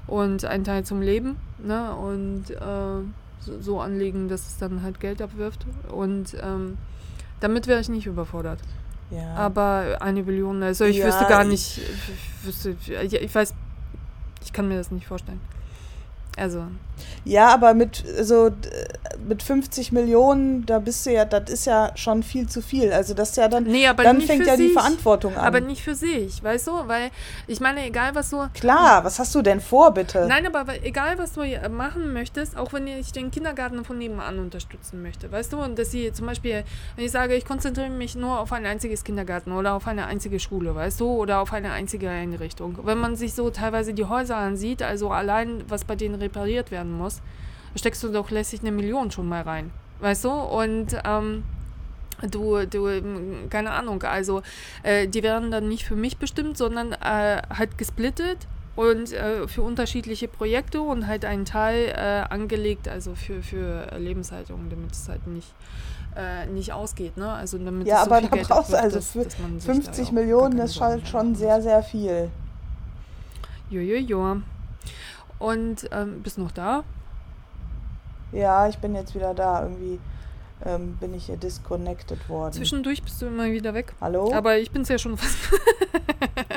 und 0.08 0.44
einen 0.46 0.64
Teil 0.64 0.84
zum 0.84 1.02
Leben, 1.02 1.36
ne? 1.60 1.94
Und 1.96 2.50
äh, 2.52 3.04
so, 3.40 3.62
so 3.62 3.80
anlegen, 3.82 4.30
dass 4.30 4.48
es 4.48 4.58
dann 4.58 4.82
halt 4.82 5.00
Geld 5.00 5.22
abwirft. 5.22 5.66
Und 5.92 6.36
ähm, 6.42 6.78
damit 7.40 7.68
wäre 7.68 7.80
ich 7.82 7.90
nicht 7.90 8.08
überfordert. 8.08 8.60
Ja. 9.12 9.36
Aber 9.36 9.98
eine 10.02 10.24
Billion, 10.24 10.64
also 10.64 10.84
ich 10.86 10.98
Ja, 10.98 11.08
wüsste 11.08 11.26
gar 11.26 11.44
ich- 11.44 11.50
nicht, 11.50 11.78
ich, 11.78 12.46
wüsste, 12.46 12.76
ich, 13.04 13.14
ich 13.14 13.36
weiß, 13.36 13.54
ich 14.44 14.52
kann 14.54 14.68
mir 14.68 14.76
das 14.78 14.92
nicht 14.92 15.06
vorstellen. 15.08 15.40
Also, 16.38 16.64
Ja, 17.26 17.50
aber 17.50 17.74
mit 17.74 18.04
so 18.22 18.50
d- 18.50 18.70
mit 19.28 19.44
50 19.44 19.92
Millionen, 19.92 20.66
da 20.66 20.80
bist 20.80 21.06
du 21.06 21.12
ja, 21.12 21.26
das 21.26 21.50
ist 21.52 21.66
ja 21.66 21.92
schon 21.96 22.24
viel 22.24 22.48
zu 22.48 22.62
viel. 22.62 22.94
Also 22.94 23.14
das 23.14 23.32
ist 23.32 23.38
ja 23.38 23.48
dann, 23.48 23.64
nee, 23.64 23.86
aber 23.88 24.04
dann 24.04 24.22
fängt 24.22 24.48
ja 24.48 24.56
die 24.56 24.66
sich. 24.66 24.74
Verantwortung 24.74 25.36
an. 25.36 25.46
Aber 25.46 25.60
nicht 25.60 25.82
für 25.82 25.96
sich, 25.96 26.42
weißt 26.44 26.68
du? 26.68 26.72
Weil 26.88 27.10
ich 27.48 27.60
meine, 27.60 27.86
egal 27.86 28.16
was 28.16 28.30
du. 28.30 28.48
Klar, 28.54 29.04
was 29.04 29.20
hast 29.20 29.36
du 29.36 29.42
denn 29.42 29.60
vor, 29.60 29.94
bitte? 29.94 30.26
Nein, 30.30 30.48
aber 30.54 30.82
egal 30.84 31.18
was 31.18 31.34
du 31.34 31.42
machen 31.70 32.14
möchtest, 32.14 32.56
auch 32.56 32.72
wenn 32.74 32.88
ich 32.88 33.12
den 33.12 33.30
Kindergarten 33.32 33.84
von 33.84 33.98
nebenan 33.98 34.40
unterstützen 34.40 35.02
möchte, 35.02 35.32
weißt 35.32 35.54
du? 35.54 35.58
Und 35.62 35.78
dass 35.78 35.92
sie 35.92 36.14
zum 36.14 36.28
Beispiel, 36.28 36.64
wenn 36.96 37.06
ich 37.06 37.12
sage, 37.12 37.36
ich 37.36 37.46
konzentriere 37.46 37.90
mich 37.90 38.16
nur 38.16 38.40
auf 38.40 38.54
ein 38.54 38.66
einziges 38.66 39.04
Kindergarten 39.04 39.52
oder 39.52 39.74
auf 39.74 39.88
eine 39.88 40.06
einzige 40.06 40.40
Schule, 40.40 40.74
weißt 40.76 41.00
du? 41.02 41.08
Oder 41.10 41.42
auf 41.42 41.52
eine 41.52 41.72
einzige 41.72 42.10
Einrichtung. 42.10 42.78
Wenn 42.84 43.00
man 43.00 43.16
sich 43.16 43.34
so 43.34 43.50
teilweise 43.50 43.94
die 43.94 44.06
Häuser 44.06 44.38
ansieht, 44.38 44.82
also 44.84 45.10
allein, 45.12 45.64
was 45.68 45.84
bei 45.84 45.96
denen 45.96 46.20
repariert 46.28 46.72
werden 46.72 46.92
muss, 46.92 47.22
steckst 47.76 48.04
du 48.04 48.10
doch 48.10 48.30
lässig 48.32 48.60
eine 48.62 48.72
Million 48.72 49.12
schon 49.12 49.28
mal 49.28 49.42
rein, 49.44 49.72
weißt 50.00 50.26
du? 50.26 50.32
Und 50.32 50.88
ähm, 51.06 51.44
du, 52.32 52.66
du, 52.66 52.88
ähm, 52.88 53.50
keine 53.50 53.72
Ahnung, 53.72 54.04
also 54.04 54.42
äh, 54.84 55.08
die 55.08 55.24
werden 55.24 55.52
dann 55.52 55.68
nicht 55.70 55.86
für 55.86 55.96
mich 55.96 56.18
bestimmt, 56.18 56.58
sondern 56.58 56.94
äh, 56.94 57.42
halt 57.60 57.78
gesplittet 57.78 58.48
und 58.76 59.12
äh, 59.12 59.48
für 59.48 59.62
unterschiedliche 59.64 60.28
Projekte 60.28 60.82
und 60.82 61.08
halt 61.08 61.26
einen 61.26 61.46
Teil 61.46 61.88
äh, 61.96 62.34
angelegt, 62.34 62.88
also 62.88 63.16
für, 63.16 63.42
für 63.42 63.88
Lebenshaltung, 63.98 64.70
damit 64.70 64.92
es 64.92 65.08
halt 65.10 65.26
nicht, 65.28 65.52
äh, 66.16 66.46
nicht 66.48 66.74
ausgeht, 66.74 67.18
ne? 67.18 67.32
Also 67.32 67.58
damit 67.58 67.88
Ja, 67.88 68.04
so 68.04 68.12
aber 68.12 68.20
viel 68.22 68.30
da 68.30 68.36
Geld 68.36 68.48
brauchst 68.48 68.72
du 68.74 68.78
also 68.78 68.98
dass- 68.98 69.12
für 69.14 69.24
dass 69.24 69.40
man 69.40 69.60
sich 69.60 69.68
da 69.68 69.74
50 69.74 70.08
auch 70.08 70.12
gar 70.12 70.14
Millionen 70.22 70.68
Sorgen 70.68 70.92
halt 70.94 71.08
schon 71.08 71.36
sehr, 71.36 71.62
sehr 71.62 71.82
viel. 71.84 72.30
Jojojo. 73.70 74.38
Und 75.40 75.88
ähm, 75.92 76.22
bist 76.24 76.38
du 76.38 76.42
noch 76.42 76.52
da? 76.52 76.84
Ja, 78.32 78.68
ich 78.68 78.78
bin 78.80 78.96
jetzt 78.96 79.14
wieder 79.16 79.34
da. 79.34 79.64
Irgendwie 79.64 80.00
ähm, 80.66 80.98
bin 81.00 81.14
ich 81.14 81.28
hier 81.28 81.38
disconnected 81.38 82.28
worden. 82.30 82.54
Zwischendurch 82.54 83.04
bist 83.04 83.22
du 83.22 83.28
immer 83.28 83.46
wieder 83.46 83.74
weg. 83.74 83.94
Hallo? 84.02 84.34
Aber 84.34 84.58
ich 84.58 84.72
bin's 84.72 84.90
ja 84.90 84.98
schon 84.98 85.16
fast, 85.16 85.38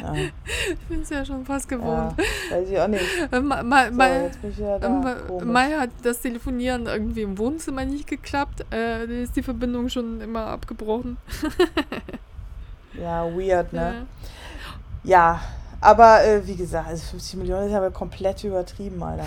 ja, 0.03 0.15
ich 0.15 0.79
bin's 0.89 1.11
ja 1.11 1.23
schon 1.25 1.45
fast 1.45 1.71
ja, 1.71 1.77
gewohnt. 1.77 2.15
weiß 2.51 2.71
ich 2.71 2.81
auch 2.81 2.89
nicht. 2.89 3.05
Äh, 3.31 3.41
Ma- 3.41 3.63
Ma- 3.63 3.87
So, 3.89 3.93
Ma- 3.93 4.09
bin 4.09 5.03
da. 5.03 5.15
Komisch. 5.29 5.45
Mai 5.45 5.71
hat 5.79 5.91
das 6.03 6.21
Telefonieren 6.21 6.87
irgendwie 6.87 7.23
im 7.23 7.37
Wohnzimmer 7.37 7.85
nicht 7.85 8.07
geklappt. 8.07 8.63
Äh, 8.71 9.07
da 9.07 9.13
ist 9.13 9.37
die 9.37 9.43
Verbindung 9.43 9.91
schon 9.91 10.21
immer 10.23 10.47
abgebrochen. 10.47 11.19
Ja, 13.01 13.25
weird, 13.35 13.73
ne? 13.73 14.07
Ja, 15.05 15.41
aber 15.81 16.23
äh, 16.25 16.47
wie 16.47 16.57
gesagt, 16.57 16.89
also 16.89 17.03
50 17.11 17.39
Millionen 17.39 17.69
ist 17.69 17.75
aber 17.75 17.91
komplett 17.91 18.45
übertrieben, 18.45 19.03
Alter. 19.03 19.25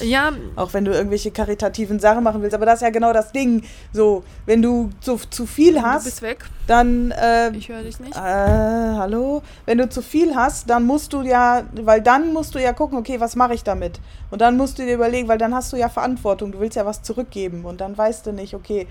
Ja, 0.00 0.32
Auch 0.56 0.72
wenn 0.74 0.84
du 0.84 0.92
irgendwelche 0.92 1.30
karitativen 1.30 2.00
Sachen 2.00 2.24
machen 2.24 2.42
willst. 2.42 2.54
Aber 2.54 2.66
das 2.66 2.76
ist 2.76 2.82
ja 2.82 2.90
genau 2.90 3.12
das 3.12 3.30
Ding. 3.30 3.62
So, 3.92 4.24
wenn 4.44 4.60
du 4.60 4.90
zu, 5.00 5.16
zu 5.30 5.46
viel 5.46 5.74
du 5.74 5.80
bist 5.80 5.86
hast, 5.86 6.22
weg. 6.22 6.44
dann. 6.66 7.12
Äh, 7.12 7.50
Ich 7.56 7.68
höre 7.68 7.82
dich 7.82 8.00
nicht. 8.00 8.16
Äh, 8.16 8.20
hallo? 8.20 9.42
Wenn 9.66 9.78
du 9.78 9.88
zu 9.88 10.02
viel 10.02 10.34
hast, 10.34 10.68
dann 10.68 10.84
musst 10.84 11.12
du 11.12 11.22
ja, 11.22 11.62
weil 11.74 12.00
dann 12.00 12.32
musst 12.32 12.56
du 12.56 12.58
ja 12.60 12.72
gucken, 12.72 12.98
okay, 12.98 13.20
was 13.20 13.36
mache 13.36 13.54
ich 13.54 13.62
damit? 13.62 14.00
Und 14.32 14.40
dann 14.40 14.56
musst 14.56 14.78
du 14.80 14.84
dir 14.84 14.94
überlegen, 14.94 15.28
weil 15.28 15.38
dann 15.38 15.54
hast 15.54 15.72
du 15.72 15.76
ja 15.76 15.88
Verantwortung, 15.88 16.50
du 16.50 16.58
willst 16.58 16.76
ja 16.76 16.84
was 16.84 17.02
zurückgeben 17.02 17.64
und 17.64 17.80
dann 17.80 17.96
weißt 17.96 18.26
du 18.26 18.32
nicht, 18.32 18.54
okay, 18.54 18.88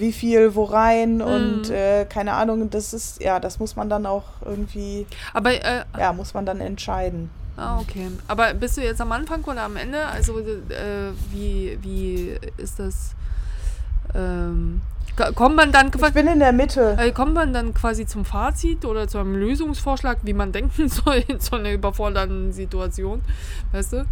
wie 0.00 0.12
viel, 0.12 0.54
wo 0.54 0.64
rein 0.64 1.22
und 1.22 1.68
Mhm. 1.68 1.74
äh, 1.74 2.04
keine 2.06 2.32
Ahnung, 2.32 2.70
das 2.70 2.92
ist, 2.92 3.22
ja, 3.22 3.38
das 3.38 3.58
muss 3.58 3.76
man 3.76 3.88
dann 3.88 4.06
auch 4.06 4.24
irgendwie, 4.44 5.06
Aber, 5.34 5.52
äh, 5.52 5.84
ja, 5.98 6.12
muss 6.12 6.34
man 6.34 6.44
dann 6.46 6.60
entscheiden. 6.60 7.30
ah, 7.56 7.78
okay. 7.80 8.06
Aber 8.26 8.54
bist 8.54 8.76
du 8.76 8.80
jetzt 8.82 9.00
am 9.00 9.12
Anfang 9.12 9.44
oder 9.44 9.62
am 9.62 9.76
Ende? 9.76 10.04
Also, 10.06 10.38
äh, 10.40 11.12
wie, 11.30 11.78
wie 11.82 12.34
ist 12.56 12.78
das? 12.78 13.14
Ähm, 14.14 14.80
ko- 15.16 15.32
kommt 15.34 15.56
man 15.56 15.70
dann 15.72 15.86
Ich 15.88 15.92
quasi. 15.92 16.12
bin 16.12 16.26
in 16.26 16.40
der 16.40 16.52
Mitte. 16.52 16.96
Äh, 16.98 17.12
kommt 17.12 17.34
man 17.34 17.52
dann 17.52 17.74
quasi 17.74 18.06
zum 18.06 18.24
Fazit 18.24 18.84
oder 18.84 19.06
zu 19.08 19.18
einem 19.18 19.36
Lösungsvorschlag, 19.36 20.18
wie 20.22 20.32
man 20.32 20.52
denken 20.52 20.88
soll 21.04 21.22
in 21.28 21.38
so 21.40 21.56
einer 21.56 21.72
überfordernden 21.72 22.52
Situation? 22.52 23.20
Weißt 23.72 23.92
du? 23.92 24.04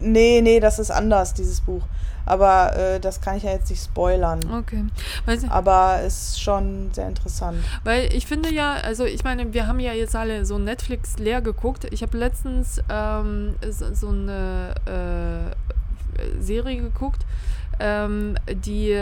Nee, 0.00 0.40
nee, 0.40 0.60
das 0.60 0.78
ist 0.78 0.90
anders, 0.90 1.34
dieses 1.34 1.60
Buch. 1.60 1.82
Aber 2.26 2.76
äh, 2.76 3.00
das 3.00 3.22
kann 3.22 3.38
ich 3.38 3.44
ja 3.44 3.52
jetzt 3.52 3.70
nicht 3.70 3.82
spoilern. 3.82 4.40
Okay. 4.52 4.84
Weißt 5.24 5.44
du, 5.44 5.50
Aber 5.50 6.00
es 6.04 6.30
ist 6.30 6.42
schon 6.42 6.90
sehr 6.92 7.08
interessant. 7.08 7.58
Weil 7.84 8.12
ich 8.12 8.26
finde 8.26 8.52
ja, 8.52 8.74
also 8.74 9.04
ich 9.06 9.24
meine, 9.24 9.54
wir 9.54 9.66
haben 9.66 9.80
ja 9.80 9.94
jetzt 9.94 10.14
alle 10.14 10.44
so 10.44 10.58
Netflix 10.58 11.18
leer 11.18 11.40
geguckt. 11.40 11.86
Ich 11.90 12.02
habe 12.02 12.18
letztens 12.18 12.82
ähm, 12.90 13.54
so, 13.70 14.08
eine 14.08 14.74
äh, 14.84 16.42
Serie 16.42 16.82
geguckt, 16.82 17.24
ähm, 17.80 18.34
die, 18.50 18.94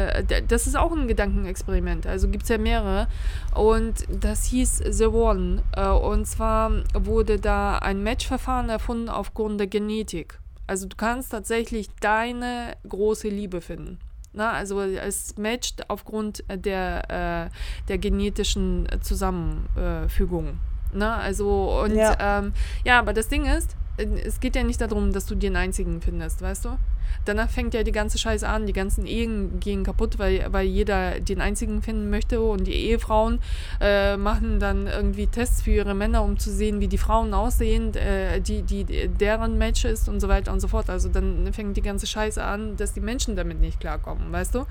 das 0.47 0.67
ist 0.67 0.77
auch 0.77 0.93
ein 0.93 1.09
Gedankenexperiment, 1.09 2.07
also 2.07 2.29
gibt 2.29 2.45
es 2.45 2.51
ja 2.51 2.59
mehrere. 2.59 3.09
Und 3.55 4.07
das 4.09 4.45
hieß 4.45 4.83
The 4.91 5.07
One. 5.07 5.63
Äh, 5.75 5.89
und 5.89 6.27
zwar 6.27 6.71
wurde 6.95 7.41
da 7.41 7.79
ein 7.79 8.05
Matchverfahren 8.05 8.69
erfunden 8.69 9.09
aufgrund 9.09 9.59
der 9.59 9.67
Genetik. 9.67 10.39
Also 10.67 10.87
du 10.87 10.97
kannst 10.97 11.31
tatsächlich 11.33 11.89
deine 12.01 12.77
große 12.89 13.29
Liebe 13.29 13.61
finden. 13.61 13.99
Na, 14.33 14.53
also 14.53 14.81
es 14.83 15.37
matcht 15.39 15.89
aufgrund 15.89 16.45
der, 16.53 17.49
äh, 17.49 17.87
der 17.89 17.99
genetischen 17.99 18.87
Zusammenfügung. 19.01 20.59
Na, 20.93 21.17
also 21.19 21.81
und 21.83 21.95
Ja. 21.97 22.39
ähm, 22.39 22.53
ja, 22.85 22.99
aber 22.99 23.13
das 23.13 23.29
Ding 23.29 23.47
ist, 23.47 23.77
äh, 23.97 24.05
es 24.25 24.41
geht 24.41 24.57
ja 24.57 24.63
nicht 24.63 24.81
darum, 24.81 25.13
dass 25.13 25.27
du 25.27 25.35
den 25.35 25.57
einzigen 25.57 26.01
findest, 26.01 26.43
weißt 26.43 26.67
du? 26.67 26.79
Danach 27.25 27.51
fängt 27.51 27.75
ja 27.75 27.83
die 27.83 27.93
ganze 27.93 28.19
Scheiße 28.19 28.49
an, 28.49 28.67
die 28.67 28.73
ganzen 28.73 29.07
Ehen 29.07 29.61
gehen 29.61 29.85
kaputt, 29.85 30.19
weil, 30.19 30.47
weil 30.51 30.67
jeder 30.67 31.21
den 31.21 31.41
einzigen 31.41 31.83
finden 31.83 32.11
möchte 32.11 32.41
und 32.41 32.67
die 32.67 32.75
Ehefrauen 32.75 33.41
äh, 33.81 34.17
machen 34.17 34.61
dann 34.61 34.87
irgendwie 34.87 35.27
Tests 35.27 35.63
für 35.63 35.71
ihre 35.71 35.95
Männer, 35.95 36.23
um 36.23 36.39
zu 36.39 36.51
sehen, 36.51 36.81
wie 36.81 36.89
die 36.89 36.99
Frauen 36.99 37.35
aussehen, 37.35 37.95
äh, 37.95 38.41
die, 38.41 38.63
die 38.63 39.09
deren 39.09 39.59
Match 39.59 39.85
ist 39.85 40.09
und 40.09 40.21
so 40.21 40.29
weiter 40.29 40.53
und 40.53 40.61
so 40.61 40.69
fort. 40.69 40.91
Also 40.91 41.09
dann 41.09 41.53
fängt 41.53 41.77
die 41.77 41.83
ganze 41.83 42.07
Scheiße 42.07 42.43
an, 42.43 42.77
dass 42.77 42.93
die 42.93 43.01
Menschen 43.01 43.37
damit 43.37 43.61
nicht 43.61 43.81
klarkommen, 43.81 44.31
weißt 44.33 44.55
du? 44.55 44.67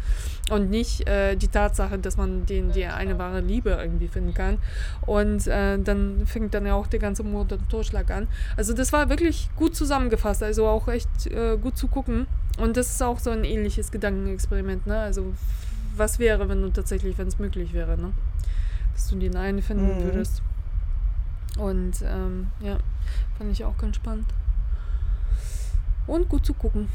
Und 0.49 0.69
nicht 0.69 1.07
äh, 1.07 1.35
die 1.35 1.47
Tatsache, 1.47 1.97
dass 1.97 2.17
man 2.17 2.45
den, 2.45 2.71
die 2.71 2.85
eine 2.85 3.17
wahre 3.17 3.41
Liebe 3.41 3.71
irgendwie 3.71 4.07
finden 4.07 4.33
kann. 4.33 4.57
Und 5.05 5.47
äh, 5.47 5.77
dann 5.79 6.25
fängt 6.25 6.53
dann 6.53 6.65
ja 6.65 6.75
auch 6.75 6.87
der 6.87 6.99
ganze 6.99 7.23
Mord 7.23 7.51
und 7.51 7.69
Totschlag 7.69 8.09
an. 8.11 8.27
Also 8.57 8.73
das 8.73 8.93
war 8.93 9.09
wirklich 9.09 9.49
gut 9.55 9.75
zusammengefasst, 9.75 10.43
also 10.43 10.67
auch 10.67 10.87
echt 10.87 11.27
äh, 11.27 11.57
gut 11.57 11.77
zu 11.77 11.87
gucken. 11.87 12.24
Und 12.59 12.77
das 12.77 12.87
ist 12.91 13.03
auch 13.03 13.19
so 13.19 13.31
ein 13.31 13.43
ähnliches 13.43 13.91
Gedankenexperiment, 13.91 14.87
ne? 14.87 14.97
Also 14.99 15.33
was 15.97 16.19
wäre, 16.19 16.47
wenn 16.49 16.61
du 16.61 16.69
tatsächlich, 16.69 17.17
wenn 17.17 17.27
es 17.27 17.39
möglich 17.39 17.73
wäre, 17.73 17.97
ne? 17.97 18.11
Dass 18.93 19.07
du 19.09 19.17
den 19.17 19.35
einen 19.35 19.61
finden 19.61 19.97
Mhm. 19.97 20.03
würdest. 20.03 20.41
Und 21.57 22.01
ähm, 22.03 22.47
ja, 22.59 22.77
fand 23.37 23.51
ich 23.51 23.63
auch 23.65 23.77
ganz 23.77 23.95
spannend. 23.97 24.27
Und 26.07 26.29
gut 26.29 26.45
zu 26.45 26.53
gucken. 26.53 26.89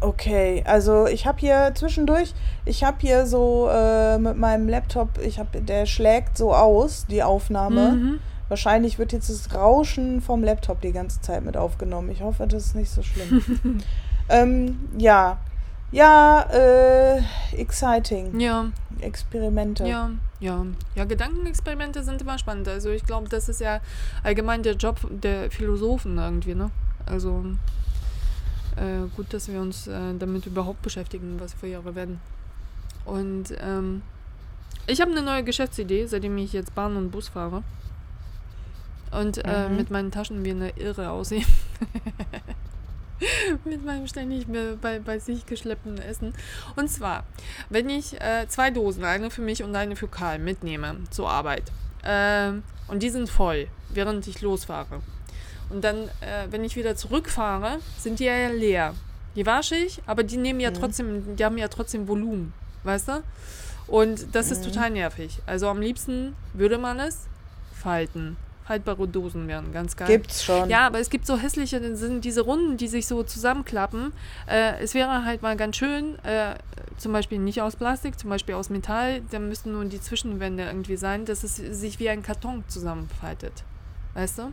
Okay, 0.00 0.62
also 0.64 1.06
ich 1.06 1.26
habe 1.26 1.38
hier 1.38 1.72
zwischendurch, 1.74 2.32
ich 2.64 2.84
habe 2.84 2.98
hier 3.00 3.26
so 3.26 3.68
äh, 3.68 4.16
mit 4.18 4.36
meinem 4.36 4.68
Laptop, 4.68 5.18
ich 5.18 5.40
habe, 5.40 5.60
der 5.60 5.86
schlägt 5.86 6.38
so 6.38 6.54
aus, 6.54 7.06
die 7.06 7.22
Aufnahme. 7.22 7.92
Mhm. 7.92 8.18
Wahrscheinlich 8.48 8.98
wird 8.98 9.12
jetzt 9.12 9.28
das 9.28 9.54
Rauschen 9.54 10.20
vom 10.20 10.42
Laptop 10.42 10.80
die 10.80 10.92
ganze 10.92 11.20
Zeit 11.20 11.44
mit 11.44 11.56
aufgenommen. 11.56 12.10
Ich 12.10 12.22
hoffe, 12.22 12.46
das 12.46 12.66
ist 12.66 12.74
nicht 12.74 12.90
so 12.90 13.02
schlimm. 13.02 13.82
ähm, 14.28 14.78
ja, 14.96 15.38
ja, 15.90 16.42
äh, 16.52 17.22
exciting. 17.52 18.38
Ja, 18.38 18.70
Experimente. 19.00 19.86
ja, 19.86 20.10
ja. 20.40 20.66
Ja, 20.94 21.04
Gedankenexperimente 21.04 22.02
sind 22.02 22.20
immer 22.20 22.38
spannend. 22.38 22.68
Also 22.68 22.90
ich 22.90 23.04
glaube, 23.04 23.28
das 23.28 23.48
ist 23.48 23.60
ja 23.60 23.80
allgemein 24.22 24.62
der 24.62 24.74
Job 24.74 25.00
der 25.10 25.50
Philosophen 25.50 26.18
irgendwie, 26.18 26.54
ne? 26.54 26.70
Also 27.06 27.44
äh, 28.76 29.08
gut, 29.16 29.32
dass 29.32 29.48
wir 29.48 29.60
uns 29.60 29.86
äh, 29.86 30.14
damit 30.18 30.46
überhaupt 30.46 30.82
beschäftigen, 30.82 31.40
was 31.40 31.54
für 31.54 31.66
Jahre 31.66 31.94
werden. 31.94 32.20
Und 33.06 33.54
ähm, 33.60 34.02
ich 34.86 35.00
habe 35.00 35.10
eine 35.10 35.22
neue 35.22 35.42
Geschäftsidee, 35.42 36.06
seitdem 36.06 36.36
ich 36.38 36.52
jetzt 36.52 36.74
Bahn 36.74 36.96
und 36.96 37.10
Bus 37.10 37.28
fahre. 37.28 37.62
Und 39.10 39.38
äh, 39.44 39.68
Mhm. 39.68 39.76
mit 39.76 39.90
meinen 39.90 40.10
Taschen 40.10 40.44
wie 40.44 40.50
eine 40.50 40.70
Irre 40.76 41.10
aussehe. 41.10 41.44
mit 43.64 43.84
meinem 43.84 44.06
ständig 44.06 44.46
be- 44.46 44.78
bei, 44.80 45.00
bei 45.00 45.18
sich 45.18 45.44
geschleppten 45.46 45.98
Essen. 45.98 46.34
Und 46.76 46.88
zwar, 46.88 47.24
wenn 47.68 47.88
ich 47.88 48.20
äh, 48.20 48.46
zwei 48.48 48.70
Dosen, 48.70 49.04
eine 49.04 49.30
für 49.30 49.42
mich 49.42 49.62
und 49.62 49.74
eine 49.74 49.96
für 49.96 50.08
Karl, 50.08 50.38
mitnehme 50.38 50.96
zur 51.10 51.28
Arbeit. 51.28 51.64
Ähm, 52.04 52.62
und 52.86 53.02
die 53.02 53.10
sind 53.10 53.28
voll, 53.28 53.66
während 53.88 54.26
ich 54.28 54.40
losfahre. 54.40 55.00
Und 55.68 55.82
dann, 55.84 56.04
äh, 56.20 56.46
wenn 56.50 56.64
ich 56.64 56.76
wieder 56.76 56.94
zurückfahre, 56.96 57.78
sind 57.98 58.20
die 58.20 58.24
ja 58.24 58.48
leer. 58.48 58.94
Die 59.34 59.44
wasche 59.46 59.74
ich, 59.74 60.00
aber 60.06 60.22
die 60.22 60.36
nehmen 60.36 60.60
ja 60.60 60.70
Mhm. 60.70 60.74
trotzdem, 60.74 61.36
die 61.36 61.44
haben 61.44 61.58
ja 61.58 61.68
trotzdem 61.68 62.06
Volumen, 62.08 62.52
weißt 62.84 63.08
du? 63.08 63.22
Und 63.88 64.34
das 64.34 64.50
ist 64.50 64.60
Mhm. 64.64 64.72
total 64.72 64.90
nervig. 64.90 65.38
Also 65.46 65.68
am 65.68 65.80
liebsten 65.80 66.36
würde 66.52 66.78
man 66.78 67.00
es 67.00 67.26
falten. 67.74 68.36
Faltbare 68.68 69.08
Dosen 69.08 69.48
wären 69.48 69.72
ganz 69.72 69.96
geil. 69.96 70.08
Gibt's 70.08 70.44
schon. 70.44 70.68
Ja, 70.68 70.86
aber 70.86 71.00
es 71.00 71.08
gibt 71.08 71.24
so 71.24 71.38
hässliche, 71.38 71.96
sind 71.96 72.22
diese 72.22 72.42
Runden, 72.42 72.76
die 72.76 72.86
sich 72.86 73.06
so 73.06 73.22
zusammenklappen. 73.22 74.12
Äh, 74.46 74.78
es 74.82 74.92
wäre 74.92 75.24
halt 75.24 75.40
mal 75.40 75.56
ganz 75.56 75.76
schön, 75.76 76.22
äh, 76.22 76.54
zum 76.98 77.14
Beispiel 77.14 77.38
nicht 77.38 77.62
aus 77.62 77.76
Plastik, 77.76 78.18
zum 78.18 78.28
Beispiel 78.28 78.54
aus 78.54 78.68
Metall, 78.68 79.22
da 79.30 79.38
müssten 79.38 79.72
nur 79.72 79.86
die 79.86 80.02
Zwischenwände 80.02 80.64
irgendwie 80.64 80.98
sein, 80.98 81.24
dass 81.24 81.44
es 81.44 81.56
sich 81.56 81.98
wie 81.98 82.10
ein 82.10 82.22
Karton 82.22 82.62
zusammenfaltet. 82.68 83.64
Weißt 84.12 84.38
du? 84.38 84.52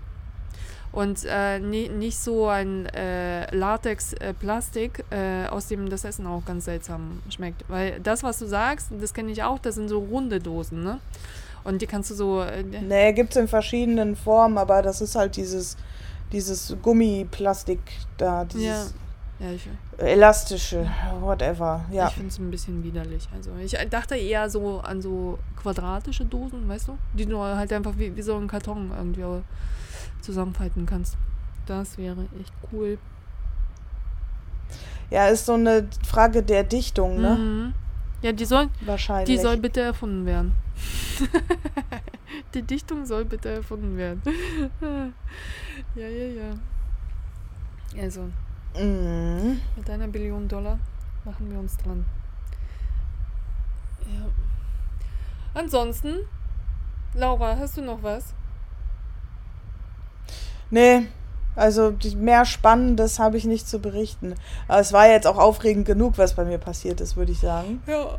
Und 0.93 1.26
äh, 1.26 1.59
nie, 1.59 1.89
nicht 1.89 2.18
so 2.18 2.47
ein 2.47 2.86
äh, 2.86 3.53
Latex-Plastik, 3.53 5.03
äh, 5.09 5.45
aus 5.47 5.68
dem 5.68 5.89
das 5.89 6.05
Essen 6.05 6.26
auch 6.26 6.45
ganz 6.45 6.63
seltsam 6.63 7.22
schmeckt. 7.28 7.66
Weil 7.68 7.99
das, 7.99 8.24
was 8.24 8.39
du 8.39 8.45
sagst, 8.45 8.91
das 8.97 9.13
kenne 9.13 9.34
ich 9.34 9.43
auch, 9.43 9.59
das 9.59 9.76
sind 9.76 9.89
so 9.89 9.99
runde 9.99 10.39
Dosen, 10.39 10.86
ne? 10.86 11.01
Und 11.66 11.82
die 11.82 11.88
kannst 11.88 12.11
du 12.11 12.16
so. 12.16 12.41
Äh, 12.41 12.63
Nee, 12.63 13.11
gibt's 13.13 13.36
in 13.36 13.47
verschiedenen 13.47 14.16
Formen, 14.16 14.57
aber 14.57 14.82
das 14.82 15.01
ist 15.01 15.16
halt 15.16 15.36
dieses, 15.36 15.76
dieses 16.32 16.76
Gummiplastik 16.82 17.80
da, 18.18 18.45
dieses 18.45 18.93
ja, 19.39 19.51
ich, 19.51 19.68
elastische, 19.97 20.89
whatever. 21.20 21.84
Ja. 21.91 22.07
Ich 22.07 22.13
finde 22.13 22.30
es 22.30 22.39
ein 22.39 22.49
bisschen 22.51 22.84
widerlich. 22.84 23.28
Also 23.36 23.51
ich 23.61 23.76
dachte 23.89 24.16
eher 24.16 24.49
so 24.49 24.80
an 24.80 25.01
so 25.01 25.39
quadratische 25.61 26.24
Dosen, 26.24 26.70
weißt 26.70 26.88
du? 26.88 26.97
Die 27.13 27.26
du 27.26 27.39
halt 27.39 27.74
einfach 27.74 27.97
wie, 27.97 28.16
wie 28.16 28.22
so 28.22 28.38
ein 28.38 28.47
Karton 28.47 28.91
irgendwie 28.95 29.43
zusammenfalten 30.22 30.86
kannst. 30.86 31.18
Das 31.66 31.97
wäre 31.97 32.28
echt 32.39 32.53
cool. 32.72 32.97
Ja, 35.09 35.28
ist 35.28 35.45
so 35.45 35.53
eine 35.53 35.88
Frage 36.05 36.43
der 36.43 36.63
Dichtung, 36.63 37.20
ne? 37.20 37.36
Mhm. 37.36 37.74
Ja, 38.22 38.32
die 38.32 38.45
soll, 38.45 38.70
Wahrscheinlich. 38.86 39.36
die 39.36 39.41
soll 39.41 39.57
bitte 39.57 39.82
erfunden 39.82 40.26
werden. 40.26 40.53
die 42.54 42.62
Dichtung 42.64 43.06
soll 43.06 43.26
bitte 43.26 43.50
erfunden 43.50 43.98
werden. 43.98 44.22
ja, 45.96 46.08
ja, 46.08 46.26
ja. 46.28 48.02
Also, 48.02 48.30
Mhm. 48.78 49.62
mit 49.78 49.90
einer 49.90 50.08
Billion 50.08 50.48
Dollar 50.48 50.78
machen 51.24 51.50
wir 51.50 51.60
uns 51.60 51.78
dran. 51.78 52.06
Ja. 54.06 54.26
Ansonsten, 55.54 56.16
Laura, 57.14 57.56
hast 57.58 57.78
du 57.78 57.82
noch 57.82 58.04
was? 58.04 58.34
Nee, 60.70 61.08
also 61.56 61.96
mehr 62.18 62.44
Spannendes 62.46 63.18
habe 63.20 63.38
ich 63.38 63.46
nicht 63.46 63.68
zu 63.68 63.80
berichten. 63.80 64.36
Aber 64.68 64.80
es 64.80 64.92
war 64.92 65.08
jetzt 65.08 65.26
auch 65.26 65.38
aufregend 65.38 65.86
genug, 65.86 66.18
was 66.18 66.36
bei 66.36 66.44
mir 66.44 66.58
passiert 66.58 67.00
ist, 67.00 67.16
würde 67.16 67.32
ich 67.32 67.40
sagen. 67.40 67.82
Ja. 67.88 68.18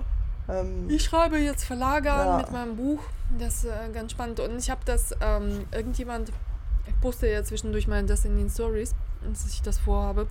Ähm, 0.49 0.89
Ich 0.89 1.05
schreibe 1.05 1.39
jetzt 1.39 1.65
Verlage 1.65 2.13
an 2.13 2.27
Ja. 2.29 2.37
mit 2.39 2.51
meinem 2.53 2.77
Buch. 2.77 3.01
Das 3.39 3.57
ist 3.59 3.65
äh, 3.65 3.89
ganz 3.93 4.13
spannend. 4.13 4.41
Und 4.41 4.59
ich 4.59 4.71
habe 4.71 4.81
das, 4.85 5.13
ähm, 5.21 5.67
irgendjemand, 5.73 6.31
ich 6.87 7.01
poste 7.01 7.29
ja 7.29 7.43
zwischendurch 7.43 7.89
mal 7.89 8.05
das 8.05 8.25
in 8.25 8.37
den 8.37 8.49
Stories, 8.49 8.95
dass 9.29 9.47
ich 9.53 9.63
das 9.63 9.79
vorhabe. 9.79 10.29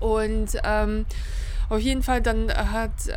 Und 0.00 0.58
ähm, 0.64 1.06
auf 1.72 1.80
jeden 1.80 2.02
Fall 2.02 2.20
dann 2.20 2.52
hat 2.52 3.08
äh, 3.08 3.12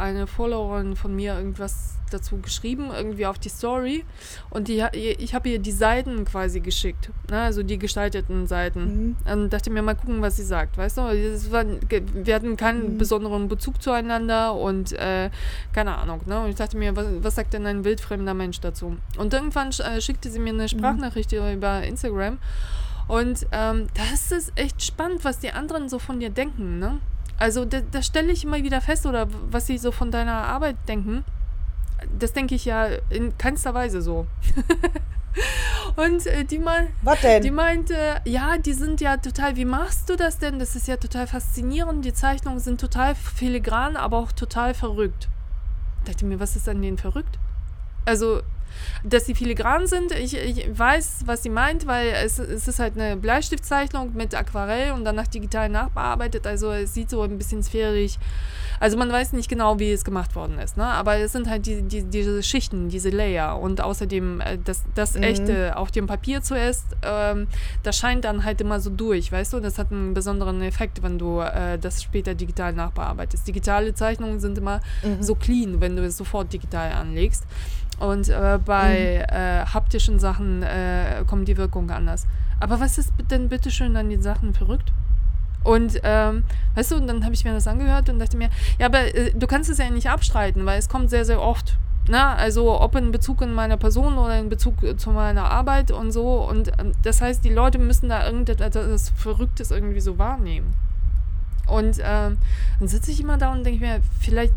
eine 0.00 0.26
Followerin 0.26 0.96
von 0.96 1.14
mir 1.14 1.34
irgendwas 1.34 1.94
dazu 2.10 2.38
geschrieben, 2.38 2.88
irgendwie 2.90 3.26
auf 3.26 3.38
die 3.38 3.50
Story. 3.50 4.04
Und 4.48 4.68
die, 4.68 4.82
ich 4.94 5.34
habe 5.34 5.50
ihr 5.50 5.58
die 5.58 5.72
Seiten 5.72 6.24
quasi 6.24 6.60
geschickt, 6.60 7.10
ne? 7.30 7.42
also 7.42 7.62
die 7.62 7.78
gestalteten 7.78 8.46
Seiten. 8.46 9.16
mhm. 9.26 9.30
Und 9.30 9.52
dachte 9.52 9.68
mir 9.70 9.82
mal 9.82 9.94
gucken, 9.94 10.22
was 10.22 10.36
sie 10.36 10.44
sagt, 10.44 10.78
weißt 10.78 10.96
du? 10.96 11.02
Es 11.02 11.52
war, 11.52 11.64
wir 11.90 12.34
hatten 12.34 12.56
keinen 12.56 12.94
Mhm. 12.94 12.98
besonderen 12.98 13.48
Bezug 13.48 13.82
zueinander 13.82 14.54
und 14.54 14.92
äh, 14.92 15.28
keine 15.74 15.96
Ahnung, 15.98 16.22
ne? 16.24 16.40
Und 16.40 16.48
ich 16.48 16.56
dachte 16.56 16.78
mir, 16.78 16.96
was, 16.96 17.06
was 17.20 17.34
sagt 17.34 17.52
denn 17.52 17.66
ein 17.66 17.84
wildfremder 17.84 18.32
Mensch 18.32 18.60
dazu? 18.60 18.96
Und 19.18 19.34
irgendwann 19.34 19.68
äh, 19.68 20.00
schickte 20.00 20.30
sie 20.30 20.38
mir 20.38 20.54
eine 20.54 20.68
Sprachnachricht 20.70 21.32
über 21.32 21.82
Instagram 21.82 22.38
und 23.08 23.46
ähm, 23.52 23.88
das 23.94 24.32
ist 24.32 24.52
echt 24.54 24.82
spannend, 24.82 25.24
was 25.24 25.38
die 25.40 25.50
anderen 25.50 25.90
so 25.90 25.98
von 25.98 26.20
dir 26.20 26.30
denken, 26.30 26.78
ne? 26.78 27.00
Also 27.38 27.64
da, 27.64 27.80
das 27.80 28.06
stelle 28.06 28.32
ich 28.32 28.44
immer 28.44 28.62
wieder 28.62 28.80
fest 28.80 29.06
oder 29.06 29.28
was 29.50 29.66
sie 29.66 29.78
so 29.78 29.92
von 29.92 30.10
deiner 30.10 30.32
Arbeit 30.32 30.76
denken. 30.88 31.24
Das 32.18 32.32
denke 32.32 32.54
ich 32.54 32.64
ja 32.64 32.86
in 33.10 33.36
keinster 33.38 33.74
Weise 33.74 34.02
so. 34.02 34.26
und 35.96 36.26
äh, 36.26 36.44
die 36.44 36.60
denn? 37.22 37.42
die 37.42 37.50
meinte, 37.50 38.20
ja, 38.24 38.58
die 38.58 38.72
sind 38.72 39.00
ja 39.00 39.16
total, 39.16 39.56
wie 39.56 39.64
machst 39.64 40.08
du 40.10 40.16
das 40.16 40.38
denn? 40.38 40.58
Das 40.58 40.76
ist 40.76 40.88
ja 40.88 40.96
total 40.96 41.26
faszinierend. 41.26 42.04
Die 42.04 42.12
Zeichnungen 42.12 42.60
sind 42.60 42.80
total 42.80 43.14
filigran, 43.14 43.96
aber 43.96 44.18
auch 44.18 44.32
total 44.32 44.74
verrückt. 44.74 45.28
Ich 46.00 46.12
dachte 46.12 46.24
mir, 46.24 46.40
was 46.40 46.56
ist 46.56 46.68
an 46.68 46.82
denen 46.82 46.98
verrückt? 46.98 47.38
Also, 48.04 48.42
Dass 49.04 49.26
sie 49.26 49.34
filigran 49.34 49.86
sind, 49.86 50.12
ich, 50.12 50.34
ich 50.36 50.66
weiß, 50.78 51.20
was 51.26 51.42
sie 51.42 51.50
meint, 51.50 51.86
weil 51.86 52.08
es, 52.24 52.38
es 52.38 52.68
ist 52.68 52.78
halt 52.78 52.94
eine 52.98 53.16
Bleistiftzeichnung 53.16 54.12
mit 54.14 54.34
Aquarell 54.34 54.92
und 54.92 55.04
danach 55.04 55.26
digital 55.28 55.68
nachbearbeitet. 55.68 56.46
Also 56.46 56.70
es 56.72 56.94
sieht 56.94 57.10
so 57.10 57.22
ein 57.22 57.38
bisschen 57.38 57.62
sphärisch. 57.62 58.16
Also 58.80 58.96
man 58.96 59.10
weiß 59.10 59.32
nicht 59.32 59.48
genau, 59.48 59.80
wie 59.80 59.90
es 59.90 60.04
gemacht 60.04 60.36
worden 60.36 60.58
ist, 60.60 60.76
ne? 60.76 60.84
Aber 60.84 61.16
es 61.16 61.32
sind 61.32 61.48
halt 61.50 61.66
die, 61.66 61.82
die, 61.82 62.04
diese 62.04 62.42
Schichten, 62.44 62.88
diese 62.88 63.10
Layer 63.10 63.58
und 63.58 63.80
außerdem 63.80 64.40
äh, 64.40 64.58
das, 64.64 64.84
das 64.94 65.14
Mhm. 65.14 65.22
echte 65.24 65.76
auf 65.76 65.90
dem 65.90 66.06
Papier 66.06 66.42
zuerst, 66.42 66.84
ähm, 67.02 67.48
das 67.82 67.96
scheint 67.96 68.24
dann 68.24 68.44
halt 68.44 68.60
immer 68.60 68.78
so 68.78 68.90
durch, 68.90 69.32
weißt 69.32 69.52
du? 69.54 69.60
Das 69.60 69.78
hat 69.78 69.90
einen 69.90 70.14
besonderen 70.14 70.62
Effekt, 70.62 71.02
wenn 71.02 71.18
du 71.18 71.40
äh, 71.40 71.76
das 71.78 72.02
später 72.04 72.34
digital 72.36 72.72
nachbearbeitest. 72.72 73.48
Digitale 73.48 73.94
Zeichnungen 73.94 74.38
sind 74.38 74.56
immer 74.58 74.80
Mhm. 75.02 75.22
so 75.24 75.34
clean, 75.34 75.80
wenn 75.80 75.96
du 75.96 76.04
es 76.04 76.16
sofort 76.16 76.52
digital 76.52 76.92
anlegst. 76.92 77.44
Und 77.98 78.28
äh, 78.28 78.58
bei 78.64 79.26
Mhm. 79.28 79.34
äh, 79.34 79.64
haptischen 79.66 80.18
Sachen 80.18 80.62
äh, 80.62 81.24
kommt 81.26 81.48
die 81.48 81.56
Wirkung 81.56 81.90
anders. 81.90 82.26
Aber 82.60 82.80
was 82.80 82.98
ist 82.98 83.12
denn 83.30 83.48
bitte 83.48 83.70
schön 83.70 83.96
an 83.96 84.08
den 84.10 84.22
Sachen 84.22 84.54
verrückt? 84.54 84.92
Und 85.64 86.00
ähm, 86.04 86.44
weißt 86.76 86.92
du, 86.92 86.96
und 86.96 87.08
dann 87.08 87.24
habe 87.24 87.34
ich 87.34 87.44
mir 87.44 87.52
das 87.52 87.66
angehört 87.66 88.08
und 88.08 88.18
dachte 88.20 88.36
mir, 88.36 88.48
ja, 88.78 88.86
aber 88.86 89.14
äh, 89.14 89.32
du 89.34 89.46
kannst 89.46 89.68
es 89.68 89.78
ja 89.78 89.90
nicht 89.90 90.08
abstreiten, 90.08 90.64
weil 90.64 90.78
es 90.78 90.88
kommt 90.88 91.10
sehr, 91.10 91.24
sehr 91.24 91.42
oft. 91.42 91.76
Na, 92.10 92.34
also 92.36 92.80
ob 92.80 92.94
in 92.94 93.12
Bezug 93.12 93.42
in 93.42 93.52
meiner 93.52 93.76
Person 93.76 94.16
oder 94.16 94.38
in 94.38 94.48
Bezug 94.48 94.82
äh, 94.82 94.96
zu 94.96 95.10
meiner 95.10 95.50
Arbeit 95.50 95.90
und 95.90 96.12
so. 96.12 96.36
Und 96.48 96.68
ähm, 96.78 96.92
das 97.02 97.20
heißt, 97.20 97.44
die 97.44 97.52
Leute 97.52 97.78
müssen 97.78 98.08
da 98.08 98.24
irgendetwas 98.24 99.10
Verrücktes 99.16 99.70
irgendwie 99.70 100.00
so 100.00 100.16
wahrnehmen. 100.18 100.72
Und 101.66 101.98
ähm, 102.02 102.38
dann 102.78 102.88
sitze 102.88 103.10
ich 103.10 103.20
immer 103.20 103.36
da 103.36 103.52
und 103.52 103.64
denke 103.64 103.80
mir, 103.84 104.00
vielleicht, 104.20 104.54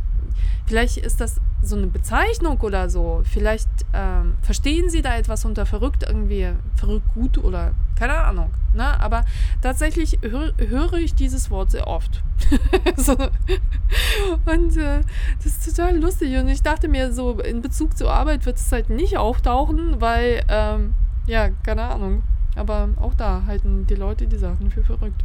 vielleicht 0.65 0.97
ist 0.97 1.19
das 1.19 1.41
so 1.61 1.75
eine 1.75 1.87
Bezeichnung 1.87 2.59
oder 2.61 2.89
so. 2.89 3.21
Vielleicht 3.23 3.69
ähm, 3.93 4.35
verstehen 4.41 4.89
sie 4.89 5.01
da 5.01 5.15
etwas 5.15 5.45
unter 5.45 5.65
verrückt 5.65 6.03
irgendwie, 6.07 6.49
verrückt 6.75 7.07
gut 7.13 7.37
oder 7.37 7.73
keine 7.95 8.15
Ahnung. 8.15 8.51
Ne? 8.73 8.99
Aber 8.99 9.23
tatsächlich 9.61 10.19
hör, 10.21 10.53
höre 10.57 10.93
ich 10.93 11.13
dieses 11.13 11.51
Wort 11.51 11.71
sehr 11.71 11.87
oft. 11.87 12.23
so. 12.97 13.13
Und 13.13 14.77
äh, 14.77 15.01
das 15.37 15.45
ist 15.45 15.75
total 15.75 15.97
lustig. 15.99 16.35
Und 16.37 16.47
ich 16.47 16.63
dachte 16.63 16.87
mir 16.87 17.13
so, 17.13 17.39
in 17.39 17.61
Bezug 17.61 17.97
zur 17.97 18.11
Arbeit 18.11 18.45
wird 18.45 18.57
es 18.57 18.71
halt 18.71 18.89
nicht 18.89 19.17
auftauchen, 19.17 20.01
weil, 20.01 20.43
ähm, 20.49 20.95
ja, 21.27 21.49
keine 21.63 21.83
Ahnung. 21.83 22.23
Aber 22.55 22.89
auch 22.99 23.13
da 23.13 23.43
halten 23.45 23.85
die 23.87 23.95
Leute 23.95 24.27
die 24.27 24.37
Sachen 24.37 24.71
für 24.71 24.83
verrückt. 24.83 25.23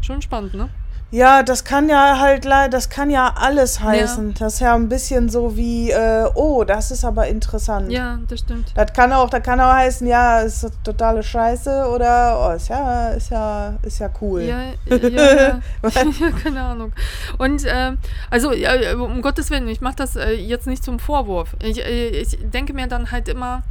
Schon 0.00 0.20
spannend, 0.20 0.54
ne? 0.54 0.68
Ja, 1.12 1.42
das 1.42 1.64
kann 1.64 1.88
ja 1.88 2.20
halt 2.20 2.44
leider, 2.44 2.68
das 2.68 2.88
kann 2.88 3.10
ja 3.10 3.34
alles 3.36 3.80
heißen. 3.80 4.34
Das 4.34 4.54
ist 4.54 4.60
ja 4.60 4.74
ein 4.74 4.88
bisschen 4.88 5.28
so 5.28 5.56
wie, 5.56 5.90
äh, 5.90 6.28
oh, 6.34 6.62
das 6.62 6.92
ist 6.92 7.04
aber 7.04 7.26
interessant. 7.26 7.90
Ja, 7.90 8.20
das 8.28 8.40
stimmt. 8.40 8.72
Das 8.76 8.92
kann 8.92 9.12
auch, 9.12 9.28
das 9.28 9.42
kann 9.42 9.60
auch 9.60 9.72
heißen, 9.72 10.06
ja, 10.06 10.40
ist 10.40 10.70
totale 10.84 11.22
Scheiße 11.22 11.88
oder 11.92 12.50
oh, 12.50 12.54
ist 12.54 12.68
ja, 12.68 13.08
ist 13.08 13.30
ja, 13.30 13.74
ist 13.82 13.98
ja 13.98 14.08
cool. 14.20 14.42
Ja, 14.42 14.62
ja, 14.86 14.96
ja. 15.08 15.60
ja 15.82 16.30
keine 16.42 16.62
Ahnung. 16.62 16.92
Und 17.38 17.64
ähm, 17.66 17.98
also, 18.30 18.52
ja, 18.52 18.94
um 18.94 19.20
Gottes 19.20 19.50
Willen, 19.50 19.66
ich 19.66 19.80
mache 19.80 19.96
das 19.96 20.14
äh, 20.14 20.30
jetzt 20.30 20.68
nicht 20.68 20.84
zum 20.84 21.00
Vorwurf. 21.00 21.56
Ich, 21.60 21.84
äh, 21.84 22.08
ich 22.10 22.38
denke 22.40 22.72
mir 22.72 22.86
dann 22.86 23.10
halt 23.10 23.28
immer, 23.28 23.64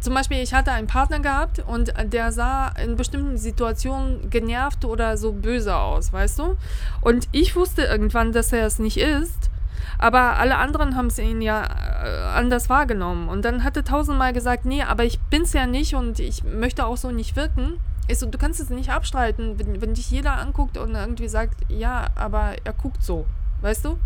zum 0.00 0.14
Beispiel, 0.14 0.38
ich 0.38 0.52
hatte 0.52 0.72
einen 0.72 0.86
Partner 0.86 1.20
gehabt 1.20 1.64
und 1.66 1.92
der 2.12 2.30
sah 2.30 2.68
in 2.68 2.96
bestimmten 2.96 3.38
Situationen 3.38 4.28
genervt 4.28 4.84
oder 4.84 5.16
so 5.16 5.32
böse 5.32 5.74
aus, 5.74 6.12
weißt 6.12 6.38
du? 6.40 6.56
Und 7.00 7.28
ich 7.32 7.56
wusste 7.56 7.82
irgendwann, 7.82 8.32
dass 8.32 8.52
er 8.52 8.66
es 8.66 8.78
nicht 8.78 8.98
ist. 8.98 9.50
Aber 9.98 10.36
alle 10.36 10.56
anderen 10.56 10.94
haben 10.94 11.06
es 11.06 11.18
ihn 11.18 11.40
ja 11.40 11.64
äh, 11.64 12.38
anders 12.38 12.68
wahrgenommen. 12.68 13.28
Und 13.28 13.44
dann 13.46 13.64
hat 13.64 13.76
er 13.76 13.84
tausendmal 13.84 14.34
gesagt, 14.34 14.66
nee, 14.66 14.82
aber 14.82 15.04
ich 15.04 15.18
bin's 15.30 15.54
ja 15.54 15.66
nicht 15.66 15.94
und 15.94 16.20
ich 16.20 16.44
möchte 16.44 16.84
auch 16.84 16.98
so 16.98 17.10
nicht 17.10 17.34
wirken. 17.34 17.78
Ich 18.08 18.18
so, 18.18 18.26
du 18.26 18.36
kannst 18.36 18.60
es 18.60 18.68
nicht 18.68 18.90
abstreiten, 18.90 19.58
wenn, 19.58 19.80
wenn 19.80 19.94
dich 19.94 20.10
jeder 20.10 20.38
anguckt 20.38 20.76
und 20.76 20.94
irgendwie 20.94 21.28
sagt, 21.28 21.56
ja, 21.70 22.08
aber 22.14 22.56
er 22.62 22.72
guckt 22.74 23.02
so, 23.02 23.26
weißt 23.62 23.86
du? 23.86 23.98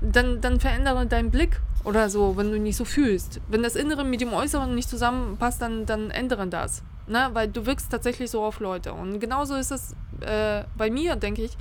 Dann, 0.00 0.40
dann 0.40 0.60
verändere 0.60 1.06
deinen 1.06 1.30
Blick 1.30 1.60
oder 1.84 2.08
so, 2.10 2.36
wenn 2.36 2.50
du 2.50 2.58
nicht 2.58 2.76
so 2.76 2.84
fühlst. 2.84 3.40
Wenn 3.48 3.62
das 3.62 3.74
Innere 3.74 4.04
mit 4.04 4.20
dem 4.20 4.32
Äußeren 4.32 4.74
nicht 4.74 4.88
zusammenpasst, 4.88 5.60
dann, 5.62 5.86
dann 5.86 6.10
ändere 6.10 6.46
das. 6.46 6.82
Ne? 7.06 7.30
Weil 7.32 7.48
du 7.48 7.66
wirkst 7.66 7.90
tatsächlich 7.90 8.30
so 8.30 8.44
auf 8.44 8.60
Leute. 8.60 8.92
Und 8.92 9.20
genauso 9.20 9.54
ist 9.54 9.70
es 9.70 9.94
äh, 10.20 10.64
bei 10.76 10.90
mir, 10.90 11.16
denke 11.16 11.42
ich. 11.42 11.56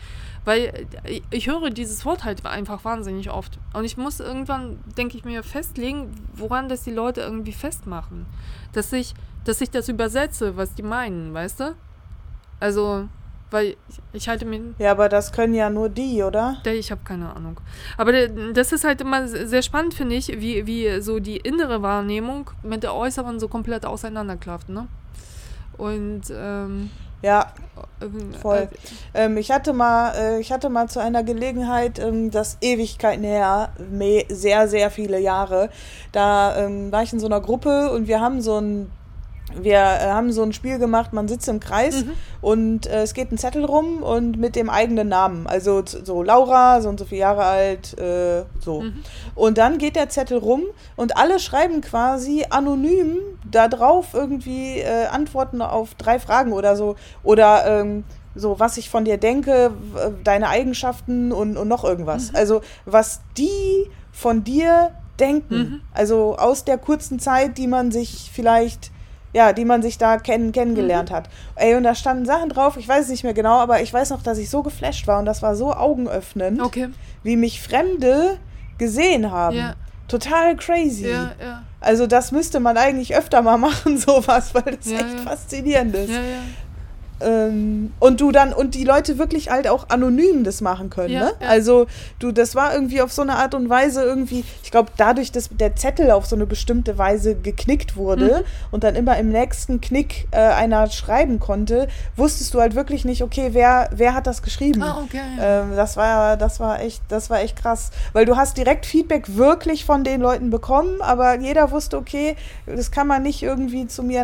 Weil 0.46 0.88
äh, 1.04 1.22
ich 1.30 1.48
höre 1.48 1.70
dieses 1.70 2.06
Wort 2.06 2.24
halt 2.24 2.46
einfach 2.46 2.84
wahnsinnig 2.84 3.32
oft. 3.32 3.58
Und 3.74 3.86
ich 3.86 3.98
muss 3.98 4.20
irgendwann, 4.20 4.80
denke 4.98 5.18
ich 5.18 5.24
mir, 5.24 5.44
festlegen, 5.44 6.14
woran 6.34 6.70
das 6.70 6.84
die 6.84 6.92
Leute 6.92 7.22
irgendwie 7.22 7.54
festmachen. 7.54 8.26
Dass 8.74 8.92
ich, 8.94 9.14
dass 9.46 9.62
ich 9.62 9.70
das 9.70 9.88
übersetze, 9.88 10.58
was 10.58 10.76
die 10.76 10.84
meinen, 10.84 11.34
weißt 11.34 11.62
du? 11.62 11.76
Also, 12.60 13.08
weil 13.52 13.76
ich, 13.90 14.00
ich 14.14 14.30
halte 14.30 14.46
mir. 14.46 14.60
Ja, 14.78 14.92
aber 14.92 15.10
das 15.10 15.32
können 15.32 15.54
ja 15.54 15.70
nur 15.70 15.90
die, 15.90 16.22
oder? 16.24 16.58
Der- 16.66 16.76
Ich 16.76 16.92
habe 16.92 17.02
keine 17.04 17.34
Ahnung. 17.36 17.60
Aber 17.98 18.12
das 18.54 18.72
ist 18.72 18.84
halt 18.84 19.02
immer 19.02 19.28
sehr 19.28 19.62
spannend, 19.62 19.94
finde 19.94 20.16
ich, 20.16 20.28
wie, 20.40 20.66
wie 20.68 21.02
so 21.02 21.20
die 21.20 21.38
innere 21.38 21.82
Wahrnehmung 21.82 22.50
mit 22.64 22.84
der 22.84 22.94
äußeren 22.94 23.40
so 23.40 23.48
komplett 23.48 23.86
auseinanderklafft, 23.86 24.70
ne? 24.70 24.88
Und, 25.78 26.24
ähm, 26.32 26.90
Ja, 27.24 27.52
ähm, 28.02 28.32
Voll. 28.34 28.70
ähm, 29.16 29.38
ich 29.38 29.50
hatte 29.52 29.74
mal, 29.74 30.14
äh, 30.16 30.40
ich 30.40 30.52
hatte 30.52 30.70
mal 30.70 30.88
zu 30.88 31.00
einer 31.02 31.24
Gelegenheit, 31.24 31.98
ähm, 32.00 32.30
das 32.32 32.58
Ewigkeiten 32.62 33.24
her, 33.24 33.72
sehr, 34.30 34.68
sehr 34.68 34.92
viele 34.92 35.20
Jahre, 35.20 35.70
da 36.12 36.56
ähm, 36.58 36.92
war 36.92 37.02
ich 37.04 37.14
in 37.14 37.20
so 37.20 37.26
einer 37.26 37.42
Gruppe 37.42 37.92
und 37.92 38.08
wir 38.08 38.22
haben 38.22 38.40
so 38.42 38.60
ein 38.60 38.92
wir 39.56 39.76
äh, 39.78 40.08
haben 40.08 40.32
so 40.32 40.44
ein 40.44 40.52
Spiel 40.54 40.78
gemacht, 40.78 41.14
man 41.14 41.28
sitzt 41.28 41.48
im 41.48 41.60
Kreis 41.60 42.04
und 42.42 42.86
äh, 42.86 43.04
es 43.04 43.14
geht 43.14 43.32
ein 43.32 43.38
Zettel 43.38 43.64
rum 43.64 44.04
und 44.04 44.38
mit 44.38 44.56
dem 44.56 44.70
eigenen 44.70 45.08
Namen. 45.08 45.48
Also 45.48 45.84
so 45.86 46.22
Laura, 46.22 46.82
so 46.82 46.90
und 46.90 47.00
so 47.00 47.06
viele 47.06 47.22
Jahre 47.22 47.44
alt, 47.44 47.98
äh, 47.98 48.44
so. 48.60 48.84
Und 49.36 49.58
dann 49.58 49.78
geht 49.78 49.96
der 49.96 50.10
Zettel 50.10 50.38
rum 50.38 50.64
und 50.96 51.18
alle 51.18 51.40
schreiben 51.40 51.82
quasi 51.82 52.46
anonym 52.50 53.18
da 53.50 53.68
drauf 53.68 54.08
irgendwie 54.14 54.80
äh, 54.80 55.06
Antworten 55.08 55.62
auf 55.62 55.96
drei 55.96 56.20
Fragen 56.20 56.52
oder 56.52 56.76
so. 56.76 56.96
Oder 57.24 57.66
ähm, 57.66 58.04
so, 58.36 58.60
was 58.60 58.78
ich 58.78 58.90
von 58.90 59.06
dir 59.06 59.18
denke, 59.18 59.72
w- 59.94 60.12
deine 60.24 60.50
Eigenschaften 60.50 61.32
und, 61.32 61.58
und 61.58 61.68
noch 61.68 61.84
irgendwas. 61.84 62.36
Also, 62.36 62.62
was 62.86 63.22
die 63.38 63.90
von 64.12 64.44
dir 64.44 64.92
denken. 65.20 65.82
Also 65.94 66.36
aus 66.38 66.66
der 66.66 66.78
kurzen 66.78 67.18
Zeit, 67.18 67.58
die 67.58 67.68
man 67.68 67.92
sich 67.92 68.30
vielleicht 68.32 68.92
ja, 69.34 69.54
die 69.54 69.66
man 69.66 69.82
sich 69.82 69.98
da 69.98 70.18
kennen, 70.18 70.52
kennengelernt 70.52 71.12
hat. 71.12 71.30
Ey, 71.56 71.76
und 71.76 71.84
da 71.84 71.94
standen 71.96 72.26
Sachen 72.26 72.50
drauf, 72.50 72.78
ich 72.78 72.88
weiß 72.88 73.06
es 73.06 73.10
nicht 73.12 73.24
mehr 73.24 73.34
genau, 73.34 73.58
aber 73.60 73.82
ich 73.82 73.94
weiß 73.94 74.10
noch, 74.12 74.22
dass 74.24 74.38
ich 74.38 74.50
so 74.50 74.64
geflasht 74.64 75.06
war 75.08 75.20
und 75.20 75.26
das 75.26 75.42
war 75.42 75.56
so 75.56 75.74
augenöffnend, 75.74 76.62
Okay. 76.62 76.90
wie 77.24 77.36
mich 77.36 77.62
Fremde 77.62 78.38
gesehen 78.78 79.32
haben. 79.32 79.56
Ja. 79.58 79.74
Total 80.08 80.56
crazy. 80.56 81.10
Ja, 81.10 81.32
ja. 81.42 81.64
Also 81.82 82.08
das 82.08 82.32
müsste 82.32 82.60
man 82.62 82.78
eigentlich 82.78 83.16
öfter 83.16 83.42
mal 83.42 83.58
machen, 83.58 83.98
sowas, 83.98 84.54
weil 84.56 84.78
das 84.78 84.88
echt 84.92 85.20
faszinierend 85.24 85.96
ist. 85.96 86.12
Ähm, 87.20 87.92
und 88.00 88.22
du 88.22 88.32
dann, 88.32 88.54
und 88.54 88.76
die 88.76 88.84
Leute 88.84 89.18
wirklich 89.18 89.50
halt 89.50 89.68
auch 89.68 89.90
anonym 89.90 90.44
das 90.44 90.62
machen 90.62 90.90
können, 90.90 91.14
Ja, 91.14 91.26
ne? 91.26 91.32
ja. 91.42 91.48
Also, 91.48 91.88
du, 92.20 92.32
das 92.32 92.54
war 92.56 92.74
irgendwie 92.74 93.02
auf 93.02 93.12
so 93.12 93.22
eine 93.24 93.36
Art 93.38 93.56
und 93.56 93.70
Weise 93.70 94.04
irgendwie, 94.04 94.44
ich 94.64 94.72
glaube, 94.72 94.92
dadurch, 94.98 95.32
dass 95.32 95.50
der 95.52 95.76
Zettel 95.76 96.12
auf 96.12 96.26
so 96.26 96.36
eine 96.36 96.46
bestimmte 96.46 96.98
Weise 96.98 97.36
geknickt 97.36 97.96
wurde 97.96 98.18
Mhm. 98.40 98.44
und 98.72 98.84
dann 98.84 98.96
immer 98.96 99.18
im 99.18 99.30
nächsten 99.30 99.82
Knick 99.82 100.28
äh, 100.32 100.38
einer 100.38 100.90
schreiben 100.90 101.40
konnte, 101.40 101.88
wusstest 102.16 102.54
du 102.54 102.60
halt 102.62 102.76
wirklich 102.76 103.04
nicht, 103.06 103.24
okay, 103.24 103.50
wer, 103.54 103.90
wer 103.96 104.14
hat 104.14 104.28
das 104.28 104.42
geschrieben? 104.42 104.84
Ah, 104.84 105.02
okay. 105.04 105.22
Ähm, 105.40 105.76
das 105.76 105.98
war, 105.98 106.38
das 106.38 106.60
war 106.60 106.82
echt, 106.82 107.02
das 107.10 107.30
war 107.30 107.40
echt 107.42 107.56
krass. 107.56 107.92
Weil 108.14 108.26
du 108.26 108.36
hast 108.38 108.58
direkt 108.58 108.86
Feedback 108.86 109.36
wirklich 109.36 109.86
von 109.86 110.04
den 110.04 110.22
Leuten 110.22 110.50
bekommen, 110.50 111.02
aber 111.02 111.40
jeder 111.40 111.72
wusste, 111.72 111.98
okay, 111.98 112.36
das 112.66 112.92
kann 112.92 113.08
man 113.08 113.24
nicht 113.24 113.42
irgendwie 113.44 113.88
zu 113.88 114.04
mir 114.04 114.24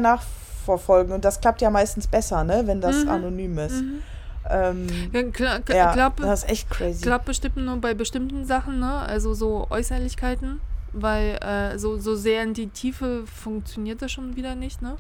nachverfolgen. 0.68 1.14
Und 1.14 1.26
das 1.26 1.41
klappt 1.41 1.61
ja 1.61 1.70
meistens 1.70 2.07
besser, 2.07 2.43
ne, 2.43 2.64
wenn 2.66 2.82
das 2.82 3.03
Mhm. 3.03 3.09
anonym 3.09 3.57
ist. 3.59 3.82
Mhm. 3.82 4.01
Ähm, 4.49 4.88
Ja, 5.14 5.24
klar, 5.24 5.59
ja, 5.70 5.93
klappt, 5.93 6.22
das 6.22 6.43
ist 6.43 6.49
echt 6.49 6.70
crazy. 6.70 7.01
klappt 7.01 7.26
bestimmt 7.26 7.57
nur 7.57 7.78
bei 7.78 7.93
bestimmten 7.93 8.45
Sachen, 8.45 8.80
ne? 8.80 8.99
Also 8.99 9.34
so 9.34 9.68
Äußerlichkeiten. 9.70 10.59
Weil 10.95 11.39
äh, 11.41 11.80
so, 11.80 11.97
so 11.97 12.16
sehr 12.16 12.43
in 12.43 12.53
die 12.53 12.68
Tiefe 12.68 13.24
funktioniert 13.26 14.01
das 14.03 14.11
schon 14.11 14.36
wieder 14.36 14.53
nicht, 14.55 14.82
ne? 14.82 14.95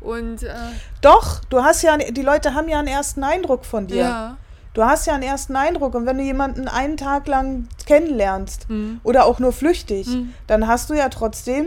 Und 0.00 0.42
äh, 0.42 0.52
Doch, 1.00 1.44
du 1.44 1.62
hast 1.62 1.82
ja, 1.82 1.96
die 1.96 2.22
Leute 2.22 2.54
haben 2.54 2.68
ja 2.68 2.78
einen 2.80 2.88
ersten 2.88 3.22
Eindruck 3.22 3.64
von 3.64 3.86
dir. 3.86 3.96
ja. 3.96 4.36
Du 4.74 4.82
hast 4.82 5.06
ja 5.06 5.12
einen 5.12 5.22
ersten 5.22 5.54
Eindruck 5.54 5.94
und 5.94 6.06
wenn 6.06 6.16
du 6.16 6.24
jemanden 6.24 6.66
einen 6.66 6.96
Tag 6.96 7.28
lang 7.28 7.68
kennenlernst 7.84 8.70
Mhm. 8.70 9.00
oder 9.04 9.26
auch 9.26 9.38
nur 9.38 9.52
flüchtig, 9.52 10.06
Mhm. 10.08 10.32
dann 10.46 10.66
hast 10.66 10.88
du 10.88 10.94
ja 10.94 11.10
trotzdem, 11.10 11.66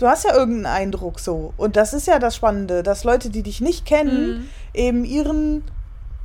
du 0.00 0.06
hast 0.08 0.24
ja 0.24 0.34
irgendeinen 0.34 0.66
Eindruck 0.66 1.20
so. 1.20 1.54
Und 1.56 1.76
das 1.76 1.92
ist 1.92 2.06
ja 2.06 2.18
das 2.18 2.34
Spannende, 2.34 2.82
dass 2.82 3.04
Leute, 3.04 3.30
die 3.30 3.42
dich 3.42 3.60
nicht 3.60 3.86
kennen, 3.86 4.38
Mhm. 4.40 4.48
eben 4.74 5.04
ihren, 5.04 5.62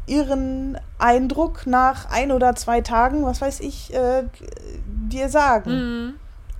ihren 0.07 0.77
Eindruck 0.97 1.67
nach 1.67 2.09
ein 2.09 2.31
oder 2.31 2.55
zwei 2.55 2.81
Tagen, 2.81 3.23
was 3.25 3.41
weiß 3.41 3.59
ich, 3.59 3.93
äh, 3.93 4.23
dir 4.85 5.29
sagen. 5.29 5.71
Mhm. 5.71 6.13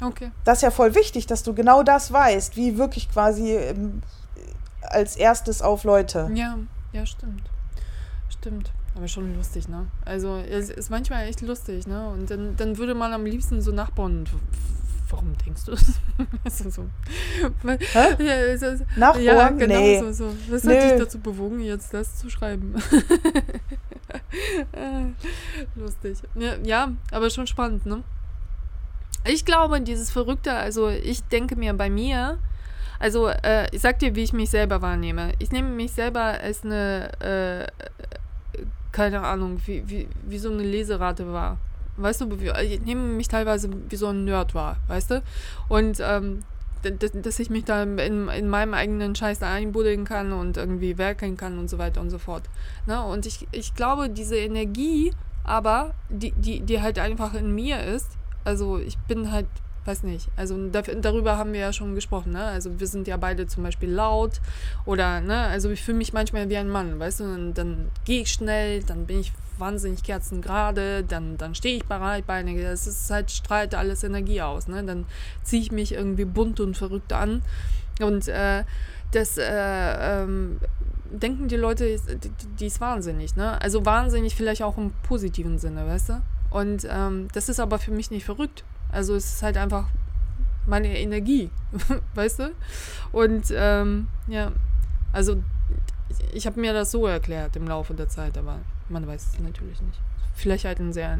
Okay. 0.05 0.31
Das 0.43 0.57
ist 0.57 0.61
ja 0.63 0.71
voll 0.71 0.93
wichtig, 0.93 1.25
dass 1.25 1.43
du 1.43 1.53
genau 1.53 1.81
das 1.83 2.11
weißt, 2.11 2.57
wie 2.57 2.77
wirklich 2.77 3.09
quasi 3.09 3.53
ähm, 3.53 4.01
als 4.81 5.15
erstes 5.15 5.61
auf 5.61 5.83
Leute. 5.83 6.29
Ja, 6.33 6.57
ja, 6.91 7.05
stimmt. 7.05 7.43
Stimmt. 8.29 8.71
Aber 8.95 9.07
schon 9.07 9.35
lustig, 9.35 9.67
ne? 9.67 9.87
Also, 10.05 10.37
es 10.37 10.69
ist 10.69 10.89
manchmal 10.89 11.27
echt 11.27 11.41
lustig, 11.41 11.85
ne? 11.87 12.07
Und 12.09 12.29
dann, 12.31 12.55
dann 12.55 12.77
würde 12.77 12.95
man 12.95 13.11
am 13.13 13.25
liebsten 13.25 13.61
so 13.61 13.71
nachbauen. 13.71 14.25
Warum 15.09 15.37
denkst 15.45 15.65
du 15.65 15.71
das? 15.71 15.99
also 16.43 16.69
so. 16.69 16.85
Hä? 17.63 18.23
Ja, 18.23 18.33
es 18.53 18.61
ist- 18.61 18.83
Nachbohren? 18.97 19.23
ja, 19.25 19.49
genau 19.49 19.79
Nee. 19.79 19.99
so, 19.99 20.11
so. 20.11 20.35
Was 20.49 20.63
Nö. 20.63 20.75
hat 20.75 20.83
dich 20.91 20.99
dazu 20.99 21.19
bewogen, 21.19 21.59
jetzt 21.59 21.93
das 21.93 22.17
zu 22.17 22.29
schreiben? 22.29 22.73
Lustig. 25.75 26.17
Ja, 26.35 26.53
ja, 26.63 26.91
aber 27.11 27.29
schon 27.29 27.47
spannend, 27.47 27.85
ne? 27.85 28.03
Ich 29.27 29.43
glaube, 29.45 29.81
dieses 29.81 30.11
Verrückte, 30.11 30.53
also 30.53 30.89
ich 30.89 31.23
denke 31.23 31.55
mir 31.55 31.73
bei 31.73 31.89
mir, 31.89 32.37
also 32.99 33.27
äh, 33.27 33.67
ich 33.75 33.81
sag 33.81 33.99
dir, 33.99 34.15
wie 34.15 34.23
ich 34.23 34.33
mich 34.33 34.49
selber 34.49 34.81
wahrnehme. 34.81 35.31
Ich 35.39 35.51
nehme 35.51 35.69
mich 35.69 35.91
selber 35.93 36.21
als 36.21 36.63
eine, 36.63 37.09
äh, 37.19 37.67
keine 38.91 39.21
Ahnung, 39.21 39.59
wie, 39.65 39.83
wie, 39.89 40.07
wie 40.27 40.37
so 40.37 40.51
eine 40.51 40.63
Leserate 40.63 41.31
wahr. 41.31 41.57
Weißt 41.97 42.21
du, 42.21 42.29
ich 42.61 42.81
nehme 42.81 43.01
mich 43.01 43.27
teilweise 43.27 43.69
wie 43.89 43.95
so 43.95 44.07
ein 44.07 44.25
Nerd 44.25 44.53
wahr, 44.53 44.77
weißt 44.87 45.11
du? 45.11 45.23
Und 45.69 45.99
ähm, 46.01 46.43
dass 46.91 47.39
ich 47.39 47.49
mich 47.49 47.65
da 47.65 47.83
in, 47.83 48.27
in 48.27 48.47
meinem 48.47 48.73
eigenen 48.73 49.15
Scheiß 49.15 49.41
einbuddeln 49.41 50.05
kann 50.05 50.33
und 50.33 50.57
irgendwie 50.57 50.97
werkeln 50.97 51.37
kann 51.37 51.57
und 51.57 51.69
so 51.69 51.77
weiter 51.77 52.01
und 52.01 52.09
so 52.09 52.19
fort. 52.19 52.43
Ne? 52.85 53.03
Und 53.03 53.25
ich, 53.25 53.47
ich 53.51 53.73
glaube, 53.73 54.09
diese 54.09 54.37
Energie, 54.37 55.11
aber 55.43 55.93
die, 56.09 56.31
die, 56.33 56.61
die 56.61 56.81
halt 56.81 56.99
einfach 56.99 57.33
in 57.33 57.53
mir 57.53 57.83
ist, 57.83 58.11
also 58.43 58.77
ich 58.77 58.97
bin 58.99 59.31
halt, 59.31 59.47
weiß 59.85 60.03
nicht, 60.03 60.29
also 60.35 60.69
dafür, 60.69 60.95
darüber 60.95 61.37
haben 61.37 61.53
wir 61.53 61.59
ja 61.59 61.73
schon 61.73 61.95
gesprochen, 61.95 62.31
ne? 62.33 62.43
Also 62.43 62.79
wir 62.79 62.87
sind 62.87 63.07
ja 63.07 63.17
beide 63.17 63.47
zum 63.47 63.63
Beispiel 63.63 63.89
laut 63.89 64.41
oder, 64.85 65.21
ne, 65.21 65.37
also 65.37 65.69
ich 65.69 65.83
fühle 65.83 65.97
mich 65.97 66.11
manchmal 66.11 66.49
wie 66.49 66.57
ein 66.57 66.69
Mann, 66.69 66.99
weißt 66.99 67.19
du, 67.19 67.23
und 67.25 67.53
dann 67.53 67.89
gehe 68.03 68.21
ich 68.21 68.31
schnell, 68.31 68.83
dann 68.83 69.05
bin 69.05 69.19
ich 69.19 69.31
wahnsinnig 69.57 70.03
kerzengerade, 70.03 71.03
dann, 71.03 71.37
dann 71.37 71.55
stehe 71.55 71.77
ich 71.77 71.85
breitbeinig, 71.85 72.57
es 72.57 72.87
ist 72.87 73.09
halt, 73.09 73.31
strahlt 73.31 73.75
alles 73.75 74.03
Energie 74.03 74.41
aus, 74.41 74.67
ne? 74.67 74.83
Dann 74.83 75.05
ziehe 75.43 75.61
ich 75.61 75.71
mich 75.71 75.93
irgendwie 75.93 76.25
bunt 76.25 76.59
und 76.59 76.75
verrückt 76.75 77.13
an 77.13 77.41
und 78.01 78.27
äh, 78.27 78.63
das 79.11 79.37
äh, 79.37 80.23
ähm, 80.23 80.59
denken 81.11 81.47
die 81.47 81.55
Leute, 81.55 81.85
die, 81.95 82.31
die 82.59 82.65
ist 82.65 82.81
wahnsinnig, 82.81 83.35
ne? 83.35 83.61
Also 83.61 83.85
wahnsinnig 83.85 84.35
vielleicht 84.35 84.63
auch 84.63 84.77
im 84.77 84.91
positiven 85.03 85.59
Sinne, 85.59 85.85
weißt 85.87 86.09
du? 86.09 86.21
Und 86.49 86.87
ähm, 86.89 87.27
das 87.33 87.49
ist 87.49 87.59
aber 87.59 87.79
für 87.79 87.91
mich 87.91 88.11
nicht 88.11 88.25
verrückt. 88.25 88.63
Also 88.95 89.13
es 89.15 89.25
ist 89.25 89.43
halt 89.43 89.57
einfach 89.57 89.87
meine 90.65 90.97
Energie, 90.97 91.49
weißt 92.15 92.39
du? 92.39 92.51
Und 93.11 93.53
ähm, 93.53 94.07
ja, 94.27 94.53
also 95.11 95.35
ich, 96.09 96.33
ich 96.33 96.47
habe 96.47 96.61
mir 96.61 96.71
das 96.71 96.91
so 96.91 97.05
erklärt 97.05 97.57
im 97.57 97.67
Laufe 97.67 97.93
der 97.93 98.07
Zeit, 98.07 98.37
aber 98.37 98.59
man 98.87 99.05
weiß 99.05 99.33
es 99.33 99.39
natürlich 99.39 99.81
nicht. 99.81 99.99
Vielleicht 100.33 100.63
halt 100.63 100.79
ein 100.79 100.93
sehr, 100.93 101.19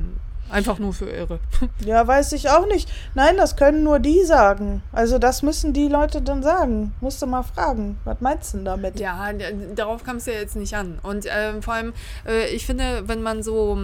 einfach 0.50 0.80
nur 0.80 0.94
für 0.94 1.10
Irre. 1.10 1.40
Ja, 1.86 2.08
weiß 2.08 2.32
ich 2.32 2.50
auch 2.50 2.66
nicht. 2.66 2.90
Nein, 3.14 3.36
das 3.36 3.58
können 3.58 3.84
nur 3.84 4.00
die 4.00 4.24
sagen. 4.24 4.82
Also 4.94 5.20
das 5.20 5.44
müssen 5.44 5.74
die 5.74 5.90
Leute 5.90 6.22
dann 6.22 6.44
sagen. 6.44 6.94
Musst 7.02 7.22
du 7.22 7.28
mal 7.28 7.44
fragen. 7.44 7.98
Was 8.06 8.22
meinst 8.22 8.54
du 8.54 8.58
denn 8.58 8.66
damit? 8.66 9.00
Ja, 9.02 9.32
darauf 9.76 10.06
kam 10.06 10.16
es 10.18 10.28
ja 10.28 10.34
jetzt 10.34 10.56
nicht 10.56 10.76
an. 10.76 11.00
Und 11.04 11.26
ähm, 11.30 11.62
vor 11.62 11.74
allem, 11.74 11.94
äh, 12.26 12.48
ich 12.56 12.66
finde, 12.66 13.04
wenn 13.08 13.22
man 13.22 13.44
so, 13.44 13.78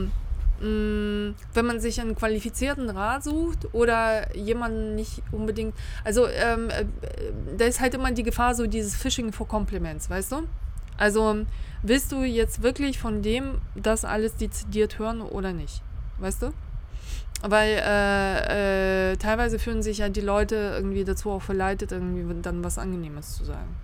wenn 0.62 1.66
man 1.66 1.80
sich 1.80 2.00
einen 2.00 2.16
qualifizierten 2.16 2.90
Rat 2.90 3.24
sucht 3.24 3.74
oder 3.74 4.36
jemanden 4.36 4.96
nicht 4.96 5.24
unbedingt, 5.32 5.74
also 6.04 6.28
ähm, 6.28 6.70
äh, 6.70 6.86
da 7.58 7.66
ist 7.66 7.80
halt 7.80 7.96
immer 7.96 8.12
die 8.12 8.24
Gefahr 8.24 8.54
so 8.54 8.68
dieses 8.68 8.96
Fishing 8.96 9.34
for 9.34 9.48
Compliments, 9.48 10.10
weißt 10.10 10.34
du? 10.34 10.44
Also 10.98 11.46
willst 11.82 12.12
du 12.12 12.24
jetzt 12.24 12.62
wirklich 12.62 13.00
von 13.00 13.24
dem 13.24 13.60
das 13.76 14.06
alles 14.06 14.36
dezidiert 14.36 15.00
hören 15.00 15.22
oder 15.22 15.52
nicht? 15.52 15.82
Weißt 16.20 16.44
du? 16.44 16.54
Weil 17.42 17.82
äh, 17.84 19.14
äh, 19.14 19.18
teilweise 19.18 19.58
fühlen 19.58 19.82
sich 19.82 19.98
ja 19.98 20.10
die 20.10 20.22
Leute 20.22 20.56
irgendwie 20.76 21.04
dazu 21.04 21.32
auch 21.32 21.42
verleitet, 21.42 21.92
irgendwie 21.92 22.24
dann 22.42 22.64
was 22.64 22.78
Angenehmes 22.78 23.36
zu 23.36 23.46
sagen. 23.46 23.76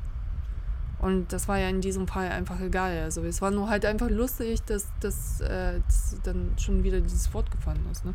Und 1.00 1.32
das 1.32 1.48
war 1.48 1.60
ja 1.60 1.70
in 1.70 1.80
diesem 1.82 2.08
Fall 2.08 2.30
einfach 2.30 2.60
egal. 2.60 2.98
Also 3.04 3.22
es 3.24 3.40
war 3.42 3.52
nur 3.52 3.70
halt 3.70 3.86
einfach 3.86 4.10
lustig, 4.10 4.62
dass, 4.64 4.88
dass, 5.00 5.42
äh, 5.42 5.80
dass 5.86 6.16
dann 6.24 6.54
schon 6.58 6.84
wieder 6.84 7.00
dieses 7.02 7.32
Wort 7.36 7.52
gefallen 7.52 7.86
ist. 7.92 8.04
Ne? 8.04 8.14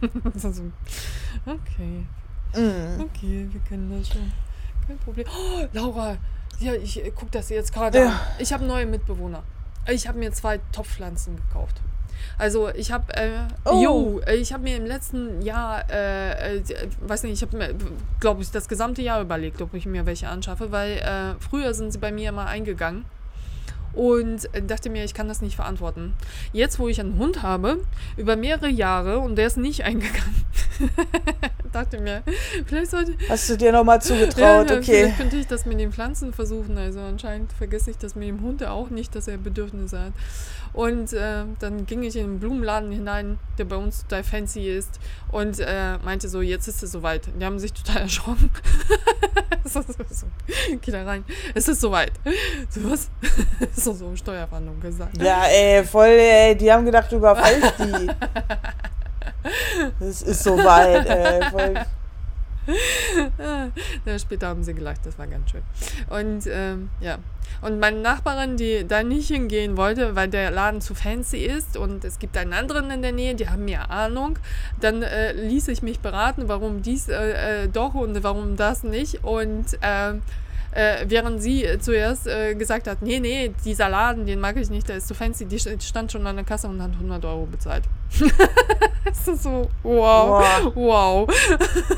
Das 0.32 0.44
ist 0.44 0.56
so, 0.56 0.64
okay, 1.46 2.04
Mm. 2.56 3.00
okay, 3.00 3.48
wir 3.50 3.60
kennen 3.62 3.90
das 3.98 4.08
schon. 4.08 4.32
Kein 4.86 4.96
Problem. 4.98 5.26
Oh, 5.28 5.66
Laura, 5.72 6.16
ja, 6.60 6.72
ich 6.74 7.04
äh, 7.04 7.10
guck 7.12 7.30
das 7.32 7.48
jetzt 7.48 7.72
gerade 7.72 7.98
Ja. 7.98 8.06
an. 8.10 8.14
Ich 8.38 8.52
habe 8.52 8.64
neue 8.64 8.86
Mitbewohner. 8.86 9.42
Ich 9.88 10.06
habe 10.06 10.18
mir 10.20 10.30
zwei 10.32 10.58
Topfpflanzen 10.70 11.34
gekauft. 11.36 11.80
Also 12.38 12.68
ich 12.70 12.90
habe, 12.92 13.12
äh, 13.14 13.30
Oh. 13.64 14.20
äh, 14.26 14.34
ich 14.36 14.52
habe 14.52 14.62
mir 14.64 14.76
im 14.76 14.86
letzten 14.86 15.42
Jahr, 15.42 15.84
äh, 15.90 16.56
äh, 16.58 16.62
weiß 17.00 17.22
nicht, 17.24 17.34
ich 17.34 17.42
habe 17.42 17.56
mir, 17.56 17.74
glaube 18.20 18.42
ich, 18.42 18.50
das 18.50 18.68
gesamte 18.68 19.02
Jahr 19.02 19.20
überlegt, 19.20 19.60
ob 19.62 19.74
ich 19.74 19.86
mir 19.86 20.06
welche 20.06 20.28
anschaffe, 20.28 20.72
weil 20.72 20.98
äh, 20.98 21.34
früher 21.40 21.74
sind 21.74 21.92
sie 21.92 21.98
bei 21.98 22.12
mir 22.12 22.28
immer 22.30 22.46
eingegangen 22.46 23.04
und 23.92 24.48
dachte 24.66 24.90
mir, 24.90 25.04
ich 25.04 25.14
kann 25.14 25.28
das 25.28 25.40
nicht 25.40 25.54
verantworten. 25.54 26.14
Jetzt, 26.52 26.80
wo 26.80 26.88
ich 26.88 26.98
einen 27.00 27.16
Hund 27.18 27.42
habe, 27.42 27.78
über 28.16 28.34
mehrere 28.34 28.68
Jahre 28.68 29.20
und 29.20 29.36
der 29.36 29.46
ist 29.46 29.56
nicht 29.56 29.84
eingegangen, 29.84 30.34
dachte 31.72 32.00
mir, 32.00 32.22
vielleicht 32.66 32.90
sollte, 32.90 33.14
Hast 33.28 33.48
du 33.50 33.56
dir 33.56 33.70
nochmal 33.70 34.02
zugetraut? 34.02 34.68
ja, 34.70 34.76
okay. 34.76 34.82
Vielleicht 34.82 35.16
könnte 35.18 35.36
ich 35.36 35.46
das 35.46 35.64
mit 35.66 35.78
den 35.78 35.92
Pflanzen 35.92 36.32
versuchen. 36.32 36.76
Also 36.76 36.98
anscheinend 37.00 37.52
vergesse 37.52 37.90
ich 37.92 37.98
das 37.98 38.16
mit 38.16 38.26
dem 38.28 38.40
Hund 38.40 38.64
auch 38.64 38.90
nicht, 38.90 39.14
dass 39.14 39.28
er 39.28 39.36
Bedürfnisse 39.38 40.00
hat. 40.00 40.12
Und 40.74 41.12
äh, 41.12 41.44
dann 41.60 41.86
ging 41.86 42.02
ich 42.02 42.16
in 42.16 42.26
den 42.26 42.40
Blumenladen 42.40 42.90
hinein, 42.90 43.38
der 43.58 43.64
bei 43.64 43.76
uns 43.76 44.02
total 44.02 44.24
fancy 44.24 44.68
ist, 44.68 44.98
und 45.30 45.60
äh, 45.60 45.98
meinte 46.04 46.28
so, 46.28 46.42
jetzt 46.42 46.66
ist 46.66 46.82
es 46.82 46.90
soweit. 46.90 47.28
Die 47.38 47.44
haben 47.44 47.60
sich 47.60 47.72
total 47.72 48.02
erschrocken. 48.02 48.50
so, 49.64 49.80
so, 49.82 49.94
so. 50.10 50.26
Geh 50.80 50.90
da 50.90 51.04
rein. 51.04 51.24
Es 51.54 51.68
ist 51.68 51.80
soweit. 51.80 52.12
So 52.68 52.90
was? 52.90 53.08
so, 53.76 53.92
so 53.92 54.16
Steuerfahndung 54.16 54.80
gesagt. 54.80 55.16
Ja, 55.22 55.44
ey, 55.44 55.84
voll, 55.84 56.08
ey, 56.08 56.56
die 56.56 56.70
haben 56.72 56.84
gedacht, 56.84 57.10
du 57.10 57.16
überfallst 57.16 57.74
die. 57.78 58.10
Es 60.00 60.22
ist 60.22 60.42
soweit, 60.42 61.06
ey, 61.06 61.50
voll. 61.50 61.74
Später 64.18 64.48
haben 64.48 64.62
sie 64.62 64.74
gelacht, 64.74 65.00
das 65.04 65.18
war 65.18 65.26
ganz 65.26 65.50
schön. 65.50 65.62
Und 66.10 66.46
ähm, 66.50 66.90
ja. 67.00 67.18
Und 67.60 67.78
meine 67.78 68.00
Nachbarin, 68.00 68.56
die 68.56 68.86
da 68.86 69.02
nicht 69.02 69.28
hingehen 69.28 69.76
wollte, 69.76 70.16
weil 70.16 70.28
der 70.28 70.50
Laden 70.50 70.80
zu 70.80 70.94
fancy 70.94 71.38
ist 71.38 71.76
und 71.76 72.04
es 72.04 72.18
gibt 72.18 72.36
einen 72.36 72.52
anderen 72.52 72.90
in 72.90 73.02
der 73.02 73.12
Nähe, 73.12 73.34
die 73.34 73.48
haben 73.48 73.64
mehr 73.64 73.90
Ahnung, 73.90 74.38
dann 74.80 75.02
äh, 75.02 75.32
ließ 75.32 75.68
ich 75.68 75.82
mich 75.82 76.00
beraten, 76.00 76.48
warum 76.48 76.82
dies 76.82 77.08
äh, 77.08 77.64
äh, 77.64 77.68
doch 77.68 77.94
und 77.94 78.22
warum 78.22 78.56
das 78.56 78.82
nicht. 78.82 79.24
Und 79.24 79.78
ähm, 79.82 80.22
äh, 80.74 81.04
während 81.08 81.40
sie 81.42 81.64
äh, 81.64 81.78
zuerst 81.78 82.26
äh, 82.26 82.54
gesagt 82.54 82.86
hat, 82.88 83.00
nee, 83.00 83.20
nee, 83.20 83.52
dieser 83.64 83.88
Laden, 83.88 84.26
den 84.26 84.40
mag 84.40 84.56
ich 84.56 84.70
nicht, 84.70 84.88
der 84.88 84.96
ist 84.96 85.08
zu 85.08 85.14
fancy, 85.14 85.46
die 85.46 85.58
st- 85.58 85.80
stand 85.82 86.10
schon 86.12 86.26
an 86.26 86.36
der 86.36 86.44
Kasse 86.44 86.68
und 86.68 86.82
hat 86.82 86.92
100 86.92 87.24
Euro 87.24 87.46
bezahlt. 87.46 87.84
das 89.04 89.28
ist 89.28 89.42
so, 89.42 89.68
wow, 89.82 90.72
wow. 90.74 91.28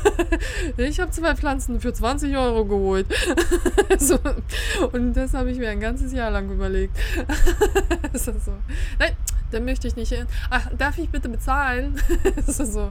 ich 0.77 0.99
habe 0.99 1.11
zwei 1.11 1.35
Pflanzen 1.35 1.79
für 1.79 1.93
20 1.93 2.35
Euro 2.37 2.65
geholt. 2.65 3.07
so, 3.99 4.17
und 4.91 5.13
das 5.13 5.33
habe 5.33 5.51
ich 5.51 5.57
mir 5.57 5.69
ein 5.69 5.79
ganzes 5.79 6.13
Jahr 6.13 6.31
lang 6.31 6.49
überlegt. 6.49 6.95
das 8.13 8.27
ist 8.27 8.45
so, 8.45 8.53
nein, 8.99 9.15
da 9.51 9.59
möchte 9.59 9.87
ich 9.87 9.95
nicht 9.95 10.11
hin. 10.11 10.27
Ach, 10.49 10.67
darf 10.77 10.97
ich 10.97 11.09
bitte 11.09 11.29
bezahlen? 11.29 11.99
das 12.45 12.59
ist 12.59 12.73
so, 12.73 12.89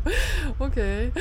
okay. 0.58 1.12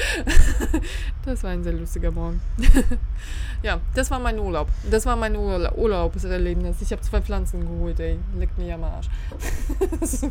das 1.25 1.43
war 1.43 1.51
ein 1.51 1.63
sehr 1.63 1.73
lustiger 1.73 2.11
Morgen. 2.11 2.41
ja, 3.63 3.79
das 3.93 4.11
war 4.11 4.19
mein 4.19 4.39
Urlaub. 4.39 4.67
Das 4.89 5.05
war 5.05 5.15
mein 5.15 5.35
Urla 5.35 5.73
Urlaubserlebnis. 5.73 6.81
Ich 6.81 6.91
habe 6.91 7.01
zwei 7.01 7.21
Pflanzen 7.21 7.61
geholt, 7.61 7.99
ey. 7.99 8.19
Leckt 8.37 8.57
mich 8.57 8.71
am 8.71 8.83
Arsch. 8.83 9.09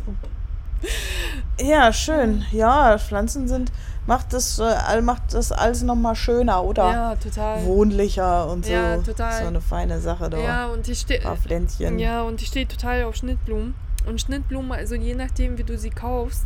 Ja, 1.59 1.93
schön. 1.93 2.45
Ja, 2.51 2.97
Pflanzen 2.97 3.47
sind, 3.47 3.71
macht 4.05 4.33
das, 4.33 4.59
äh, 4.59 5.01
macht 5.01 5.33
das 5.33 5.51
alles 5.51 5.83
nochmal 5.83 6.15
schöner, 6.15 6.63
oder? 6.63 6.91
Ja, 6.91 7.15
total. 7.15 7.65
Wohnlicher 7.65 8.49
und 8.49 8.65
so. 8.65 8.71
Ja, 8.71 8.97
total. 8.97 9.41
So 9.41 9.47
eine 9.47 9.61
feine 9.61 9.99
Sache 9.99 10.29
da. 10.29 10.37
Ja, 10.37 10.67
und 10.67 10.87
ich 10.87 10.99
stehe. 10.99 11.21
Ja, 11.97 12.21
und 12.23 12.41
ich 12.41 12.47
stehe 12.49 12.67
total 12.67 13.05
auf 13.05 13.15
Schnittblumen. 13.15 13.73
Und 14.05 14.21
Schnittblumen, 14.21 14.71
also 14.71 14.95
je 14.95 15.15
nachdem, 15.15 15.57
wie 15.57 15.63
du 15.63 15.77
sie 15.77 15.89
kaufst, 15.89 16.45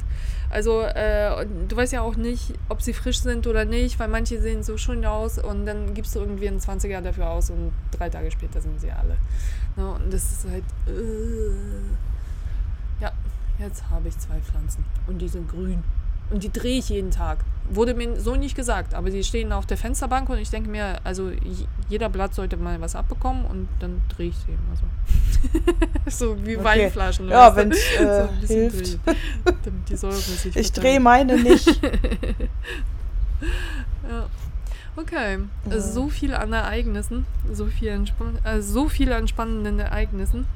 also 0.50 0.82
äh, 0.82 1.46
du 1.68 1.76
weißt 1.76 1.94
ja 1.94 2.02
auch 2.02 2.16
nicht, 2.16 2.54
ob 2.70 2.82
sie 2.82 2.94
frisch 2.94 3.20
sind 3.20 3.46
oder 3.46 3.66
nicht, 3.66 4.00
weil 4.00 4.08
manche 4.08 4.42
sehen 4.42 4.64
so 4.64 4.78
schön 4.78 5.06
aus 5.06 5.38
und 5.38 5.66
dann 5.66 5.94
gibst 5.94 6.16
du 6.16 6.20
irgendwie 6.20 6.48
einen 6.48 6.60
20er 6.60 7.02
dafür 7.02 7.30
aus 7.30 7.50
und 7.50 7.72
drei 7.92 8.10
Tage 8.10 8.32
später 8.32 8.60
sind 8.60 8.80
sie 8.82 8.92
alle. 8.92 9.18
Ne? 9.76 9.92
Und 9.92 10.14
das 10.14 10.24
ist 10.32 10.50
halt. 10.50 10.64
Äh, 10.88 11.52
ja, 13.02 13.12
jetzt 13.60 13.90
habe 13.90 14.08
ich 14.08 14.18
zwei 14.18 14.40
Pflanzen 14.40 14.84
und 15.08 15.20
die 15.20 15.28
sind 15.28 15.50
grün. 15.50 15.84
Und 16.30 16.44
die 16.44 16.52
drehe 16.52 16.78
ich 16.78 16.90
jeden 16.90 17.12
Tag. 17.12 17.40
Wurde 17.72 17.94
mir 17.94 18.20
so 18.20 18.36
nicht 18.36 18.56
gesagt, 18.56 18.94
aber 18.96 19.10
die 19.12 19.24
stehen 19.24 19.52
auf 19.52 19.66
der 19.66 19.78
Fensterbank 19.78 20.30
und 20.30 20.40
ich 20.40 20.50
denke 20.50 20.70
mir, 20.70 21.00
also 21.04 21.32
jeder 21.88 22.10
Blatt 22.10 22.34
sollte 22.34 22.58
mal 22.58 22.82
was 22.82 22.96
abbekommen 22.96 23.46
und 23.46 23.68
dann 23.80 24.02
drehe 24.16 24.30
ich 24.30 24.38
sie 24.38 24.52
immer 24.52 24.76
so. 24.76 24.84
so 26.26 26.46
wie 26.46 26.58
okay. 26.58 26.66
Weinflaschen. 26.66 27.30
Ja, 27.30 27.56
wenn 27.56 27.72
es 27.74 27.80
äh, 27.96 28.28
so 28.42 28.48
hilft. 28.48 29.06
Drehen, 29.06 29.18
damit 29.44 29.90
die 29.90 29.96
Säure 29.96 30.16
sich 30.16 30.56
Ich 30.56 30.72
drehe 30.72 31.00
meine 31.00 31.38
nicht. 31.38 31.68
ja. 34.10 34.28
Okay, 34.96 35.38
ja. 35.70 35.80
so 35.80 36.10
viel 36.10 36.34
an 36.34 36.52
Ereignissen, 36.52 37.26
so 37.54 37.68
viel, 37.68 38.04
äh, 38.44 38.62
so 38.62 38.90
viel 38.90 39.14
an 39.14 39.28
spannenden 39.28 39.80
Ereignissen 39.80 40.48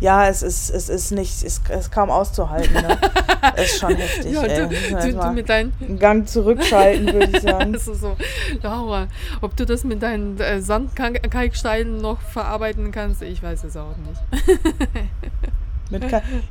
ja, 0.00 0.28
es 0.28 0.42
ist, 0.42 0.70
es 0.70 0.88
ist 0.88 1.10
nicht, 1.12 1.42
es 1.42 1.60
ist 1.68 1.92
kaum 1.92 2.10
auszuhalten. 2.10 2.74
Ne? 2.74 2.98
es 3.56 3.72
ist 3.72 3.80
schon 3.80 3.94
heftig. 3.96 4.32
Ja, 4.32 4.42
du, 4.42 4.68
du, 4.68 5.12
du 5.18 5.30
mit 5.32 5.48
deinen 5.48 5.72
einen 5.80 5.98
Gang 5.98 6.28
zurückschalten, 6.28 7.12
würde 7.12 7.36
ich 7.36 7.42
sagen. 7.42 7.72
das 7.72 7.88
ist 7.88 8.00
so, 8.00 8.16
Laura, 8.62 9.08
ob 9.40 9.56
du 9.56 9.64
das 9.64 9.84
mit 9.84 10.02
deinen 10.02 10.38
äh, 10.38 10.60
Sandkalksteinen 10.60 12.00
noch 12.00 12.20
verarbeiten 12.20 12.92
kannst, 12.92 13.22
ich 13.22 13.42
weiß 13.42 13.64
es 13.64 13.76
auch 13.76 13.94
nicht. 13.96 14.20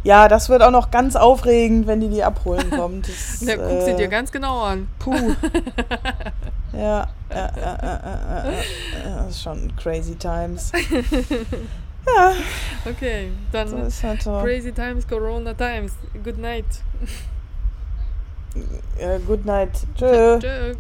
ja, 0.04 0.28
das 0.28 0.50
wird 0.50 0.64
auch 0.64 0.72
noch 0.72 0.91
ganz 0.91 1.16
aufregend, 1.16 1.88
wenn 1.88 2.00
die 2.00 2.10
die 2.10 2.24
abholen 2.24 2.70
kommt. 2.72 3.08
Das, 3.08 3.41
ja, 3.41 3.56
guck 3.58 3.66
äh, 3.66 3.86
sie 3.86 3.96
dir 3.96 4.08
ganz 4.08 4.32
genau 4.32 4.62
an. 4.62 4.88
Puh. 5.00 5.14
ja, 6.74 7.08
ja, 7.30 7.52
ja, 7.58 7.78
ja, 7.84 8.43
das 9.18 9.30
ist 9.30 9.43
schon 9.43 9.76
crazy 9.76 10.16
times. 10.16 10.72
Ja. 12.08 12.34
Okay, 12.88 13.32
dann 13.51 13.68
so 13.89 14.08
halt 14.08 14.22
so. 14.22 14.41
Crazy 14.43 14.72
Times, 14.72 15.08
Corona 15.08 15.56
Times. 15.56 15.93
Good 16.24 16.38
night. 16.38 16.66
Ja, 18.99 19.18
good 19.18 19.43
night. 19.43 19.72
Tschö. 19.95 20.39
Tschö. 20.39 20.76